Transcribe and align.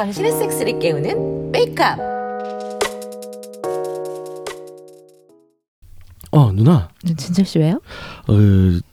당신의 0.00 0.32
섹스를 0.32 0.78
깨우는 0.78 1.50
메이크업. 1.52 1.98
어 6.32 6.52
누나 6.52 6.88
진철 7.18 7.44
씨 7.44 7.58
왜요? 7.58 7.82
어, 8.26 8.32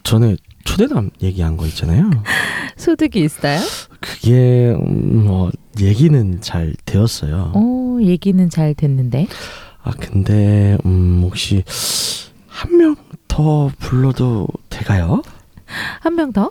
전에 0.03 0.35
초대남 0.65 1.11
얘기한 1.21 1.55
거 1.55 1.65
있잖아요 1.67 2.09
소득이 2.75 3.23
있어요? 3.23 3.57
그게 4.01 4.75
음, 4.77 5.23
뭐 5.25 5.49
얘기는 5.79 6.41
잘 6.41 6.73
되었어요 6.83 7.53
어, 7.55 7.97
얘기는 8.01 8.49
잘 8.49 8.73
됐는데. 8.73 9.27
아 9.83 9.91
근데 9.91 10.77
음 10.85 11.21
혹시 11.23 11.63
한 12.49 12.73
명 12.77 12.95
더 13.29 13.69
불러도 13.79 14.47
될까요? 14.69 15.21
한 16.01 16.15
명 16.15 16.33
더? 16.33 16.49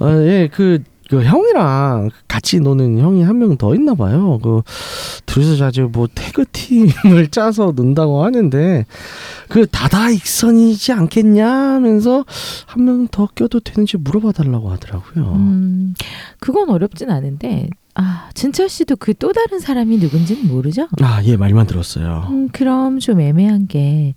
아예그 0.00 0.82
그 1.08 1.22
형이랑 1.24 2.10
같이 2.28 2.60
노는 2.60 2.98
형이 2.98 3.22
한 3.22 3.36
명 3.38 3.56
더 3.56 3.74
있나 3.74 3.94
봐요. 3.94 4.38
그 4.42 4.62
둘이서 5.26 5.56
자주 5.56 5.88
뭐 5.92 6.06
태그 6.14 6.44
팀을 6.52 7.28
짜서 7.32 7.72
논다고 7.74 8.24
하는데 8.24 8.84
그 9.48 9.66
다다익선이지 9.66 10.92
않겠냐 10.92 11.48
하면서 11.48 12.24
한 12.66 12.84
명 12.84 13.08
더 13.10 13.26
껴도 13.34 13.60
되는지 13.60 13.96
물어봐 13.96 14.32
달라고 14.32 14.70
하더라고요. 14.70 15.32
음, 15.34 15.94
그건 16.40 16.68
어렵진 16.70 17.10
않은데. 17.10 17.70
아, 17.94 18.28
진철 18.34 18.68
씨도 18.68 18.96
그 18.96 19.12
또 19.14 19.32
다른 19.32 19.58
사람이 19.58 19.96
누군지는 19.98 20.46
모르죠? 20.46 20.86
아, 21.02 21.20
예, 21.24 21.36
말만 21.36 21.66
들었어요. 21.66 22.26
음, 22.30 22.48
그럼 22.52 23.00
좀 23.00 23.20
애매한 23.20 23.66
게, 23.66 24.14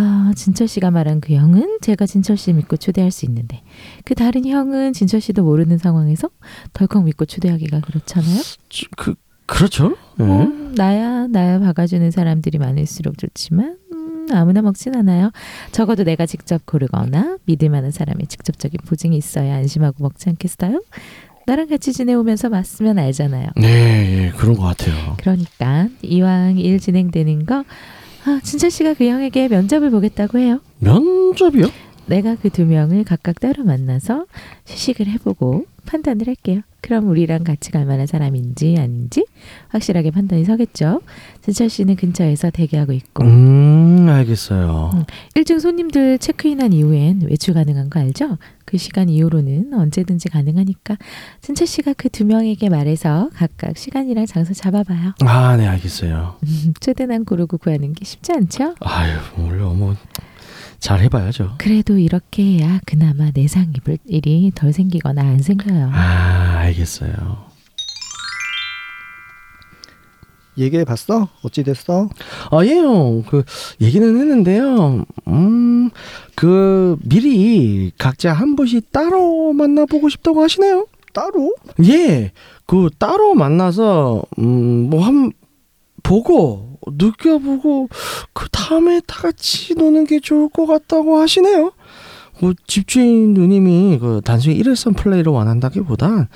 아, 0.00 0.32
진철 0.36 0.68
씨가 0.68 0.92
말한 0.92 1.20
그 1.20 1.34
형은 1.34 1.78
제가 1.80 2.06
진철 2.06 2.36
씨 2.36 2.52
믿고 2.52 2.76
초대할 2.76 3.10
수 3.10 3.26
있는데, 3.26 3.62
그 4.04 4.14
다른 4.14 4.46
형은 4.46 4.92
진철 4.92 5.20
씨도 5.20 5.42
모르는 5.42 5.76
상황에서 5.76 6.30
덜컥 6.72 7.02
믿고 7.04 7.24
초대하기가 7.24 7.80
그렇잖아요? 7.80 8.40
저, 8.68 8.86
그 8.96 9.14
그렇죠? 9.46 9.96
예. 10.20 10.22
음, 10.22 10.74
나야, 10.76 11.26
나야 11.26 11.58
박아주는 11.58 12.08
사람들이 12.12 12.58
많을수록 12.58 13.18
좋지만, 13.18 13.76
음, 13.92 14.28
아무나 14.30 14.62
먹진 14.62 14.94
않아요. 14.94 15.32
적어도 15.72 16.04
내가 16.04 16.26
직접 16.26 16.64
고르거나 16.64 17.38
믿을 17.46 17.68
만한 17.68 17.90
사람의 17.90 18.28
직접적인 18.28 18.78
보증이 18.86 19.16
있어야 19.16 19.56
안심하고 19.56 20.04
먹지 20.04 20.28
않겠어요? 20.28 20.80
나랑 21.46 21.66
같이 21.68 21.92
지내오면서 21.92 22.50
맞으면 22.50 22.98
알잖아요. 23.00 23.48
네, 23.56 24.26
예, 24.26 24.30
그런 24.36 24.54
것 24.54 24.62
같아요. 24.62 25.16
그러니까 25.18 25.88
이왕 26.02 26.58
일 26.58 26.78
진행되는 26.78 27.46
거 27.46 27.64
아, 28.28 28.40
진철 28.42 28.70
씨가 28.70 28.92
그 28.92 29.06
형에게 29.08 29.48
면접을 29.48 29.88
보겠다고 29.90 30.38
해요. 30.38 30.60
면접이요? 30.80 31.70
내가 32.08 32.34
그 32.36 32.50
두 32.50 32.66
명을 32.66 33.04
각각 33.04 33.40
따로 33.40 33.64
만나서 33.64 34.26
시식을 34.66 35.06
해보고 35.06 35.64
판단을 35.86 36.26
할게요. 36.26 36.60
그럼 36.82 37.08
우리랑 37.08 37.44
같이 37.44 37.70
갈 37.70 37.86
만한 37.86 38.06
사람인지 38.06 38.76
아닌지 38.78 39.24
확실하게 39.68 40.10
판단이 40.10 40.44
서겠죠. 40.44 41.00
진철 41.42 41.70
씨는 41.70 41.96
근처에서 41.96 42.50
대기하고 42.50 42.92
있고 42.92 43.24
음, 43.24 44.06
알겠어요. 44.10 44.90
음. 44.94 45.04
일중 45.34 45.58
손님들 45.58 46.18
체크인한 46.18 46.74
이후엔 46.74 47.22
외출 47.28 47.54
가능한 47.54 47.88
거 47.88 48.00
알죠? 48.00 48.36
그 48.68 48.76
시간 48.76 49.08
이후로는 49.08 49.72
언제든지 49.72 50.28
가능하니까 50.28 50.98
진철 51.40 51.66
씨가 51.66 51.94
그 51.94 52.10
두 52.10 52.26
명에게 52.26 52.68
말해서 52.68 53.30
각각 53.34 53.78
시간이랑 53.78 54.26
장소 54.26 54.52
잡아봐요. 54.52 55.14
아, 55.20 55.56
네, 55.56 55.66
알겠어요. 55.66 56.36
최대한 56.80 57.24
고르고 57.24 57.56
구하는 57.56 57.94
게 57.94 58.04
쉽지 58.04 58.32
않죠? 58.32 58.74
아유, 58.80 59.12
물론 59.36 59.78
뭐잘 59.78 61.00
해봐야죠. 61.04 61.54
그래도 61.56 61.96
이렇게 61.96 62.42
해야 62.42 62.78
그나마 62.84 63.30
내상 63.32 63.72
입을 63.74 63.96
일이 64.04 64.52
덜 64.54 64.72
생기거나 64.74 65.22
안 65.22 65.38
생겨요. 65.40 65.90
아, 65.94 66.56
알겠어요. 66.58 67.47
얘기해 70.58 70.84
봤어? 70.84 71.28
어찌 71.42 71.62
됐어? 71.62 72.08
아, 72.50 72.64
예, 72.64 72.76
형. 72.76 73.22
그, 73.28 73.44
얘기는 73.80 74.06
했는데요. 74.16 75.04
음, 75.28 75.90
그, 76.34 76.96
미리 77.04 77.90
각자 77.98 78.32
한 78.32 78.56
분씩 78.56 78.92
따로 78.92 79.52
만나보고 79.52 80.08
싶다고 80.08 80.42
하시네요. 80.42 80.86
따로? 81.12 81.54
예, 81.84 82.32
그, 82.66 82.90
따로 82.98 83.34
만나서, 83.34 84.22
음, 84.38 84.90
뭐, 84.90 85.02
한, 85.02 85.32
보고, 86.02 86.78
느껴보고, 86.86 87.88
그 88.32 88.48
다음에 88.50 89.00
다 89.06 89.22
같이 89.22 89.74
노는 89.74 90.04
게 90.04 90.20
좋을 90.20 90.48
것 90.48 90.66
같다고 90.66 91.18
하시네요. 91.18 91.72
뭐, 92.40 92.52
집주인 92.66 93.34
누님이 93.34 93.98
그 94.00 94.20
단순히 94.24 94.56
일회성 94.56 94.92
플레이를 94.94 95.32
원한다기보단 95.32 96.28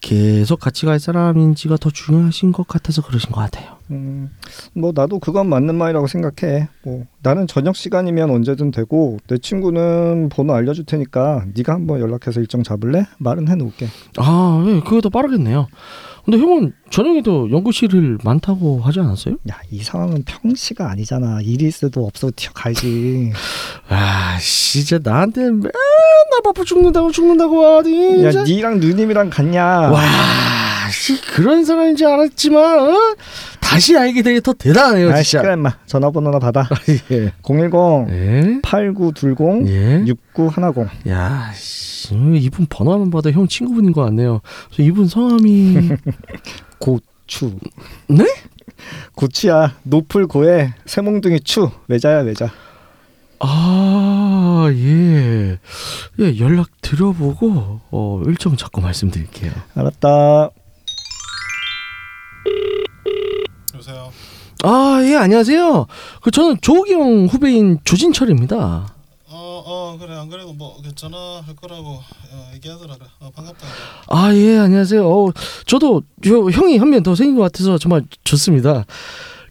계속 0.00 0.60
같이 0.60 0.86
갈 0.86 1.00
사람인지가 1.00 1.76
더 1.78 1.90
중요하신 1.90 2.52
것 2.52 2.66
같아서 2.68 3.02
그러신 3.02 3.30
것 3.30 3.40
같아요. 3.40 3.78
음, 3.90 4.30
뭐 4.74 4.92
나도 4.94 5.18
그건 5.18 5.48
맞는 5.48 5.74
말이라고 5.74 6.06
생각해. 6.06 6.68
뭐 6.84 7.04
나는 7.22 7.46
저녁 7.46 7.74
시간이면 7.76 8.30
언제든 8.30 8.70
되고 8.70 9.18
내 9.26 9.38
친구는 9.38 10.28
번호 10.30 10.54
알려줄 10.54 10.84
테니까 10.84 11.46
네가 11.54 11.72
한번 11.72 12.00
연락해서 12.00 12.40
일정 12.40 12.62
잡을래? 12.62 13.06
말은 13.18 13.48
해놓을게. 13.48 13.88
아, 14.18 14.64
예, 14.66 14.80
그게 14.80 15.00
더 15.00 15.08
빠르겠네요. 15.08 15.68
근데 16.30 16.42
형은 16.44 16.74
저녁에도 16.90 17.50
연구실을 17.50 18.18
많다고 18.22 18.80
하지 18.82 19.00
않았어요? 19.00 19.36
야 19.50 19.58
이 19.70 19.82
상황은 19.82 20.24
평시가 20.26 20.90
아니잖아. 20.90 21.40
일이 21.42 21.66
있어도 21.66 22.04
없어도 22.06 22.32
튀어가야지. 22.36 23.32
아, 23.88 24.36
진짜 24.40 24.98
나한테 25.02 25.40
맨날 25.50 25.72
바빠 26.44 26.62
죽는다고 26.64 27.10
죽는다고 27.12 27.64
하니. 27.64 28.24
야 28.24 28.30
진짜. 28.30 28.44
니랑 28.44 28.78
누님이랑 28.80 29.30
갔냐? 29.30 29.64
와, 29.90 30.00
씨, 30.90 31.20
그런 31.22 31.64
사람인지 31.64 32.04
알았지만 32.04 32.78
어? 32.80 33.16
다시 33.60 33.96
알게 33.96 34.22
되게 34.22 34.40
더 34.40 34.52
대단해요, 34.52 35.10
아 35.12 35.16
진짜. 35.16 35.22
시끄러 35.38 35.52
임마. 35.54 35.78
전화번호나 35.86 36.38
받아. 36.38 36.68
예. 37.10 37.32
010 37.42 38.08
예. 38.10 38.60
8920 38.62 39.68
예. 39.68 40.04
6910. 40.06 40.88
야, 41.10 41.50
씨, 41.54 42.14
이분 42.14 42.66
번호만 42.68 43.10
봐도 43.10 43.30
형 43.30 43.46
친구분인 43.46 43.92
것 43.92 44.02
같네요. 44.04 44.40
저 44.70 44.82
이분 44.82 45.06
성함이 45.06 45.90
고추. 46.78 47.58
네? 48.08 48.24
고추야. 49.14 49.74
노풀 49.82 50.26
고에 50.28 50.72
세몽둥이 50.86 51.40
추. 51.40 51.68
외자야 51.88 52.20
외자. 52.20 52.50
아, 53.40 54.68
예. 54.72 55.58
예, 56.20 56.38
연락 56.40 56.68
드려보고 56.80 57.80
어, 57.90 58.22
일정 58.26 58.56
잡고 58.56 58.80
말씀드릴게요. 58.80 59.52
알았다. 59.74 60.50
여보세요. 63.78 64.12
아, 64.64 65.00
예, 65.04 65.14
안녕하세요. 65.14 65.86
그 66.20 66.30
저는 66.32 66.56
조기 66.60 66.92
형 66.92 67.26
후배인 67.26 67.78
조진철입니다. 67.84 68.92
어, 69.30 69.62
어 69.66 69.96
그래 70.00 70.14
안 70.16 70.28
그래도 70.28 70.52
뭐 70.52 70.76
전화할 70.96 71.54
거라고 71.54 71.90
어, 72.32 72.50
얘기하더라. 72.54 72.96
그래. 72.96 73.06
어, 73.20 73.30
반갑다. 73.30 73.66
아, 74.08 74.34
예, 74.34 74.58
안녕하세요. 74.58 75.08
어, 75.08 75.30
저도 75.66 76.02
저 76.24 76.30
형이 76.50 76.78
한 76.78 76.88
명 76.90 77.02
더 77.04 77.14
생긴 77.14 77.36
것 77.36 77.42
같아서 77.42 77.78
정말 77.78 78.02
좋습니다. 78.24 78.84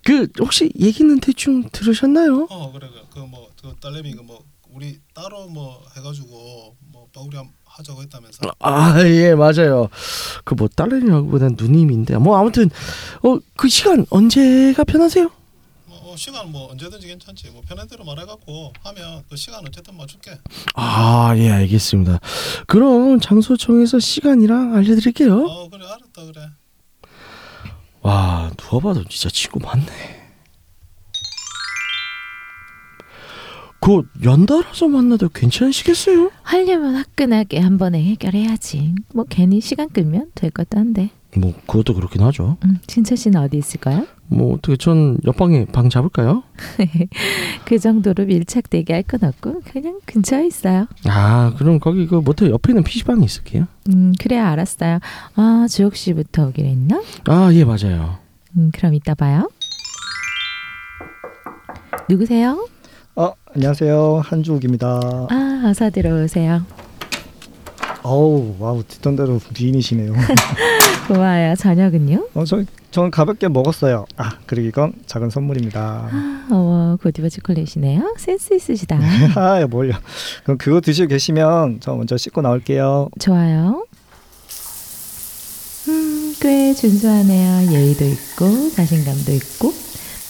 그 0.03 0.27
혹시 0.39 0.71
얘기는 0.79 1.17
대충 1.19 1.63
들으셨나요? 1.71 2.47
어 2.49 2.71
그래 2.71 2.87
그래 2.89 3.01
그뭐그 3.13 3.75
딸내미 3.81 4.13
그뭐 4.13 4.39
우리 4.73 4.99
따로 5.13 5.47
뭐 5.47 5.81
해가지고 5.97 6.75
뭐 6.91 7.07
빠우리 7.13 7.35
함- 7.37 7.49
하자고 7.77 8.01
했다면서. 8.01 8.39
아, 8.59 8.95
예, 9.05 9.33
맞아요. 9.35 9.89
그 10.43 10.55
뭐 10.55 10.67
딸내미라기보단 10.67 11.55
누님인데 11.59 12.17
뭐 12.17 12.37
아무튼 12.37 12.69
어 13.23 13.39
그 13.55 13.67
시간 13.69 14.05
언제가 14.09 14.83
편하세요? 14.83 15.29
뭐 15.87 16.13
어, 16.13 16.15
시간 16.17 16.51
뭐 16.51 16.71
언제든지 16.71 17.07
괜찮지. 17.07 17.49
뭐 17.51 17.61
편한 17.67 17.87
대로 17.87 18.03
말해갖고 18.05 18.73
하면 18.83 19.23
그 19.29 19.35
시간 19.35 19.65
어쨌든 19.67 19.95
맞출게. 19.97 20.37
아, 20.75 21.33
예, 21.37 21.49
알겠습니다. 21.51 22.19
그럼 22.67 23.19
장소 23.19 23.55
정해서 23.57 23.99
시간이랑 23.99 24.75
알려드릴게요. 24.75 25.45
어 25.45 25.69
그래 25.69 25.85
알았다 25.85 26.25
그래. 26.31 26.47
와, 28.01 28.51
누가 28.57 28.79
봐도 28.79 29.03
진짜 29.05 29.29
친구 29.29 29.59
많네. 29.59 30.16
그 33.87 34.03
연달아서 34.21 34.89
만나도 34.89 35.29
괜찮으시겠어요? 35.29 36.29
하려면 36.43 36.95
화끈하게 36.95 37.59
한 37.59 37.77
번에 37.77 38.03
해결해야지. 38.03 38.95
뭐 39.13 39.23
괜히 39.29 39.61
시간 39.61 39.87
끌면 39.87 40.31
될 40.35 40.49
것도 40.51 40.77
한데. 40.77 41.09
뭐 41.37 41.53
그것도 41.67 41.93
그렇긴 41.93 42.21
하죠. 42.23 42.57
음, 42.65 42.79
진철 42.85 43.15
씨는 43.15 43.39
어디 43.39 43.57
있을까요? 43.57 44.05
뭐 44.27 44.55
어떻게 44.55 44.75
전 44.75 45.17
옆방에 45.25 45.65
방 45.67 45.87
잡을까요? 45.89 46.43
그 47.63 47.79
정도로 47.79 48.25
밀착되게 48.25 48.91
할 48.93 49.03
건 49.03 49.23
없고 49.23 49.61
그냥 49.71 50.01
근처에 50.05 50.45
있어요. 50.47 50.87
아, 51.05 51.53
그럼 51.57 51.79
거기 51.79 52.07
그 52.07 52.15
모텔 52.15 52.49
옆에 52.51 52.73
있는 52.73 52.83
PC방에 52.83 53.23
있을게요. 53.23 53.67
음, 53.89 54.11
그래야 54.19 54.49
알았어요. 54.49 54.99
아, 55.35 55.65
주옥 55.69 55.95
씨부터 55.95 56.47
오기로 56.47 56.67
했나? 56.67 57.01
아, 57.29 57.51
예, 57.53 57.63
맞아요. 57.63 58.17
음, 58.57 58.69
그럼 58.73 58.95
이따 58.95 59.15
봐요. 59.15 59.49
누구세요? 62.09 62.67
어 63.19 63.33
안녕하세요 63.55 64.21
한주욱입니다. 64.23 64.99
아, 65.31 65.63
어서 65.65 65.89
들어오세요. 65.89 66.61
어우 68.03 68.55
와우 68.59 68.83
듣던 68.87 69.15
대로 69.15 69.39
미인이시네요. 69.59 70.13
고마워요. 71.07 71.55
저녁은요? 71.55 72.27
어, 72.35 72.45
저 72.45 72.63
저는 72.91 73.09
가볍게 73.09 73.47
먹었어요. 73.47 74.05
아 74.17 74.33
그리고 74.45 74.67
이건 74.67 74.93
작은 75.07 75.31
선물입니다. 75.31 76.09
어머 76.51 76.95
고디바 77.01 77.29
초콜릿이네요. 77.29 78.13
센스 78.19 78.53
있으시다. 78.53 78.99
아 79.35 79.65
뭘요? 79.67 79.93
그럼 80.43 80.59
그거 80.59 80.79
드시고 80.79 81.07
계시면 81.07 81.79
저 81.79 81.95
먼저 81.95 82.17
씻고 82.17 82.41
나올게요. 82.43 83.09
좋아요. 83.19 83.83
음, 85.87 86.35
꽤 86.39 86.71
준수하네요. 86.75 87.71
예의도 87.73 88.05
있고 88.05 88.69
자신감도 88.75 89.31
있고 89.31 89.73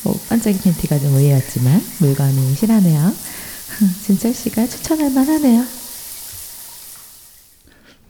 뭐 0.08 0.16
반짝이 0.30 0.58
팬티가 0.62 1.00
좀 1.00 1.14
의외였지만 1.16 1.82
물건이 2.00 2.54
실하네요. 2.56 3.12
진철 4.06 4.34
씨가 4.34 4.66
추천할 4.66 5.12
만하네요. 5.12 5.66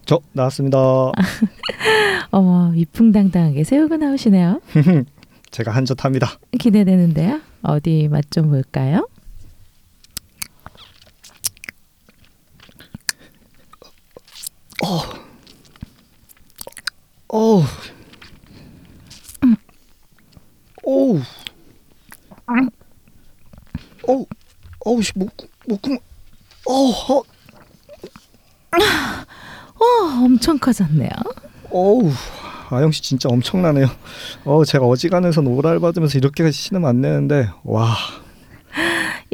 저 0.06 0.20
나왔습니다. 0.32 0.78
어머 2.30 2.70
위풍당당하게 2.70 3.64
세우고 3.64 3.98
나오시네요. 3.98 4.62
제가 5.50 5.72
한젓 5.72 6.06
합니다. 6.06 6.38
기대되는데요. 6.60 7.42
어디 7.64 8.08
맛 8.10 8.30
좀 8.30 8.50
볼까요? 8.50 9.08
어우 17.30 17.64
어우 20.84 21.20
어우 24.08 24.26
어우 24.86 25.02
씨 25.02 25.12
목, 25.16 25.30
목구멍 25.68 26.00
어우 26.66 27.24
어, 29.80 30.24
엄청 30.24 30.58
커졌네요. 30.58 31.10
어우 31.70 32.12
아영 32.70 32.92
씨 32.92 33.02
진짜 33.02 33.30
엄청나네요. 33.30 33.88
어 34.46 34.66
제가 34.66 34.86
어지간해서 34.86 35.42
오랄 35.42 35.80
받으면서 35.80 36.18
이렇게 36.18 36.50
신으면 36.52 36.90
안 36.90 37.02
되는데 37.02 37.50
와 37.64 37.96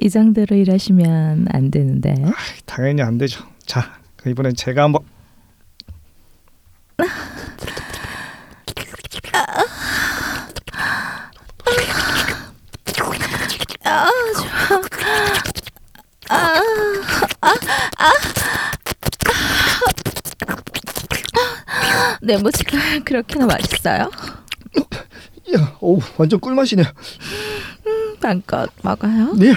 이 0.01 0.09
정도로 0.09 0.55
일하시면 0.55 1.47
안 1.51 1.71
되는데. 1.71 2.13
당연히 2.65 3.01
안 3.01 3.17
되죠. 3.17 3.45
자 3.65 3.93
그럼 4.17 4.31
이번엔 4.31 4.55
제가 4.55 4.83
한번 4.83 5.03
내 22.21 22.37
모습가 22.37 22.77
그렇게나 23.03 23.45
맛있어요? 23.45 24.09
야 25.55 25.77
어우 25.81 25.99
완전 26.17 26.39
꿀맛이네요. 26.39 26.85
반껏 28.21 28.69
먹어요. 28.81 29.33
네. 29.35 29.53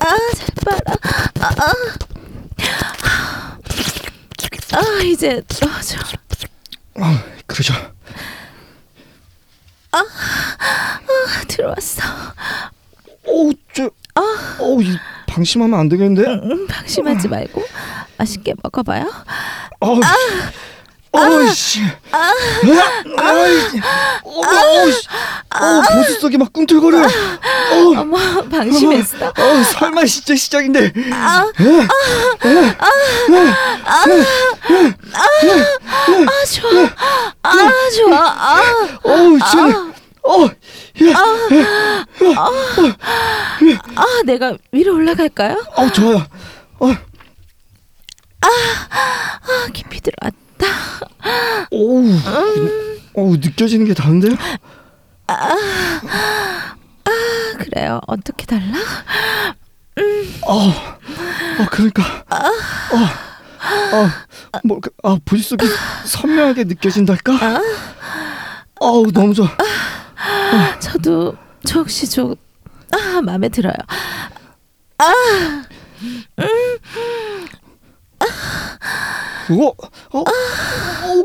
아, 0.00 0.16
잘 0.36 0.46
빨아. 0.64 0.96
아, 1.40 1.54
아. 1.62 1.72
아 4.76 5.02
이제 5.02 5.38
어, 5.38 5.42
저, 5.48 5.66
아 7.00 7.24
그러죠. 7.46 7.74
아, 9.92 10.04
들어왔어. 11.48 12.02
어우 13.26 13.52
저 13.74 13.90
어우 14.58 14.82
이 14.82 14.96
방심하면 15.26 15.78
안 15.78 15.88
되겠는데. 15.88 16.28
음, 16.28 16.66
방심하지 16.66 17.28
말고 17.28 17.64
맛있게 18.16 18.54
먹어봐요. 18.62 19.10
어우 19.80 20.00
어우씨 21.10 21.80
아이 22.12 23.80
어우씨 24.36 25.08
어 25.54 25.82
보스 25.94 26.20
속이 26.20 26.36
막 26.36 26.52
꿈틀거려 26.52 26.98
어우 27.72 27.96
어머 27.96 28.42
방심했어. 28.42 29.28
어 29.28 29.62
설마 29.72 30.04
진짜 30.04 30.36
시작인데 30.36 30.92
아 31.12 31.44
좋아. 36.60 36.88
아 37.42 37.52
좋아. 37.96 38.18
아, 38.18 38.62
어우 39.02 39.38
진 39.50 39.92
어, 40.24 40.44
아 43.96 44.22
내가 44.24 44.56
위로 44.72 44.94
올라갈까요? 44.94 45.64
어 45.76 45.90
좋아요. 45.90 46.26
어, 46.80 46.88
아 48.40 48.48
깊이 49.72 50.00
들어왔다. 50.00 50.66
어우, 51.70 52.04
어우 53.14 53.36
느껴지는 53.36 53.86
게 53.86 53.94
다른데요? 53.94 54.34
아, 55.28 55.54
그래요. 57.58 58.00
어떻게 58.06 58.46
달라? 58.46 58.76
어, 60.46 60.68
어 60.68 61.66
그러니까, 61.70 62.24
어, 62.30 62.36
어, 63.96 64.10
뭐, 64.64 64.78
그, 64.80 64.90
아 65.02 65.18
불쑥이 65.24 65.58
선명하게 66.04 66.64
느껴진달까? 66.64 67.60
어우 68.80 69.10
너무 69.12 69.34
좋아. 69.34 69.48
저도 70.80 71.36
저 71.66 71.80
혹시 71.80 72.08
저 72.08 72.34
아, 72.90 73.20
마음에 73.22 73.48
들어요. 73.48 73.74
그거, 79.46 79.74
어, 80.12 80.24
어우, 81.04 81.24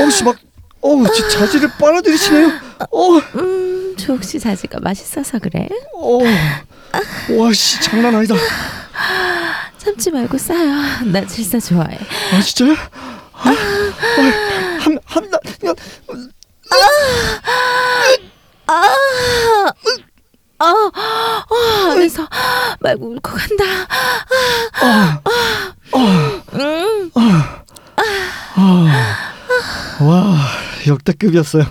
어우 0.00 0.10
씨막, 0.10 0.36
어우 0.80 1.12
지- 1.12 1.28
자지를 1.30 1.70
빨아들이시네요. 1.78 2.48
어, 2.92 3.10
음, 3.36 3.94
저 3.98 4.12
혹시 4.12 4.38
자지가 4.38 4.78
맛있어서 4.80 5.38
그래? 5.40 5.68
어, 5.96 6.20
와씨 7.36 7.80
장난 7.80 8.14
아니다. 8.14 8.34
참지 9.78 10.10
말고 10.10 10.38
싸요. 10.38 10.72
나 11.12 11.26
질서 11.26 11.58
좋아해. 11.58 11.98
아 12.32 12.40
진짜요? 12.40 12.76
아, 13.32 13.50
아, 13.50 14.78
한, 14.80 14.98
한, 15.04 15.30
나, 15.30 15.38
야, 15.68 15.74
어, 20.70 20.90
어, 20.90 21.90
안에서 21.92 22.26
말고 22.80 23.06
울고 23.12 23.20
간다. 23.22 23.64
음, 28.56 28.86
와 30.06 30.36
역대급이었어요. 30.86 31.64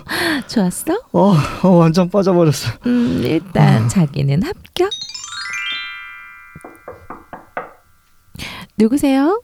좋았어? 0.46 0.94
어, 1.12 1.34
어 1.62 1.68
완전 1.68 2.08
빠져버렸어. 2.10 2.70
음, 2.86 3.22
일단 3.24 3.88
자기는 3.88 4.42
합격. 4.42 4.90
누구세요? 8.76 9.40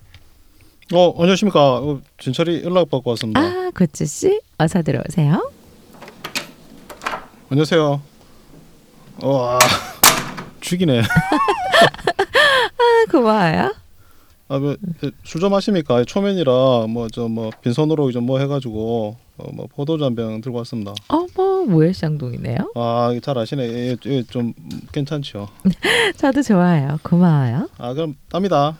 어 0.92 1.14
안녕하십니까. 1.20 1.60
어, 1.76 2.00
진철이 2.18 2.62
연락 2.64 2.90
받고 2.90 3.10
왔습니다. 3.10 3.40
아, 3.40 3.70
고추 3.76 4.06
씨, 4.06 4.40
어서 4.58 4.82
들어오세요. 4.82 5.50
안녕하세요. 7.48 8.09
와 9.22 9.58
죽이네. 10.60 11.00
아, 12.80 13.10
고마워요. 13.10 13.74
아뭐 14.48 14.76
술 15.24 15.40
좀 15.40 15.52
마십니까? 15.52 16.04
초면이라 16.04 16.86
뭐 16.88 17.08
저 17.08 17.28
뭐 17.28 17.50
빈손으로 17.62 18.10
좀 18.12 18.24
뭐 18.26 18.38
해가지고 18.40 19.16
어, 19.38 19.50
뭐 19.52 19.66
포도주 19.66 20.04
한 20.04 20.14
병 20.14 20.40
들고 20.40 20.58
왔습니다. 20.58 20.92
어머, 21.08 21.64
모엘쌍둥이네요. 21.66 22.72
아, 22.74 23.10
잘 23.22 23.38
아시네. 23.38 23.62
예, 23.62 23.96
예, 24.06 24.22
좀 24.24 24.52
괜찮죠. 24.92 25.48
저도 26.18 26.42
좋아요. 26.42 26.98
고마워요. 27.02 27.68
아, 27.78 27.94
그럼 27.94 28.16
땀이다. 28.28 28.76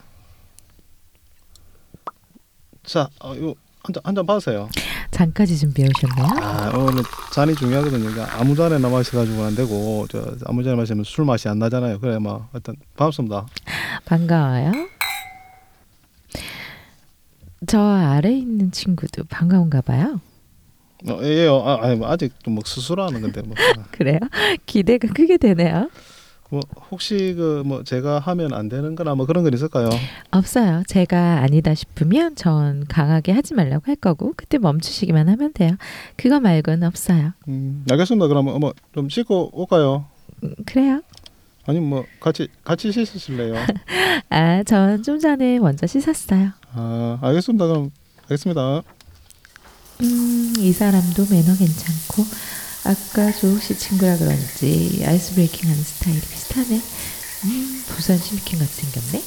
자, 2.85 3.09
어, 3.21 3.35
이거 3.35 3.55
한잔 3.83 4.03
한잔 4.05 4.27
받으세요. 4.27 4.69
잔까지 5.11 5.59
준비해 5.59 5.89
오셨네요. 5.89 6.45
아, 6.45 6.71
오늘 6.77 7.03
잔이 7.33 7.55
중요하거든요. 7.55 8.11
그러니까 8.11 8.39
아무 8.39 8.55
잔에 8.55 8.79
남아있어가지고는 8.79 9.45
안 9.45 9.55
되고 9.55 10.07
저 10.09 10.35
아무 10.47 10.63
잔에 10.63 10.77
마시면 10.77 11.05
술 11.05 11.25
맛이 11.25 11.49
안 11.49 11.59
나잖아요. 11.59 11.99
그래, 12.01 12.19
뭐 12.19 12.49
일단 12.55 12.77
반갑습니다. 12.97 13.47
반가워요. 14.05 14.73
저 17.67 17.81
아래 17.81 18.33
있는 18.33 18.71
친구도 18.71 19.25
반가운가 19.29 19.83
봐요. 19.83 20.21
어, 21.09 21.19
예요. 21.23 21.63
아, 21.65 21.85
아니, 21.85 21.97
뭐 21.97 22.09
아직 22.11 22.33
좀뭐 22.43 22.63
수술하는 22.65 23.21
건데 23.23 23.43
뭐. 23.43 23.55
그래요? 23.91 24.19
기대가 24.67 25.09
크게 25.09 25.37
되네요. 25.39 25.91
뭐 26.51 26.61
혹시 26.91 27.35
그 27.37 27.63
뭐 27.65 27.85
제가 27.85 28.19
하면 28.19 28.53
안 28.53 28.69
되는 28.69 28.95
거나 28.97 29.15
뭐 29.15 29.25
그런 29.27 29.45
건 29.45 29.55
있을까요? 29.55 29.89
없어요. 30.31 30.83
제가 30.87 31.41
아니다 31.43 31.75
싶으면 31.75 32.35
전 32.37 32.85
강하게 32.89 33.33
하지 33.33 33.55
말라고 33.55 33.85
할 33.87 33.97
거고 33.97 34.33
그때 34.37 34.59
멈추시기만 34.59 35.29
하면 35.29 35.53
돼요. 35.53 35.77
그거 36.17 36.41
말고는 36.41 36.87
없어요. 36.87 37.33
음, 37.49 37.85
알겠습니다. 37.91 38.27
그럼 38.29 38.47
뭐좀 38.61 39.09
씻고 39.09 39.51
올까요? 39.53 40.07
음, 40.43 40.55
그래요. 40.67 41.03
아니 41.67 41.79
뭐 41.79 42.05
같이 42.19 42.49
같이 42.65 42.91
씻으실래요? 42.91 43.55
아, 44.31 44.63
전 44.65 45.03
좀 45.05 45.19
전에 45.21 45.59
먼저 45.61 45.87
씻었어요. 45.87 46.51
아 46.73 47.19
알겠습니다. 47.23 47.67
그럼 47.67 47.91
알겠습니다. 48.23 48.83
음, 50.03 50.53
이 50.59 50.73
사람도 50.73 51.27
매너 51.31 51.55
괜찮고 51.57 52.25
아까 52.85 53.31
조옥씨 53.33 53.77
친구라 53.79 54.17
그런지 54.17 55.03
아이스 55.07 55.35
브레이킹 55.35 55.69
하는 55.69 55.83
스타일이 55.83 56.21
비슷하네. 56.21 56.81
음, 57.45 57.83
부산 57.89 58.17
시미킨 58.19 58.59
같이 58.59 58.83
생겼네. 58.87 59.23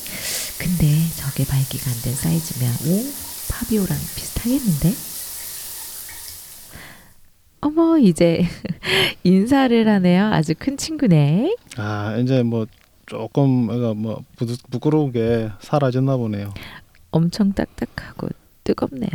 근데 0.60 0.88
저게 1.15 1.45
발기가 1.45 1.89
안 1.91 2.01
된 2.01 2.13
사이즈면 2.15 2.74
오, 2.88 3.05
파비오랑 3.50 3.98
비슷하겠는데? 4.15 4.93
어머, 7.62 7.98
이제 7.98 8.45
인사를 9.24 9.88
하네요. 9.88 10.25
아주 10.25 10.53
큰 10.57 10.75
친구네. 10.77 11.55
아 11.77 12.17
이제 12.17 12.43
뭐 12.43 12.65
조금 13.05 13.48
뭐 13.98 14.24
부끄러운 14.72 15.12
게 15.12 15.50
사라졌나 15.62 16.17
보네요. 16.17 16.53
엄청 17.12 17.53
딱딱하고 17.53 18.29
뜨겁네요. 18.63 19.12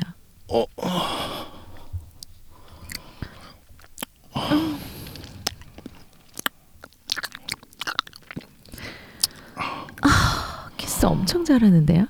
아, 10.03 10.69
키스 10.77 11.07
엄청 11.07 11.45
잘하는데요. 11.45 12.07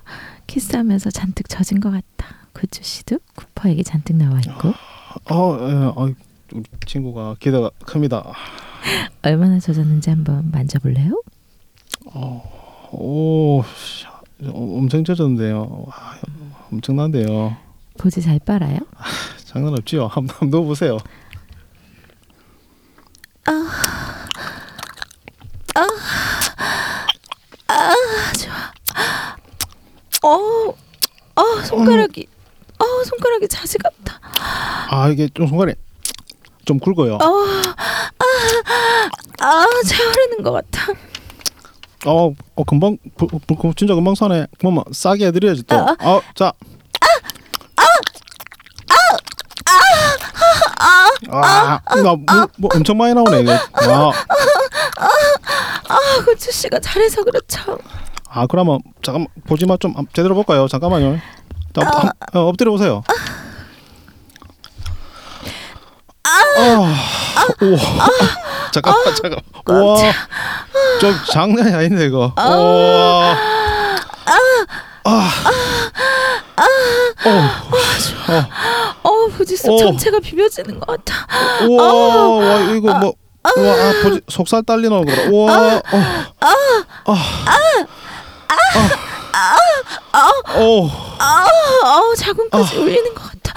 키스하면서 0.47 1.11
잔뜩 1.11 1.47
젖은 1.49 1.79
것 1.79 1.91
같다. 1.91 2.35
구주 2.53 2.81
씨도 2.83 3.19
쿠퍼에게 3.35 3.83
잔뜩 3.83 4.15
나와 4.17 4.39
있고 4.39 4.69
어, 5.31 5.57
예, 5.69 5.73
어, 5.95 6.09
우리 6.53 6.63
친구가 6.85 7.35
기대가 7.39 7.69
큽니다. 7.85 8.33
얼마나 9.21 9.59
젖었는지 9.59 10.09
한번 10.09 10.49
만져볼래요? 10.51 11.21
오, 12.91 13.63
씨, 13.75 14.05
어, 14.47 14.77
엄청 14.77 15.03
젖었는데요. 15.03 15.85
와, 15.87 15.93
엄청난데요. 16.71 17.55
보지 17.97 18.21
잘 18.21 18.39
빨아요? 18.39 18.79
장난 19.45 19.73
없지요. 19.73 20.07
한번 20.07 20.35
한번 20.39 20.49
넣어보세요. 20.61 20.97
어, 30.21 30.73
어 31.35 31.61
손가락이, 31.63 32.27
어 32.77 33.03
손가락이 33.05 33.47
자세 33.47 33.77
같다. 33.77 34.19
아 34.89 35.09
이게 35.09 35.27
좀 35.33 35.47
손가락이 35.47 35.77
좀 36.65 36.79
굵어요. 36.79 37.17
아 39.39 39.65
차오르는 39.87 40.43
것 40.43 40.51
같아. 40.51 40.93
어, 42.05 42.33
어 42.55 42.63
금방 42.63 42.97
부, 43.17 43.27
부, 43.27 43.55
부, 43.55 43.73
진짜 43.75 43.95
금방 43.95 44.15
사네. 44.15 44.47
그러면 44.57 44.83
싸게 44.91 45.27
해드려야지 45.27 45.63
또. 45.63 45.75
아, 45.75 45.95
아, 45.99 46.21
자. 46.35 46.53
아, 51.31 51.79
나 51.95 52.01
뭐, 52.01 52.17
뭐 52.57 52.69
엄청 52.73 52.97
많이 52.97 53.13
나오네 53.13 53.41
이거. 53.41 53.53
아, 53.53 54.11
아 55.87 55.97
구주 56.25 56.51
씨가 56.51 56.79
잘해서 56.79 57.23
그렇죠. 57.23 57.77
아 58.29 58.47
그러면 58.47 58.79
잠깐 59.01 59.27
보지 59.47 59.65
마좀 59.65 59.93
제대로 60.13 60.35
볼까요? 60.35 60.67
잠깐만요. 60.67 61.19
자, 61.73 61.81
한, 61.85 62.11
어, 62.33 62.47
엎드려 62.47 62.71
보세요. 62.71 63.03
아, 66.23 66.85
오, 67.61 67.77
잠깐 68.71 68.93
만, 68.93 69.15
잠깐. 69.15 69.41
와, 69.75 69.97
좀 70.99 71.15
장난이 71.31 71.73
아닌데 71.73 72.05
이거. 72.05 72.33
와, 72.35 73.35
어 79.03 79.27
보지 79.37 79.55
씨 79.57 79.69
어. 79.69 79.77
전체가 79.77 80.19
비벼지는 80.19 80.79
것 80.79 80.87
같아. 80.87 81.27
우와, 81.65 82.37
와 82.37 82.59
이거 82.71 82.93
뭐, 82.99 83.13
와, 83.43 83.51
아, 83.53 83.93
보지 84.03 84.21
속살 84.27 84.63
거 84.63 85.05
봐. 85.05 85.11
와, 85.31 85.81
어, 90.55 90.61
어, 90.61 90.91
어 91.85 92.15
자궁까지 92.15 92.77
울리는 92.77 93.13
것 93.13 93.23
같아. 93.23 93.53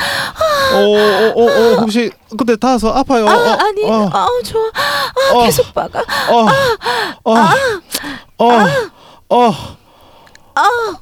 어, 0.74 0.78
어, 0.78 1.32
어, 1.36 1.44
어, 1.44 1.74
혹시 1.80 2.10
근데 2.36 2.56
닿아서 2.56 2.90
아파요? 2.90 3.26
아 3.28 3.32
어, 3.34 3.56
아니, 3.60 3.84
어, 3.84 4.10
아 4.12 4.26
좋아. 4.44 4.70
아 4.74 5.38
어. 5.38 5.44
계속 5.44 5.72
박아. 5.74 6.00
어, 6.00 6.46
어, 7.24 7.34
어, 8.38 8.46
어, 9.28 9.52
아, 10.54 10.96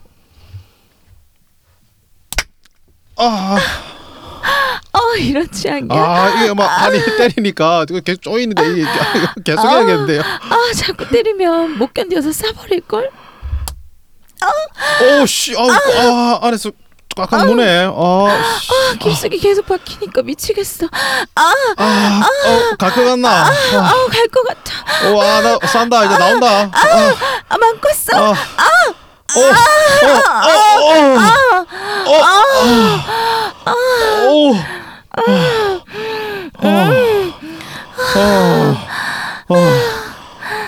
어 4.92 5.16
이런 5.16 5.50
취향이야. 5.50 5.88
아 5.92 6.30
이게 6.30 6.54
막 6.54 6.82
아니 6.82 7.00
때리니까 7.16 7.84
이거 7.88 8.00
계속 8.00 8.22
쪼이는데 8.22 8.70
이게 8.72 8.80
이거 8.80 9.34
계속 9.44 9.68
해야겠는데요. 9.68 10.22
아 10.22 10.56
자꾸 10.74 11.08
때리면 11.08 11.78
못 11.78 11.92
견뎌서 11.94 12.32
싸버릴 12.32 12.82
걸. 12.82 13.10
오, 15.02 15.26
씨, 15.26 15.54
아, 15.56 15.62
아, 15.62 16.38
안에서 16.42 16.70
꽉꽉 17.14 17.46
무네. 17.46 17.84
아, 17.84 18.58
씨, 18.58 18.70
아 18.72 18.94
깊숙이 18.98 19.38
계속 19.38 19.66
박히니까 19.66 20.22
미치겠어. 20.22 20.86
아, 21.34 21.52
아, 21.76 22.20
어, 22.46 22.76
갈것 22.78 23.04
같나? 23.04 23.46
아우 23.46 24.08
갈것 24.08 24.46
같아. 24.46 25.10
와, 25.14 25.40
나 25.42 25.58
싼다 25.66 26.04
이제 26.06 26.16
나온다. 26.16 26.70
아, 26.72 27.14
아 27.48 27.58
망꿨어. 27.58 28.16
아, 28.16 28.18
어, 28.18 28.30
어, 28.30 28.32
어, 28.32 28.32
어, 28.32 28.34
어, 28.34 28.34
어, 28.34 28.90
어, 28.90 28.90
어, 28.90 29.09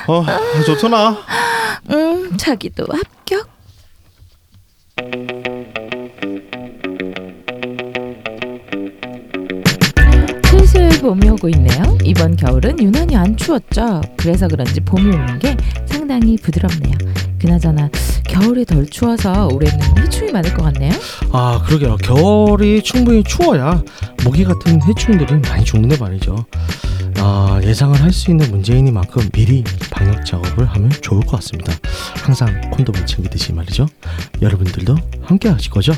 어, 0.06 0.24
좋구나. 0.66 1.16
음 1.90 2.36
자기도 2.36 2.86
합격. 2.90 3.48
봄이 11.02 11.28
오고 11.30 11.48
있네요. 11.48 11.98
이번 12.04 12.36
겨울은 12.36 12.80
유난히 12.80 13.16
안 13.16 13.36
추웠죠. 13.36 14.00
그래서 14.16 14.46
그런지 14.46 14.80
봄이 14.80 15.14
오는 15.16 15.38
게 15.40 15.56
상당히 15.84 16.36
부드럽네요. 16.36 16.92
그나저나 17.42 17.90
겨울이 18.28 18.64
덜 18.64 18.86
추워서 18.88 19.48
올해는 19.48 19.98
해충이 19.98 20.30
많을 20.30 20.54
것 20.54 20.62
같네요. 20.62 20.92
아 21.32 21.60
그러게요. 21.66 21.96
겨울이 21.96 22.82
충분히 22.82 23.22
추워야 23.24 23.82
모기 24.24 24.44
같은 24.44 24.80
해충들이 24.82 25.40
많이 25.40 25.64
죽는데 25.64 25.96
말이죠. 25.98 26.46
아 27.18 27.60
예상을 27.62 28.00
할 28.00 28.12
수 28.12 28.30
있는 28.30 28.48
문제이니만큼 28.50 29.30
미리 29.30 29.64
방역 29.90 30.24
작업을 30.24 30.66
하면 30.66 30.90
좋을 30.90 31.20
것 31.22 31.32
같습니다. 31.36 31.72
항상 32.24 32.70
콘돔을 32.70 33.06
챙기듯이 33.06 33.52
말이죠. 33.52 33.86
여러분들도 34.40 34.94
함께 35.22 35.48
하실 35.48 35.70
거죠? 35.70 35.92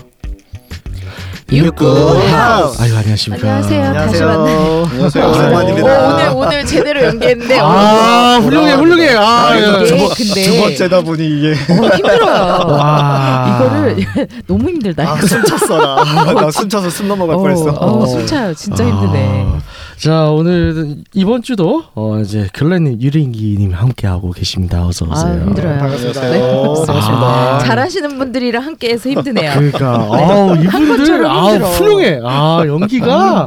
육구 1.53 2.19
하우스. 2.31 2.83
아유 2.83 2.97
안녕하십니까 2.97 3.47
안녕하세요. 3.49 3.93
다시 3.93 4.23
만나요. 4.23 4.87
안녕하세요. 4.91 5.25
오, 5.25 5.29
오랜만입니다. 5.31 6.03
오늘 6.09 6.29
오늘 6.35 6.67
제대로 6.67 7.05
연기했는데 7.05 7.59
아 7.61 8.39
훌륭해 8.43 8.73
훌륭해 8.73 9.15
아, 9.15 9.49
아, 9.51 9.57
예. 9.57 9.61
번, 9.97 10.09
근데- 10.15 10.43
두 10.43 10.57
번째다 10.61 11.01
보니 11.03 11.25
이게 11.27 11.53
어, 11.53 11.89
힘들어요. 11.97 12.67
와. 12.67 13.59
이거를 13.61 14.07
너무 14.49 14.69
힘들다. 14.71 15.03
아, 15.09 15.17
숨 15.21 15.45
찼어라. 15.45 16.05
나 16.35 16.51
숨 16.51 16.69
차서 16.69 16.91
숨 16.91 17.09
넘어갈 17.09 17.37
뻔했어. 17.37 17.71
어, 17.79 18.07
숨 18.07 18.27
차요. 18.27 18.53
진짜 18.55 18.85
힘드네. 18.85 19.47
아, 19.95 19.97
자 19.99 20.25
오늘 20.31 20.97
이번 21.15 21.43
주도 21.43 21.85
어, 21.95 22.19
이제 22.21 22.49
결란님 22.53 23.01
유린기님 23.01 23.73
함께 23.73 24.07
하고 24.07 24.33
계십니다 24.33 24.87
어서 24.87 25.07
아, 25.07 25.11
오세요 25.13 25.45
힘들어요. 25.47 25.79
반갑습니다. 25.79 26.21
네, 26.31 26.41
반갑습니다. 26.41 27.25
아. 27.27 27.59
잘하시는 27.61 28.19
분들이랑 28.19 28.63
함께해서 28.65 29.09
힘드네요. 29.11 29.53
그러니까 29.55 29.95
아우 30.11 30.57
이분들 30.57 31.27
아우. 31.27 31.57
훌륭해 31.57 32.21
아 32.25 32.63
연기가 32.67 33.47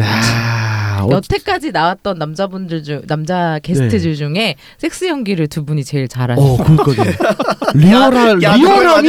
야 0.00 1.00
어, 1.02 1.08
여태까지 1.10 1.72
나왔던 1.72 2.16
남자분들 2.18 2.82
중 2.84 3.02
남자 3.06 3.58
게스트들 3.62 4.14
중에 4.14 4.54
섹스 4.78 5.06
연기를 5.08 5.48
두 5.48 5.64
분이 5.64 5.84
제일 5.84 6.06
잘하시고 6.06 6.54
어 6.54 6.56
그러니까 6.64 7.72
리얼한 7.74 8.40
야, 8.44 8.54
리얼함이 8.54 9.08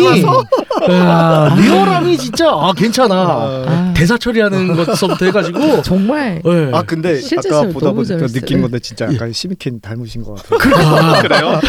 야, 0.92 1.56
리얼함이 1.58 2.18
진짜 2.18 2.50
아 2.50 2.74
괜찮아 2.75 3.16
아, 3.16 3.94
대사 3.96 4.18
처리하는 4.18 4.75
것부터 4.75 5.25
해가지고 5.25 5.82
정말 5.82 6.42
예. 6.46 6.70
아 6.74 6.82
근데 6.84 7.20
실제로 7.20 7.58
아까 7.58 7.68
보다 7.70 7.86
너무 7.88 8.04
보니까. 8.04 8.28
느낀 8.28 8.62
건데 8.62 8.80
진짜 8.80 9.06
약간 9.13 9.32
시미켄 9.32 9.80
닮으신 9.82 10.24
것 10.24 10.36
같아요. 10.36 10.58
그러니까 10.60 11.22
그래요? 11.22 11.60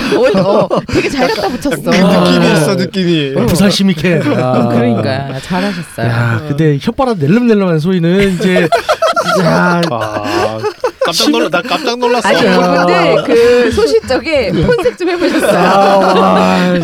어, 0.45 0.65
어, 0.75 0.81
되게 0.89 1.09
잘 1.09 1.29
갖다 1.29 1.49
붙였어. 1.49 1.91
그 1.91 2.31
느낌이 2.31 2.53
있어 2.55 2.75
느낌이. 2.75 3.35
아, 3.37 3.47
부산 3.47 3.71
시미케 3.71 4.21
아. 4.37 4.69
그러니까 4.69 5.39
잘하셨어요. 5.41 6.07
야 6.07 6.43
근데 6.49 6.79
혓바람 6.79 7.19
낼름낼름한 7.19 7.79
소리는 7.79 8.35
이제 8.35 8.69
야, 9.43 9.81
아, 9.91 10.59
깜짝 11.05 11.31
놀라 11.31 11.49
나 11.49 11.63
깜짝 11.63 11.99
놀랐어. 11.99 12.29
아니 12.29 12.41
이분들 12.41 13.25
그 13.25 13.73
소시적에 13.73 14.53
폰색 14.53 14.99
좀 14.99 15.11
해보셨어요. 15.11 16.25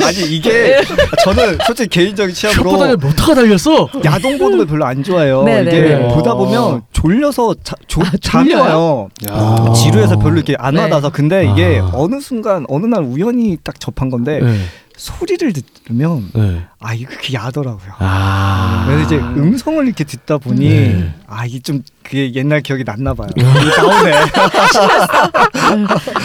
아니 0.03 0.19
이게 0.29 0.81
저는 1.25 1.59
솔직히 1.67 1.89
개인적인 1.89 2.35
취향으로 2.35 2.73
혓바닥에 2.73 3.01
모터가 3.01 3.35
달렸어. 3.35 3.89
야동 4.05 4.39
보는 4.39 4.59
걸 4.59 4.67
별로 4.67 4.85
안 4.85 5.03
좋아해요. 5.03 5.43
네, 5.45 5.63
이게 5.63 5.81
네. 5.81 6.09
보다 6.09 6.35
보면 6.35 6.83
졸려서 6.93 7.55
자, 7.63 7.75
조, 7.87 8.03
아? 8.03 8.61
와요. 8.61 9.09
지루해서 9.75 10.19
별로 10.19 10.37
이렇게 10.37 10.55
안 10.59 10.75
네. 10.75 10.83
와닿아서 10.83 11.11
근데 11.11 11.51
이게 11.51 11.81
아. 11.83 11.91
어느 11.95 12.21
순간 12.21 12.65
어느 12.69 12.87
날 12.87 13.03
우연히 13.03 13.57
딱 13.63 13.79
접한 13.81 14.11
건데 14.11 14.41
네. 14.43 14.59
소리를 15.01 15.51
들으면 15.55 16.29
네. 16.35 16.63
아 16.79 16.93
이거 16.93 17.11
그게 17.11 17.33
야더라고요. 17.33 17.95
아. 18.01 18.85
그래서 18.87 19.05
이제 19.07 19.17
음성을 19.17 19.83
이렇게 19.87 20.05
듣다 20.05 20.37
보니 20.37 20.69
네. 20.69 21.15
아 21.27 21.47
이게 21.47 21.59
좀 21.59 21.83
그게 22.03 22.35
옛날 22.35 22.61
기억이 22.61 22.85
났나 22.85 23.15
봐요. 23.15 23.29
이게 23.35 23.43
나오네. 23.47 24.13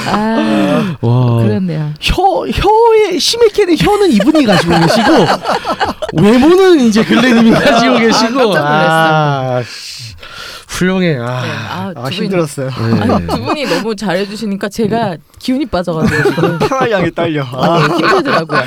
아 0.08 0.96
와. 1.00 1.44
그렇네요. 1.44 1.94
혀 2.02 2.22
혀에 2.48 3.18
심했게는 3.18 3.78
혀는 3.78 4.12
이분이 4.12 4.46
가지고 4.46 4.78
계시고 4.82 6.22
외모는 6.22 6.82
이제 6.82 7.04
글래님이 7.06 7.52
가지고 7.52 7.98
계시고. 7.98 8.34
깜짝 8.52 8.60
놀랐어요. 8.62 9.58
아, 9.58 9.64
씨. 9.64 10.15
훌륭해. 10.80 11.18
아. 11.18 11.26
아, 11.26 11.94
아 11.96 12.10
두 12.10 12.16
분이, 12.16 12.16
힘들었어요. 12.18 12.70
네. 12.70 13.02
아니, 13.02 13.28
두 13.28 13.42
분이 13.44 13.66
너무 13.66 13.96
잘해주시니까 13.96 14.70
제가 14.70 15.18
기운이 15.40 15.66
빠져가지고 15.68 16.24
지금 16.36 16.60
평화 16.60 16.90
향이 16.90 17.12
딸려. 17.12 17.44
아. 17.44 17.76
아, 17.76 17.80
힘들더라고요. 17.80 18.60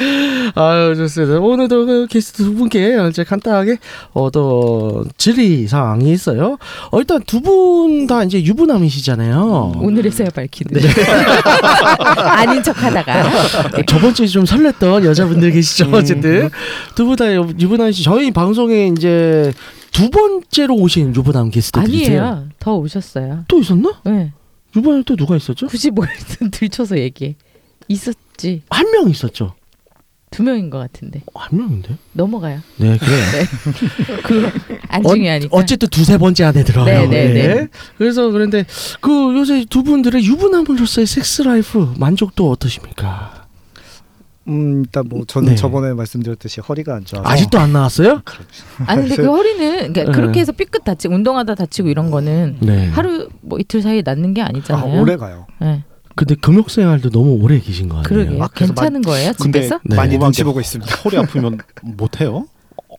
아유 0.54 0.94
좋습니다. 0.96 1.38
오늘도 1.40 1.84
그 1.84 2.06
게스트 2.08 2.42
두 2.44 2.54
분께 2.54 2.96
이제 3.10 3.22
간단하게 3.22 3.76
어또 4.14 5.04
질의 5.18 5.66
사항이 5.68 6.10
있어요. 6.10 6.56
어, 6.90 6.98
일단 6.98 7.22
두 7.24 7.40
분 7.42 8.06
다 8.06 8.24
이제 8.24 8.42
유부남이시잖아요. 8.42 9.74
오늘에서야 9.78 10.28
밝히는 10.34 10.80
아닌 12.16 12.62
척하다가 12.62 13.22
네. 13.76 13.82
저번 13.86 14.14
주에 14.14 14.26
좀 14.26 14.44
설렜던 14.44 15.04
여자분들 15.04 15.50
계시죠. 15.50 15.86
음. 15.86 15.94
어쨌든 15.94 16.50
두 16.94 17.04
분 17.04 17.16
다 17.16 17.30
유부남이시. 17.34 18.02
저희 18.02 18.30
방송에 18.30 18.86
이제 18.96 19.52
두 19.92 20.08
번째로 20.10 20.74
오신 20.76 21.14
유부남 21.14 21.50
게스트들이세요. 21.50 22.22
아니에요. 22.24 22.48
더 22.58 22.74
오셨어요. 22.76 23.44
또 23.48 23.58
있었나? 23.60 24.00
네. 24.04 24.32
유부남 24.76 25.02
또 25.04 25.16
누가 25.16 25.36
있었죠? 25.36 25.66
굳이 25.66 25.90
뭘 25.90 26.08
들춰서 26.52 26.98
얘기해. 26.98 27.36
있었지. 27.88 28.62
한 28.70 28.86
명 28.92 29.10
있었죠. 29.10 29.54
두 30.30 30.44
명인 30.44 30.70
것 30.70 30.78
같은데 30.78 31.22
한 31.34 31.58
명인데? 31.58 31.96
넘어가요. 32.12 32.60
네 32.76 32.96
그래요. 32.98 33.22
그안 34.86 35.04
어- 35.04 35.12
중요하니까. 35.14 35.56
어 35.56 35.64
쨌든 35.64 35.88
두세 35.88 36.18
번째 36.18 36.44
안에 36.44 36.62
들어요. 36.62 36.84
네, 36.84 37.06
네, 37.08 37.32
네. 37.32 37.68
그래서 37.98 38.30
그런데 38.30 38.64
그 39.00 39.10
요새 39.36 39.64
두 39.68 39.82
분들의 39.82 40.24
유부남으로서의 40.24 41.08
섹스 41.08 41.42
라이프 41.42 41.92
만족도 41.98 42.48
어떠십니까? 42.48 43.39
음 44.48 44.82
일단 44.84 45.04
뭐 45.08 45.24
저는 45.26 45.50
네. 45.50 45.54
저번에 45.54 45.92
말씀드렸듯이 45.92 46.60
허리가 46.60 46.94
안 46.94 47.04
좋아서 47.04 47.28
아직도 47.28 47.58
안 47.58 47.72
나았어요? 47.72 48.22
아니 48.86 49.02
근데 49.08 49.16
그 49.16 49.26
허리는 49.28 49.92
그러니까 49.92 50.04
네. 50.04 50.12
그렇게 50.12 50.40
해서 50.40 50.52
삐끗 50.52 50.82
다치고 50.84 51.14
운동하다 51.14 51.54
다치고 51.54 51.88
이런 51.88 52.10
거는 52.10 52.56
네. 52.60 52.88
하루 52.88 53.28
뭐 53.42 53.58
이틀 53.58 53.82
사이에 53.82 54.02
낫는 54.04 54.34
게 54.34 54.42
아, 54.42 54.46
아니잖아요. 54.46 55.00
오래 55.00 55.16
가요. 55.16 55.46
네. 55.60 55.84
근데 56.16 56.34
금욕 56.34 56.70
생활도 56.70 57.10
너무 57.10 57.38
오래 57.42 57.60
계신 57.60 57.88
거 57.88 57.96
아니에요? 57.98 58.08
그러게요. 58.08 58.42
아, 58.42 58.48
그래서 58.52 58.74
괜찮은 58.74 59.02
거예요 59.02 59.32
근데 59.38 59.60
집에서? 59.60 59.80
네. 59.84 59.96
많이 59.96 60.18
눈치 60.18 60.38
게 60.40 60.44
보고 60.44 60.60
있습니다. 60.60 60.94
허리 61.04 61.16
아프면 61.18 61.58
못 61.82 62.20
해요? 62.20 62.46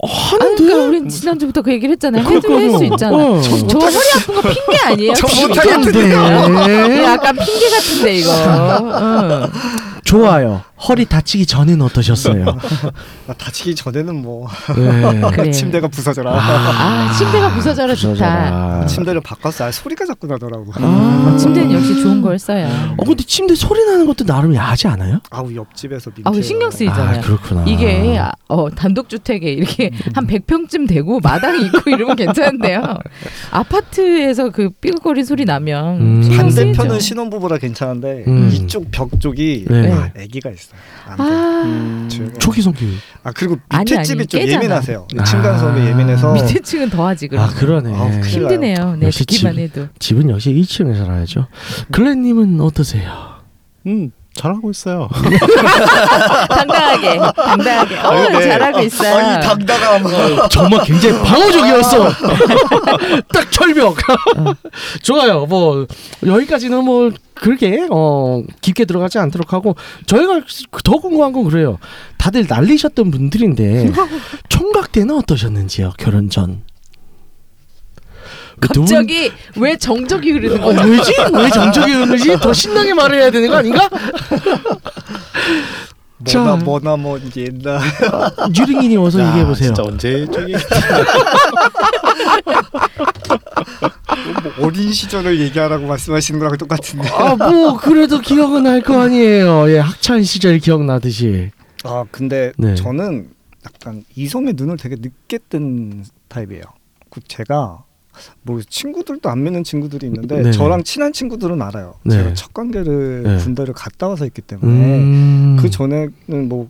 아, 0.03 0.07
하는데? 0.07 0.63
그러니까 0.63 0.88
우린 0.88 1.10
지난주부터 1.10 1.62
그 1.62 1.71
얘기를 1.71 1.91
했잖아요. 1.93 2.24
해도 2.24 2.55
할 2.55 2.69
수 2.71 2.86
있잖아. 2.86 3.15
어. 3.17 3.41
저, 3.41 3.67
저 3.67 3.77
허리 3.79 3.95
아픈 4.15 4.36
거 4.36 4.41
핑계 4.41 4.77
아니에요? 4.86 5.13
저 5.13 5.27
핑계. 5.27 5.48
못하겠는데요. 5.48 6.45
이거 6.50 6.67
네. 6.88 7.03
약간 7.03 7.36
핑계 7.36 7.69
같은데 7.69 8.15
이거. 8.15 8.31
어. 8.31 9.50
좋아요. 10.03 10.62
허리 10.88 11.05
다치기 11.05 11.45
전에는 11.45 11.81
어떠셨어요? 11.83 12.45
아, 13.27 13.33
다치기 13.33 13.75
전에는 13.75 14.15
뭐 14.22 14.48
네. 14.75 15.22
그래. 15.31 15.51
침대가 15.51 15.87
부서져라. 15.87 16.31
아 16.33 17.13
침대가 17.17 17.53
부서져라 17.53 17.94
좋다. 17.96 18.13
부서져라. 18.13 18.85
침대를 18.87 19.22
바꿨어. 19.22 19.65
아, 19.67 19.72
소리가 19.72 20.05
자꾸 20.05 20.27
나더라고. 20.27 20.72
아. 20.75 21.37
침대는 21.39 21.72
역시 21.72 22.01
좋은 22.01 22.22
걸 22.22 22.39
써요. 22.39 22.67
어 22.98 23.03
근데 23.05 23.24
침대 23.24 23.53
소리 23.55 23.85
나는 23.85 24.05
것도 24.07 24.25
나름 24.25 24.55
야하지 24.55 24.87
않아요? 24.87 25.20
아우 25.29 25.53
옆집에서 25.53 26.11
민폐. 26.15 26.24
아우 26.29 26.41
신경 26.41 26.72
쓰이잖아요. 26.72 27.20
아 27.20 27.22
그렇구나. 27.22 27.63
이게 27.67 28.17
아, 28.17 28.31
어, 28.48 28.70
단독주택에 28.70 29.51
이렇게 29.51 29.91
한 30.15 30.25
100평쯤 30.27 30.87
되고 30.87 31.20
마당이 31.20 31.65
있고 31.67 31.89
이러면 31.91 32.15
괜찮은데요. 32.15 32.81
아파트에서 33.51 34.50
그 34.50 34.70
삐걱거린 34.81 35.25
소리 35.25 35.46
나면 35.46 36.01
음. 36.01 36.24
신경 36.24 36.50
쓰이죠. 36.50 36.72
반대편은 36.72 37.00
신혼부부라 37.00 37.57
괜찮은데 37.59 38.24
음. 38.27 38.50
이쪽 38.51 38.89
벽 38.91 39.20
쪽이 39.20 39.65
네. 39.70 39.91
아, 39.91 40.09
아기가 40.17 40.50
있어 40.50 40.71
요. 40.75 41.12
안 41.12 41.18
돼. 41.18 41.24
아 41.24 41.62
음. 41.66 42.34
초기 42.40 42.62
성기. 42.62 42.98
아 43.24 43.31
그리고 43.31 43.57
아니, 43.70 43.84
밑에 43.84 43.98
아니, 43.98 44.05
집이 44.07 44.27
좀 44.27 44.40
깨잖아. 44.40 44.55
예민하세요. 44.64 45.07
아. 45.18 45.24
층간소음에 45.24 45.88
예민해서 45.90 46.34
밑에 46.34 46.60
층은 46.60 46.90
더하지 46.90 47.27
그럼. 47.27 47.44
아 47.44 47.48
그러네. 47.50 47.94
아우, 47.96 48.10
큰일 48.10 48.24
힘드네요. 48.25 48.96
네, 48.98 49.05
역시 49.07 49.20
듣기만 49.25 49.53
집- 49.55 49.60
해도. 49.62 49.88
집은 50.00 50.29
역시 50.29 50.53
2층에 50.53 50.96
살아야죠. 50.98 51.48
글렌님은 51.92 52.60
어떠세요? 52.62 53.12
음 53.88 54.12
잘하고 54.33 54.72
있어요. 54.72 55.09
당당하게, 56.50 57.20
당당하게. 57.35 57.98
어. 58.00 58.41
잘하고 58.41 58.79
있어요. 58.81 59.17
아니 59.17 59.46
당당함. 59.46 60.03
정말 60.50 60.83
굉장히 60.85 61.20
방어적이었어. 61.24 62.09
딱 63.33 63.51
철벽. 63.51 63.96
좋아요. 65.03 65.46
뭐 65.46 65.85
여기까지는 66.25 66.83
뭐 66.83 67.11
그렇게 67.35 67.87
어 67.91 68.41
깊게 68.61 68.85
들어가지 68.85 69.20
않도록 69.20 69.51
하고 69.53 69.75
저희가 70.05 70.41
더 70.83 70.98
궁금한 70.98 71.33
건 71.33 71.44
그래요. 71.44 71.77
다들 72.17 72.46
날리셨던 72.48 73.11
분들인데 73.11 73.91
총각 74.50 74.91
때는 74.91 75.15
어떠셨는지요? 75.17 75.94
결혼 75.98 76.29
전. 76.29 76.61
두 78.61 78.74
분- 78.74 78.81
갑자기 78.85 79.31
왜 79.57 79.75
정적이 79.77 80.31
흐르는 80.31 80.61
어, 80.61 80.65
거야? 80.65 80.83
왜지? 80.85 81.13
왜 81.33 81.50
정적이 81.50 81.93
흐르지? 81.93 82.37
더 82.39 82.53
신나게 82.53 82.93
말해야 82.93 83.31
되는 83.31 83.50
거 83.50 83.55
아닌가? 83.57 83.89
자. 86.24 86.37
뭐나 86.39 86.55
뭐나 86.63 86.97
뭐 86.97 87.17
이제 87.17 87.45
옛날 87.45 87.79
유링이님 88.55 89.00
어서 89.00 89.19
야, 89.19 89.27
얘기해 89.29 89.43
보세요. 89.45 89.67
진짜 89.74 89.81
언제 89.83 90.27
저기 90.31 90.53
뭐 94.43 94.67
어린 94.67 94.91
시절을 94.91 95.39
얘기하라고 95.39 95.87
말씀하시는 95.87 96.39
거랑 96.39 96.57
똑같은데. 96.57 97.09
아 97.09 97.35
뭐 97.35 97.77
그래도 97.79 98.19
기억은 98.19 98.63
날거 98.63 99.01
아니에요. 99.01 99.69
예, 99.71 99.79
학창 99.79 100.21
시절 100.21 100.59
기억나듯이. 100.59 101.50
아 101.83 102.05
근데 102.11 102.51
네. 102.57 102.75
저는 102.75 103.29
약간 103.65 104.03
이성의 104.15 104.53
눈을 104.55 104.77
되게 104.77 104.95
늦게 105.00 105.39
뜬 105.50 106.05
타입이에요. 106.27 106.61
그 107.09 107.19
제가 107.27 107.83
뭐 108.43 108.59
친구들도 108.67 109.29
안 109.29 109.43
믿는 109.43 109.63
친구들이 109.63 110.07
있는데 110.07 110.37
네네. 110.37 110.51
저랑 110.51 110.83
친한 110.83 111.13
친구들은 111.13 111.61
알아요. 111.61 111.95
네. 112.03 112.17
제가 112.17 112.33
첫 112.33 112.53
관계를 112.53 113.24
네. 113.24 113.37
군대를 113.37 113.74
갔다 113.74 114.07
와서 114.07 114.25
했기 114.25 114.41
때문에 114.41 114.71
음. 114.71 115.57
그 115.59 115.69
전에는 115.69 116.50
뭐 116.50 116.69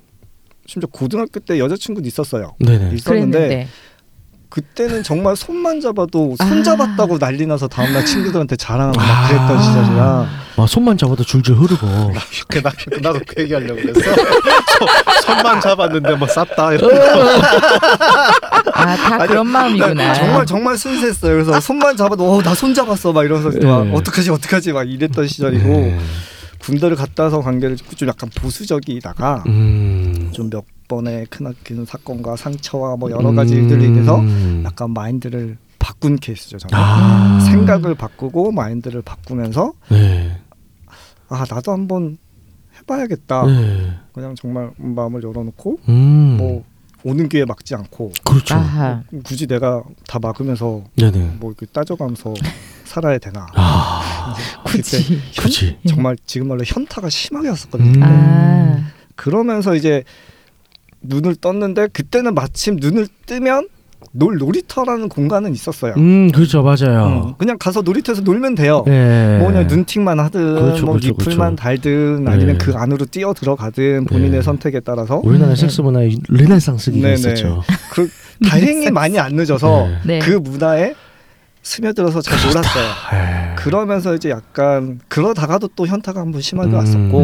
심지어 0.66 0.88
고등학교 0.92 1.40
때 1.40 1.60
여자친구도 1.60 2.08
있었어요. 2.08 2.56
네네. 2.60 2.96
있었는데 2.96 3.04
그랬는데. 3.40 3.68
그때는 4.52 5.02
정말 5.02 5.36
손만 5.38 5.80
잡아도 5.80 6.36
아. 6.38 6.46
손 6.46 6.62
잡았다고 6.64 7.18
난리 7.18 7.48
나서 7.48 7.68
다음날 7.68 8.06
친구들한테 8.06 8.58
자랑하고 8.58 8.98
막 9.00 9.06
아. 9.10 9.28
그랬던 9.30 9.62
시절이라 9.64 10.28
아, 10.58 10.66
손만 10.68 10.98
잡아도 10.98 11.24
줄줄 11.24 11.56
흐르고. 11.56 11.88
그 12.50 12.62
나, 12.62 12.70
나도 13.02 13.20
그 13.26 13.42
얘기 13.42 13.54
하려고 13.54 13.76
그랬어. 13.82 14.02
손- 14.02 14.88
손만 15.36 15.62
잡았는데 15.62 16.16
뭐 16.16 16.28
쌌다. 16.28 16.74
이러고. 16.76 16.94
아, 18.74 18.96
다 18.96 19.26
그런 19.28 19.48
마음이구나. 19.48 20.14
정말 20.14 20.46
정말 20.46 20.78
순수했어요. 20.78 21.32
그래서 21.34 21.60
손만 21.62 21.96
잡아도 21.98 22.32
어, 22.32 22.42
나 22.44 22.54
손 22.54 22.74
잡았어 22.74 23.12
막 23.14 23.24
이러면서 23.24 23.50
막 23.66 23.86
네. 23.88 23.92
어떡하지 23.96 24.30
어떡하지 24.30 24.74
막 24.74 24.88
이랬던 24.88 25.28
시절이고 25.28 25.68
네. 25.68 25.98
군대를 26.60 26.96
갔다 26.98 27.24
와서 27.24 27.40
관계를 27.42 27.78
좀 27.96 28.08
약간 28.08 28.30
보수적이다가 28.36 29.44
음. 29.48 30.30
좀 30.34 30.50
몇 30.52 30.64
번의 30.92 31.28
크나큰 31.28 31.86
사건과 31.86 32.36
상처와 32.36 32.98
뭐 32.98 33.10
여러 33.12 33.32
가지 33.32 33.54
일들로 33.54 33.82
인해서 33.82 34.20
음. 34.20 34.64
약간 34.66 34.92
마인드를 34.92 35.58
바꾼 35.80 36.18
케이스죠. 36.18 36.58
저는 36.58 36.74
아. 36.76 37.40
생각을 37.40 37.96
바꾸고 37.96 38.52
마인드를 38.52 39.02
바꾸면서 39.02 39.72
네. 39.90 40.38
아 41.30 41.46
나도 41.50 41.72
한번 41.72 42.18
해봐야겠다. 42.78 43.46
네. 43.46 43.94
그냥 44.12 44.36
정말 44.36 44.72
마음을 44.76 45.24
열어놓고 45.24 45.80
음. 45.88 46.36
뭐 46.38 46.66
오는 47.06 47.30
기회 47.30 47.46
막지 47.46 47.74
않고 47.74 48.12
그렇죠. 48.26 48.56
아하. 48.56 49.02
굳이 49.24 49.48
내가 49.48 49.84
다 50.08 50.20
막으면서 50.22 50.84
네네. 50.98 51.38
뭐 51.40 51.52
이렇게 51.52 51.68
따져가면서 51.68 52.34
살아야 52.84 53.18
되나? 53.18 53.48
아, 53.56 54.36
굳이. 54.66 55.22
그렇지. 55.40 55.80
정말 55.88 56.18
지금 56.26 56.50
말로 56.50 56.64
현타가 56.66 57.10
심하게 57.10 57.48
왔었거든요. 57.48 57.92
음. 57.98 58.04
아. 58.04 58.92
그러면서 59.16 59.74
이제 59.74 60.04
눈을 61.02 61.36
떴는데 61.36 61.88
그때는 61.94 62.34
마침 62.36 62.78
눈을 62.80 63.08
뜨면 63.26 63.68
놀 64.14 64.38
놀이터라는 64.38 65.08
공간은 65.10 65.54
있었어요. 65.54 65.94
음 65.96 66.32
그렇죠 66.32 66.62
음, 66.62 66.66
맞아요. 66.66 67.36
그냥 67.38 67.58
가서 67.60 67.82
놀이터에서 67.82 68.22
놀면 68.22 68.56
돼요. 68.56 68.84
네. 68.86 69.38
뭐 69.40 69.48
그냥 69.50 69.68
눈팅만 69.68 70.20
하든 70.20 70.56
그렇죠, 70.56 70.86
뭐 70.86 70.96
그렇죠, 70.96 71.10
리플만 71.10 71.56
그렇죠. 71.56 71.56
달든 71.56 72.28
아니면 72.28 72.58
네. 72.58 72.66
그 72.66 72.74
안으로 72.76 73.06
뛰어 73.06 73.34
들어가든 73.34 74.06
본인의 74.06 74.32
네. 74.32 74.42
선택에 74.42 74.80
따라서 74.82 75.22
우리나라 75.24 75.52
음, 75.52 75.56
섹스 75.56 75.82
문화에 75.82 76.10
르네상스기가 76.28 77.08
네네. 77.08 77.14
있었죠. 77.14 77.64
그 77.94 78.10
다행히 78.50 78.90
많이 78.92 79.18
안 79.20 79.36
늦어서 79.36 79.88
네. 80.04 80.18
네. 80.18 80.20
그 80.20 80.32
문화에 80.32 80.94
스며들어서 81.64 82.22
잘 82.22 82.40
놀았어요. 82.50 82.84
에. 83.14 83.56
그러면서 83.56 84.16
이제 84.16 84.30
약간 84.32 85.00
그러다가도 85.08 85.70
또 85.76 85.86
현타가 85.86 86.20
한 86.20 86.32
번 86.32 86.42
심하게 86.42 86.72
음. 86.72 86.76
왔었고 86.76 87.20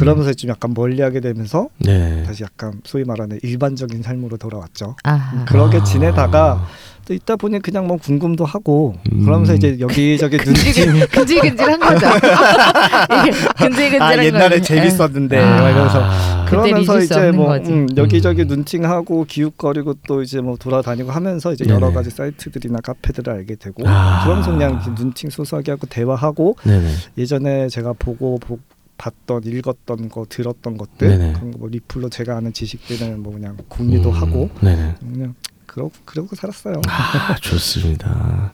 그러면서 0.00 0.32
좀 0.34 0.50
약간 0.50 0.72
멀리하게 0.74 1.20
되면서 1.20 1.68
네. 1.78 2.22
다시 2.24 2.42
약간 2.42 2.80
소위 2.84 3.04
말하는 3.04 3.38
일반적인 3.42 4.02
삶으로 4.02 4.36
돌아왔죠. 4.36 4.96
아. 5.04 5.44
그러게 5.46 5.78
아. 5.78 5.84
지내다가 5.84 6.66
또 7.06 7.14
있다 7.14 7.36
보니 7.36 7.60
그냥 7.60 7.86
뭐 7.86 7.96
궁금도 7.96 8.44
하고 8.44 8.94
음. 9.12 9.24
그러면서 9.24 9.54
이제 9.54 9.76
여기저기 9.80 10.36
눈치 10.44 10.72
근질 10.72 11.08
근질근질한 11.08 11.80
거죠. 11.80 12.06
이게 12.06 13.30
근질근질한 13.56 14.02
아 14.02 14.24
옛날에 14.24 14.58
거죠. 14.58 14.62
재밌었는데 14.62 15.38
아. 15.38 15.60
막 15.60 15.70
이러면서 15.70 16.30
그러면서 16.46 17.00
이제 17.00 17.30
뭐. 17.32 17.56
음, 17.56 17.88
여기저기 17.96 18.42
음. 18.42 18.48
눈팅하고 18.48 19.24
기웃거리고 19.24 19.94
또 20.06 20.22
이제 20.22 20.40
뭐 20.40 20.56
돌아다니고 20.56 21.10
하면서 21.10 21.52
이제 21.52 21.64
네네. 21.64 21.74
여러 21.74 21.92
가지 21.92 22.10
사이트들이나 22.10 22.78
카페들을 22.80 23.32
알게 23.32 23.56
되고 23.56 23.82
아. 23.86 24.22
그러면서 24.24 24.50
그냥 24.52 24.80
눈팅 24.96 25.30
소소하게 25.30 25.72
하고 25.72 25.86
대화하고 25.88 26.56
네네. 26.64 26.88
예전에 27.18 27.68
제가 27.68 27.92
보고 27.98 28.38
보, 28.38 28.58
봤던 29.00 29.44
읽었던 29.44 30.10
거 30.10 30.26
들었던 30.28 30.76
것들 30.76 31.08
네네. 31.08 31.32
그런 31.32 31.50
거뭐 31.52 31.68
리플로 31.68 32.10
제가 32.10 32.36
아는 32.36 32.52
지식들은 32.52 33.22
뭐 33.22 33.32
그냥 33.32 33.56
공유도 33.68 34.10
음, 34.10 34.14
하고 34.14 34.50
네네. 34.60 34.96
그냥 35.00 35.34
그러 35.64 35.88
그러고 36.04 36.36
살았어요. 36.36 36.82
아, 36.86 37.34
좋습니다. 37.40 38.52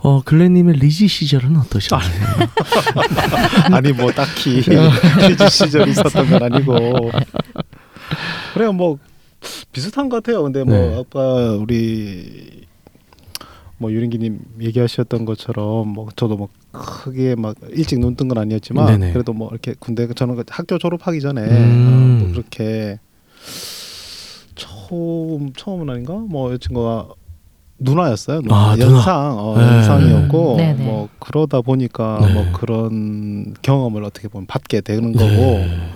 어 0.00 0.22
글렌님의 0.24 0.76
리지 0.76 1.06
시절은 1.06 1.56
어떠셨나요? 1.58 2.10
아니 3.70 3.92
뭐 3.92 4.10
딱히 4.10 4.62
퀴즈 5.28 5.48
시절이 5.48 5.92
있었던 5.92 6.28
건 6.28 6.42
아니고 6.42 7.12
그래요 8.54 8.72
뭐 8.72 8.98
비슷한 9.72 10.08
것 10.08 10.22
같아요. 10.22 10.42
근데 10.42 10.64
뭐 10.64 10.74
네. 10.74 10.98
아까 10.98 11.52
우리 11.52 12.66
뭐 13.78 13.92
유린기님 13.92 14.40
얘기하셨던 14.60 15.24
것처럼 15.24 15.88
뭐 15.88 16.08
저도 16.16 16.36
뭐 16.36 16.48
크게 16.74 17.34
막 17.36 17.56
일찍 17.70 17.98
눈 18.00 18.14
뜬 18.16 18.28
건 18.28 18.38
아니었지만 18.38 18.86
네네. 18.86 19.12
그래도 19.12 19.32
뭐 19.32 19.48
이렇게 19.50 19.74
군대 19.78 20.06
저는 20.12 20.36
그 20.36 20.44
학교 20.48 20.76
졸업하기 20.78 21.20
전에 21.20 21.40
음. 21.42 22.18
어, 22.20 22.24
뭐 22.24 22.32
그렇게 22.32 22.98
처음 24.54 25.52
처음은 25.54 25.90
아닌가 25.90 26.14
뭐 26.14 26.52
여친구가 26.52 27.08
누나였어요. 27.78 28.40
누나. 28.42 28.54
아, 28.70 28.76
누나. 28.76 28.86
연상 28.96 29.36
어, 29.38 29.54
네. 29.58 29.64
연상이었고 29.64 30.52
음, 30.52 30.56
네네. 30.56 30.84
뭐 30.84 31.08
그러다 31.18 31.60
보니까 31.60 32.18
네. 32.22 32.32
뭐 32.32 32.46
그런 32.52 33.54
경험을 33.62 34.04
어떻게 34.04 34.28
보면 34.28 34.46
받게 34.46 34.80
되는 34.82 35.12
거고 35.12 35.26
네. 35.26 35.90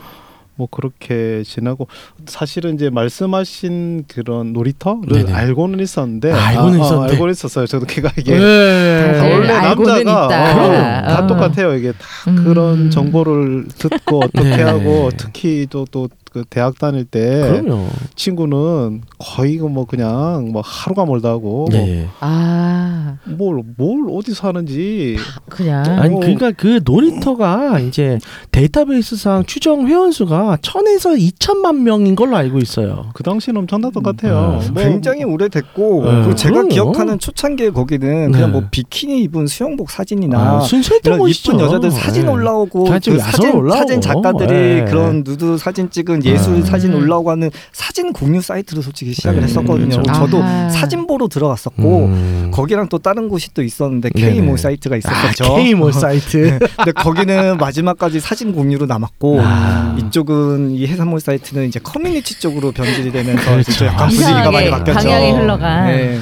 뭐 0.59 0.67
그렇게 0.69 1.45
지나고 1.45 1.87
사실은 2.27 2.75
이제 2.75 2.91
말씀하신 2.91 4.05
그런 4.09 4.53
놀이터를 4.53 5.25
네네. 5.25 5.33
알고는 5.33 5.79
있었는데 5.79 6.33
알고는 6.33 6.81
아, 6.81 6.83
아, 6.83 6.85
있었는데. 6.85 7.13
알고는 7.13 7.33
있었어요. 7.33 7.67
저도 7.67 7.87
걔가 7.87 8.11
이게 8.19 8.37
네. 8.37 9.33
원래 9.33 9.53
알고는 9.53 10.05
남자가. 10.05 10.27
어, 10.27 11.03
다 11.07 11.25
어. 11.25 11.27
똑같아요. 11.29 11.75
이게 11.75 11.93
다 11.93 11.99
음. 12.27 12.45
그런 12.45 12.91
정보를 12.91 13.69
듣고 13.79 14.19
어떻게 14.27 14.57
네. 14.57 14.63
하고 14.65 15.11
특히 15.17 15.69
또또 15.71 16.09
그 16.33 16.45
대학 16.49 16.79
다닐 16.79 17.05
때 17.05 17.61
그럼요. 17.63 17.87
친구는 18.15 19.03
거의 19.19 19.57
그뭐 19.59 19.87
그냥 19.87 20.51
뭐 20.53 20.63
하루가 20.65 21.05
멀다 21.07 21.31
하고 21.31 21.67
네. 21.71 22.07
아뭘뭘 22.21 24.05
어디서 24.13 24.49
하는지 24.49 25.17
그냥 25.49 25.85
아니 25.99 26.15
어. 26.15 26.21
그러니까 26.21 26.51
그 26.53 26.81
놀이터가 26.85 27.79
이제 27.81 28.19
데이터베이스상 28.53 29.45
추정 29.47 29.87
회원 29.87 30.13
수가 30.13 30.59
천에서 30.63 31.17
이천만 31.17 31.83
명인 31.85 32.15
걸로 32.15 32.37
알고 32.37 32.59
있어요. 32.59 33.07
그 33.15 33.23
당시는 33.23 33.61
엄청났던 33.63 34.03
것 34.03 34.17
같아요. 34.17 34.61
음, 34.63 34.75
뭐 34.75 34.83
굉장히 34.83 35.25
오래됐고 35.25 36.05
네. 36.05 36.11
그리고 36.17 36.35
제가 36.35 36.53
그럼요. 36.55 36.69
기억하는 36.69 37.19
초창기에 37.19 37.71
거기는 37.71 38.33
그냥 38.33 38.53
네. 38.53 38.53
뭐 38.53 38.69
비키니 38.71 39.23
입은 39.23 39.47
수영복 39.47 39.91
사진이나 39.91 40.39
아, 40.39 40.61
순수했던 40.61 41.13
이런 41.15 41.19
것이죠. 41.21 41.53
이쁜 41.53 41.65
여자들 41.65 41.91
사진 41.91 42.27
네. 42.27 42.33
올라오고 42.33 42.85
그 42.85 42.91
사진 42.91 43.53
올라오고. 43.53 43.71
사진 43.79 44.01
작가들이 44.01 44.49
네. 44.53 44.85
그런 44.85 45.23
누드 45.25 45.59
사진 45.59 45.91
찍은 45.91 46.18
예술 46.25 46.61
네. 46.61 46.67
사진 46.67 46.93
음. 46.93 46.99
올라오고 46.99 47.31
하는 47.31 47.51
사진 47.73 48.13
공유 48.13 48.41
사이트로 48.41 48.83
솔직히 48.83 49.13
시작을 49.13 49.41
네. 49.41 49.47
했었거든요. 49.47 49.89
그렇죠. 49.89 50.13
저도 50.13 50.43
아하. 50.43 50.69
사진 50.71 51.07
보러 51.07 51.29
들어갔었고 51.29 52.07
음. 52.07 52.51
거기랑 52.53 52.89
또 52.89 52.99
다른 52.99 53.29
곳이 53.29 53.53
또 53.55 53.63
있었는데. 53.63 54.11
K모 54.11 54.57
사이트가 54.57 54.95
아, 54.95 54.99
있었었죠. 54.99 55.57
K모 55.57 55.93
사이트. 55.95 56.59
근데 56.77 56.93
거기는 56.93 57.57
마지막까지 57.59 58.21
사진 58.21 58.53
공유로 58.53 58.87
남았고 58.87 59.41
아. 59.43 59.97
이쪽은 59.99 60.73
이 60.73 60.87
해산물 60.87 61.21
사이트는 61.21 61.67
이제 61.69 61.81
커뮤니티 61.83 62.39
쪽으로 62.41 62.73
변질이 62.73 63.11
되면서 63.13 63.51
그렇죠. 63.51 63.87
약간 63.87 64.09
분위기가 64.09 64.31
이상하게 64.31 64.51
많이 64.51 64.71
바뀌었죠. 64.71 65.01
방향이 65.01 65.33
흘러간. 65.33 65.87
네. 65.87 66.19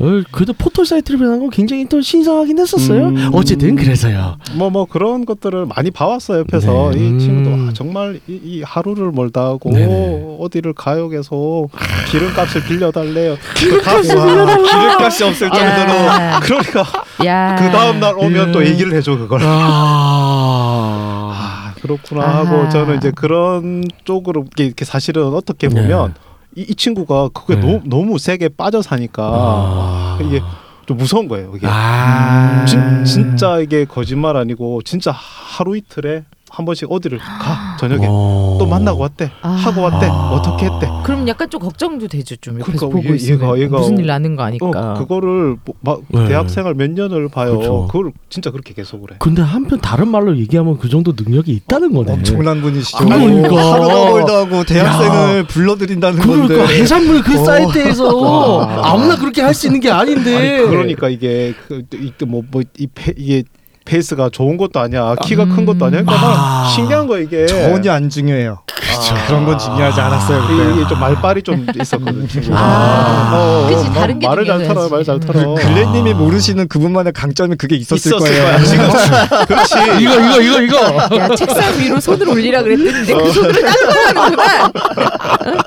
어, 0.00 0.22
그래도 0.32 0.52
포털 0.52 0.84
사이트를 0.84 1.20
변한 1.20 1.38
건 1.38 1.50
굉장히 1.50 1.86
또 1.88 2.00
신선하긴 2.00 2.58
했었어요. 2.58 3.08
음. 3.08 3.30
어쨌든 3.32 3.76
그래서요. 3.76 4.36
뭐 4.56 4.70
뭐 4.74 4.86
그런 4.86 5.24
것들을 5.24 5.66
많이 5.66 5.90
봐왔어요 5.92 6.40
옆에서 6.40 6.90
네. 6.92 6.98
이 6.98 7.18
친구도 7.20 7.50
음. 7.54 7.68
아, 7.68 7.72
정말 7.72 8.18
이, 8.26 8.32
이 8.42 8.62
하루를 8.64 9.12
멀다 9.12 9.42
하고 9.44 9.70
네네. 9.70 10.36
어디를 10.40 10.72
가요 10.72 11.08
계속 11.08 11.68
기름값을 12.10 12.64
빌려달래요. 12.64 13.36
기름값을 13.56 14.16
와, 14.16 14.26
빌려달라. 14.26 14.56
기름값이 14.62 15.22
없을 15.24 15.48
정도로 15.50 15.90
야. 15.92 16.40
그러니까 16.42 16.84
야. 17.24 17.56
그 17.56 17.70
다음 17.70 18.00
날 18.00 18.14
오면 18.18 18.48
예. 18.48 18.52
또 18.52 18.66
얘기를 18.66 18.92
해줘 18.94 19.16
그걸. 19.16 19.40
아. 19.44 21.32
아 21.36 21.72
그렇구나 21.80 22.22
아하. 22.24 22.38
하고 22.46 22.68
저는 22.70 22.96
이제 22.96 23.12
그런 23.14 23.84
쪽으로 24.04 24.42
이렇게, 24.42 24.64
이렇게 24.66 24.84
사실은 24.84 25.24
어떻게 25.34 25.68
보면 25.68 26.14
이, 26.56 26.62
이 26.62 26.74
친구가 26.74 27.28
그게 27.28 27.56
네. 27.56 27.60
너무 27.60 27.80
너무 27.84 28.18
세게 28.18 28.50
빠져 28.50 28.82
사니까 28.82 29.22
아. 29.24 30.18
이게 30.22 30.40
좀 30.86 30.96
무서운 30.98 31.28
거예요 31.28 31.52
이게. 31.56 31.66
아. 31.68 32.64
진, 32.66 33.04
진짜 33.04 33.58
이게 33.58 33.84
거짓말 33.84 34.36
아니고 34.36 34.82
진짜 34.82 35.10
하루 35.12 35.76
이틀에 35.76 36.24
한 36.54 36.64
번씩 36.64 36.90
어디를 36.90 37.18
가 37.18 37.76
저녁에 37.80 38.06
어. 38.08 38.56
또 38.60 38.66
만나고 38.66 39.00
왔대 39.00 39.28
아. 39.42 39.48
하고 39.48 39.82
왔대 39.82 40.06
아. 40.06 40.30
어떻게 40.30 40.66
했대 40.66 40.88
그럼 41.02 41.26
약간 41.26 41.50
좀 41.50 41.60
걱정도 41.60 42.06
되죠 42.06 42.36
좀 42.36 42.60
옆에서 42.60 42.86
그러니까 42.86 42.96
보고 42.96 43.12
얘- 43.12 43.16
있으면 43.16 43.40
얘가- 43.40 43.58
얘가 43.60 43.78
무슨 43.78 43.98
일 43.98 44.06
나는 44.06 44.36
거 44.36 44.44
아니까. 44.44 44.66
어, 44.66 44.94
그거를 44.94 45.56
뭐, 45.64 45.74
막 45.80 46.00
네. 46.08 46.28
대학생활 46.28 46.74
몇 46.74 46.90
년을 46.92 47.28
봐요 47.28 47.56
그렇죠. 47.58 47.86
그걸 47.88 48.12
진짜 48.30 48.52
그렇게 48.52 48.72
계속을 48.72 49.10
해 49.12 49.16
근데 49.18 49.42
한편 49.42 49.80
다른 49.80 50.06
말로 50.08 50.36
얘기하면 50.38 50.78
그 50.78 50.88
정도 50.88 51.12
능력이 51.16 51.50
있다는 51.52 51.92
거네. 51.92 52.12
엄청난 52.12 52.60
분이시죠. 52.62 52.98
아, 52.98 53.04
그러니까. 53.04 53.72
하루가 53.72 54.10
멀다 54.10 54.36
하고 54.38 54.64
대학생을 54.64 55.44
불러들인다는 55.48 56.20
그러니까 56.20 56.54
건데. 56.58 56.80
해산물 56.80 57.22
그 57.22 57.40
어. 57.40 57.44
사이트에서 57.44 58.60
아. 58.64 58.92
아무나 58.92 59.16
그렇게 59.16 59.42
할 59.42 59.54
수 59.54 59.66
있는 59.66 59.80
게 59.80 59.90
아닌데. 59.90 60.36
아니 60.36 60.68
그러니까 60.70 61.08
이게 61.08 61.54
그, 61.68 61.82
뭐뭐 62.24 62.62
이 62.78 62.86
이게 63.16 63.44
face가 63.84 64.30
좋은 64.30 64.56
것도 64.56 64.80
아니야 64.80 65.14
키가 65.22 65.44
큰 65.46 65.64
것도 65.64 65.84
아니야 65.86 66.02
그러니까 66.02 66.26
아. 66.26 66.62
막 66.62 66.68
신기한 66.70 67.06
거 67.06 67.18
이게 67.18 67.46
전혀 67.46 67.92
안 67.92 68.08
중요해요. 68.08 68.60
아. 68.96 69.26
그런 69.26 69.44
건 69.44 69.58
중요하지 69.58 70.00
않았어요. 70.00 70.46
그때. 70.46 70.72
이게 70.74 70.88
좀 70.88 71.00
말빨이 71.00 71.42
좀 71.42 71.66
있었거든 71.80 72.26
친구가 72.28 72.56
아. 72.58 73.66
그치, 73.68 73.84
막 73.84 73.94
다른 73.94 74.18
게 74.18 74.26
말을 74.26 74.44
잘 74.46 74.58
중요해야지. 74.58 74.74
털어 74.74 74.88
말잘 74.88 75.20
털어 75.20 75.54
글렌님이 75.54 76.14
모르시는 76.14 76.68
그분만의 76.68 77.12
강점이 77.12 77.56
그게 77.56 77.76
있었을, 77.76 78.12
있었을 78.12 78.18
거예요. 78.18 78.44
거야 78.44 78.58
지금 78.64 78.88
그렇지 79.46 79.74
이거 80.02 80.14
이거 80.14 80.40
이거 80.40 80.60
이거. 80.62 81.16
야 81.18 81.28
책상 81.34 81.78
위로 81.78 82.00
손을 82.00 82.28
올리라 82.28 82.60
이제 82.62 83.14
그 83.14 83.32
손으로 83.32 83.52
따라가는구나. 83.52 84.72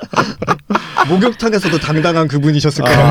목욕탕에서도 1.08 1.78
당당한 1.78 2.28
그분이셨을 2.28 2.84
거예요. 2.84 3.00
아, 3.00 3.10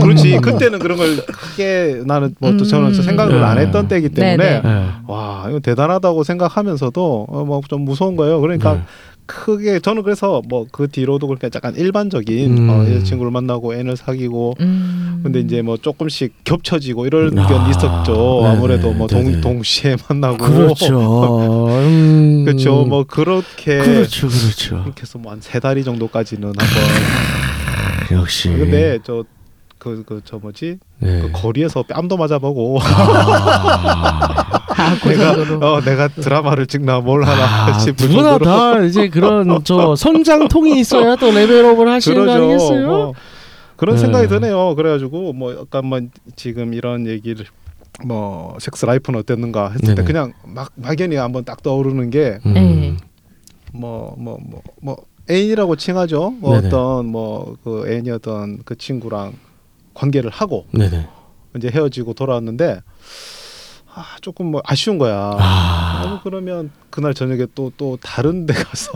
그렇지 0.00 0.38
그때는 0.40 0.80
그런 0.80 0.98
걸 0.98 1.16
크게 1.24 2.02
나는 2.04 2.34
뭐 2.40 2.56
또 2.56 2.64
저는 2.64 2.88
음. 2.88 3.02
생각을 3.02 3.44
안 3.44 3.58
했던 3.58 3.86
때이기 3.86 4.08
때문에 4.08 4.36
네네. 4.36 4.60
네. 4.62 4.86
와 5.06 5.44
이거 5.50 5.60
대단하다고 5.60 6.24
생각하면서도 6.24 7.26
어, 7.28 7.44
뭐좀 7.44 7.82
무서운 7.82 8.16
거예요 8.16 8.40
그러니까 8.40 8.72
네. 8.74 8.80
크게 9.26 9.80
저는 9.80 10.02
그래서 10.02 10.42
뭐 10.48 10.66
그 10.72 10.88
뒤로도 10.88 11.26
그렇게 11.28 11.48
약간 11.54 11.74
일반적인 11.76 12.58
음. 12.58 12.70
어, 12.70 12.84
여자친구를 12.90 13.30
만나고 13.32 13.74
애를 13.74 13.96
사귀고 13.96 14.54
음. 14.60 15.20
근데 15.22 15.40
이제 15.40 15.62
뭐 15.62 15.76
조금씩 15.76 16.32
겹쳐지고 16.44 17.06
이런 17.06 17.36
아, 17.38 17.46
게 17.46 17.54
있었죠 17.70 18.40
네네, 18.42 18.48
아무래도 18.56 18.92
뭐 18.92 19.06
동, 19.06 19.24
네네. 19.24 19.40
동 19.40 19.62
시에 19.62 19.96
만나고 20.08 20.36
그렇죠. 20.38 21.68
음. 21.68 22.44
그렇죠 22.44 22.84
뭐 22.84 23.04
그렇게 23.04 23.78
그렇죠, 23.78 24.28
그렇죠. 24.28 24.82
그렇게 24.82 25.02
해서 25.02 25.18
뭐 25.18 25.32
한 25.32 25.40
세 25.40 25.60
다리 25.60 25.82
정도까지는 25.84 26.48
한번 26.48 26.66
역시. 28.12 28.48
근데 28.50 28.98
저 29.04 29.24
그 29.78 30.04
그 30.04 30.20
저 30.24 30.38
뭐지 30.38 30.78
네. 31.00 31.20
그 31.22 31.30
거리에서 31.32 31.82
뺨도 31.82 32.16
맞아보고 32.16 32.78
아, 34.78 34.96
그 35.02 35.08
내가 35.08 35.34
정도로. 35.34 35.66
어 35.66 35.80
내가 35.80 36.08
드라마를 36.08 36.66
찍나 36.66 37.00
뭘 37.00 37.24
하나 37.24 37.68
아, 37.68 37.72
싶을 37.78 38.08
누구나 38.08 38.30
정도로 38.38 38.44
다 38.44 38.82
이제 38.84 39.08
그런 39.08 39.60
저 39.64 39.96
성장통이 39.96 40.78
있어야 40.80 41.16
또 41.16 41.30
레벨업을 41.30 41.88
하시는 41.88 42.24
거. 42.26 42.32
아니겠어요? 42.32 42.86
뭐, 42.86 43.12
그런 43.76 43.96
네. 43.96 44.00
생각이 44.02 44.28
드네요. 44.28 44.74
그래가지고 44.74 45.32
뭐 45.32 45.54
약간 45.60 45.86
뭐 45.86 46.00
지금 46.36 46.72
이런 46.74 47.06
얘기를 47.06 47.44
뭐 48.04 48.56
섹스 48.58 48.84
라이프는 48.86 49.20
어땠는가 49.20 49.68
했을 49.70 49.80
때 49.80 49.94
네네. 49.94 50.04
그냥 50.06 50.32
막 50.46 50.70
막연히 50.74 51.16
한번 51.16 51.44
딱 51.44 51.62
떠오르는 51.62 52.10
게 52.10 52.38
음. 52.46 52.52
네. 52.54 52.96
뭐 53.72 54.14
뭐 54.18 54.38
뭐 54.40 54.60
뭐 54.80 54.96
애인이라고 55.28 55.76
칭하죠. 55.76 56.30
뭐 56.38 56.54
네네. 56.54 56.68
어떤 56.68 57.06
뭐 57.06 57.56
그 57.64 57.84
애인이었던 57.90 58.60
그 58.64 58.76
친구랑 58.76 59.32
관계를 59.96 60.30
하고 60.30 60.66
네네. 60.72 61.08
이제 61.56 61.68
헤어지고 61.68 62.14
돌아왔는데 62.14 62.82
아 63.94 64.04
조금 64.20 64.46
뭐 64.50 64.60
아쉬운 64.64 64.98
거야. 64.98 65.16
아 65.38 65.38
아, 65.40 66.20
그러면 66.22 66.70
그날 66.90 67.14
저녁에 67.14 67.46
또 67.54 67.70
또 67.76 67.96
다른 68.00 68.44
데 68.46 68.52
가서 68.54 68.92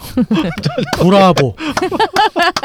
브라보. 0.98 1.54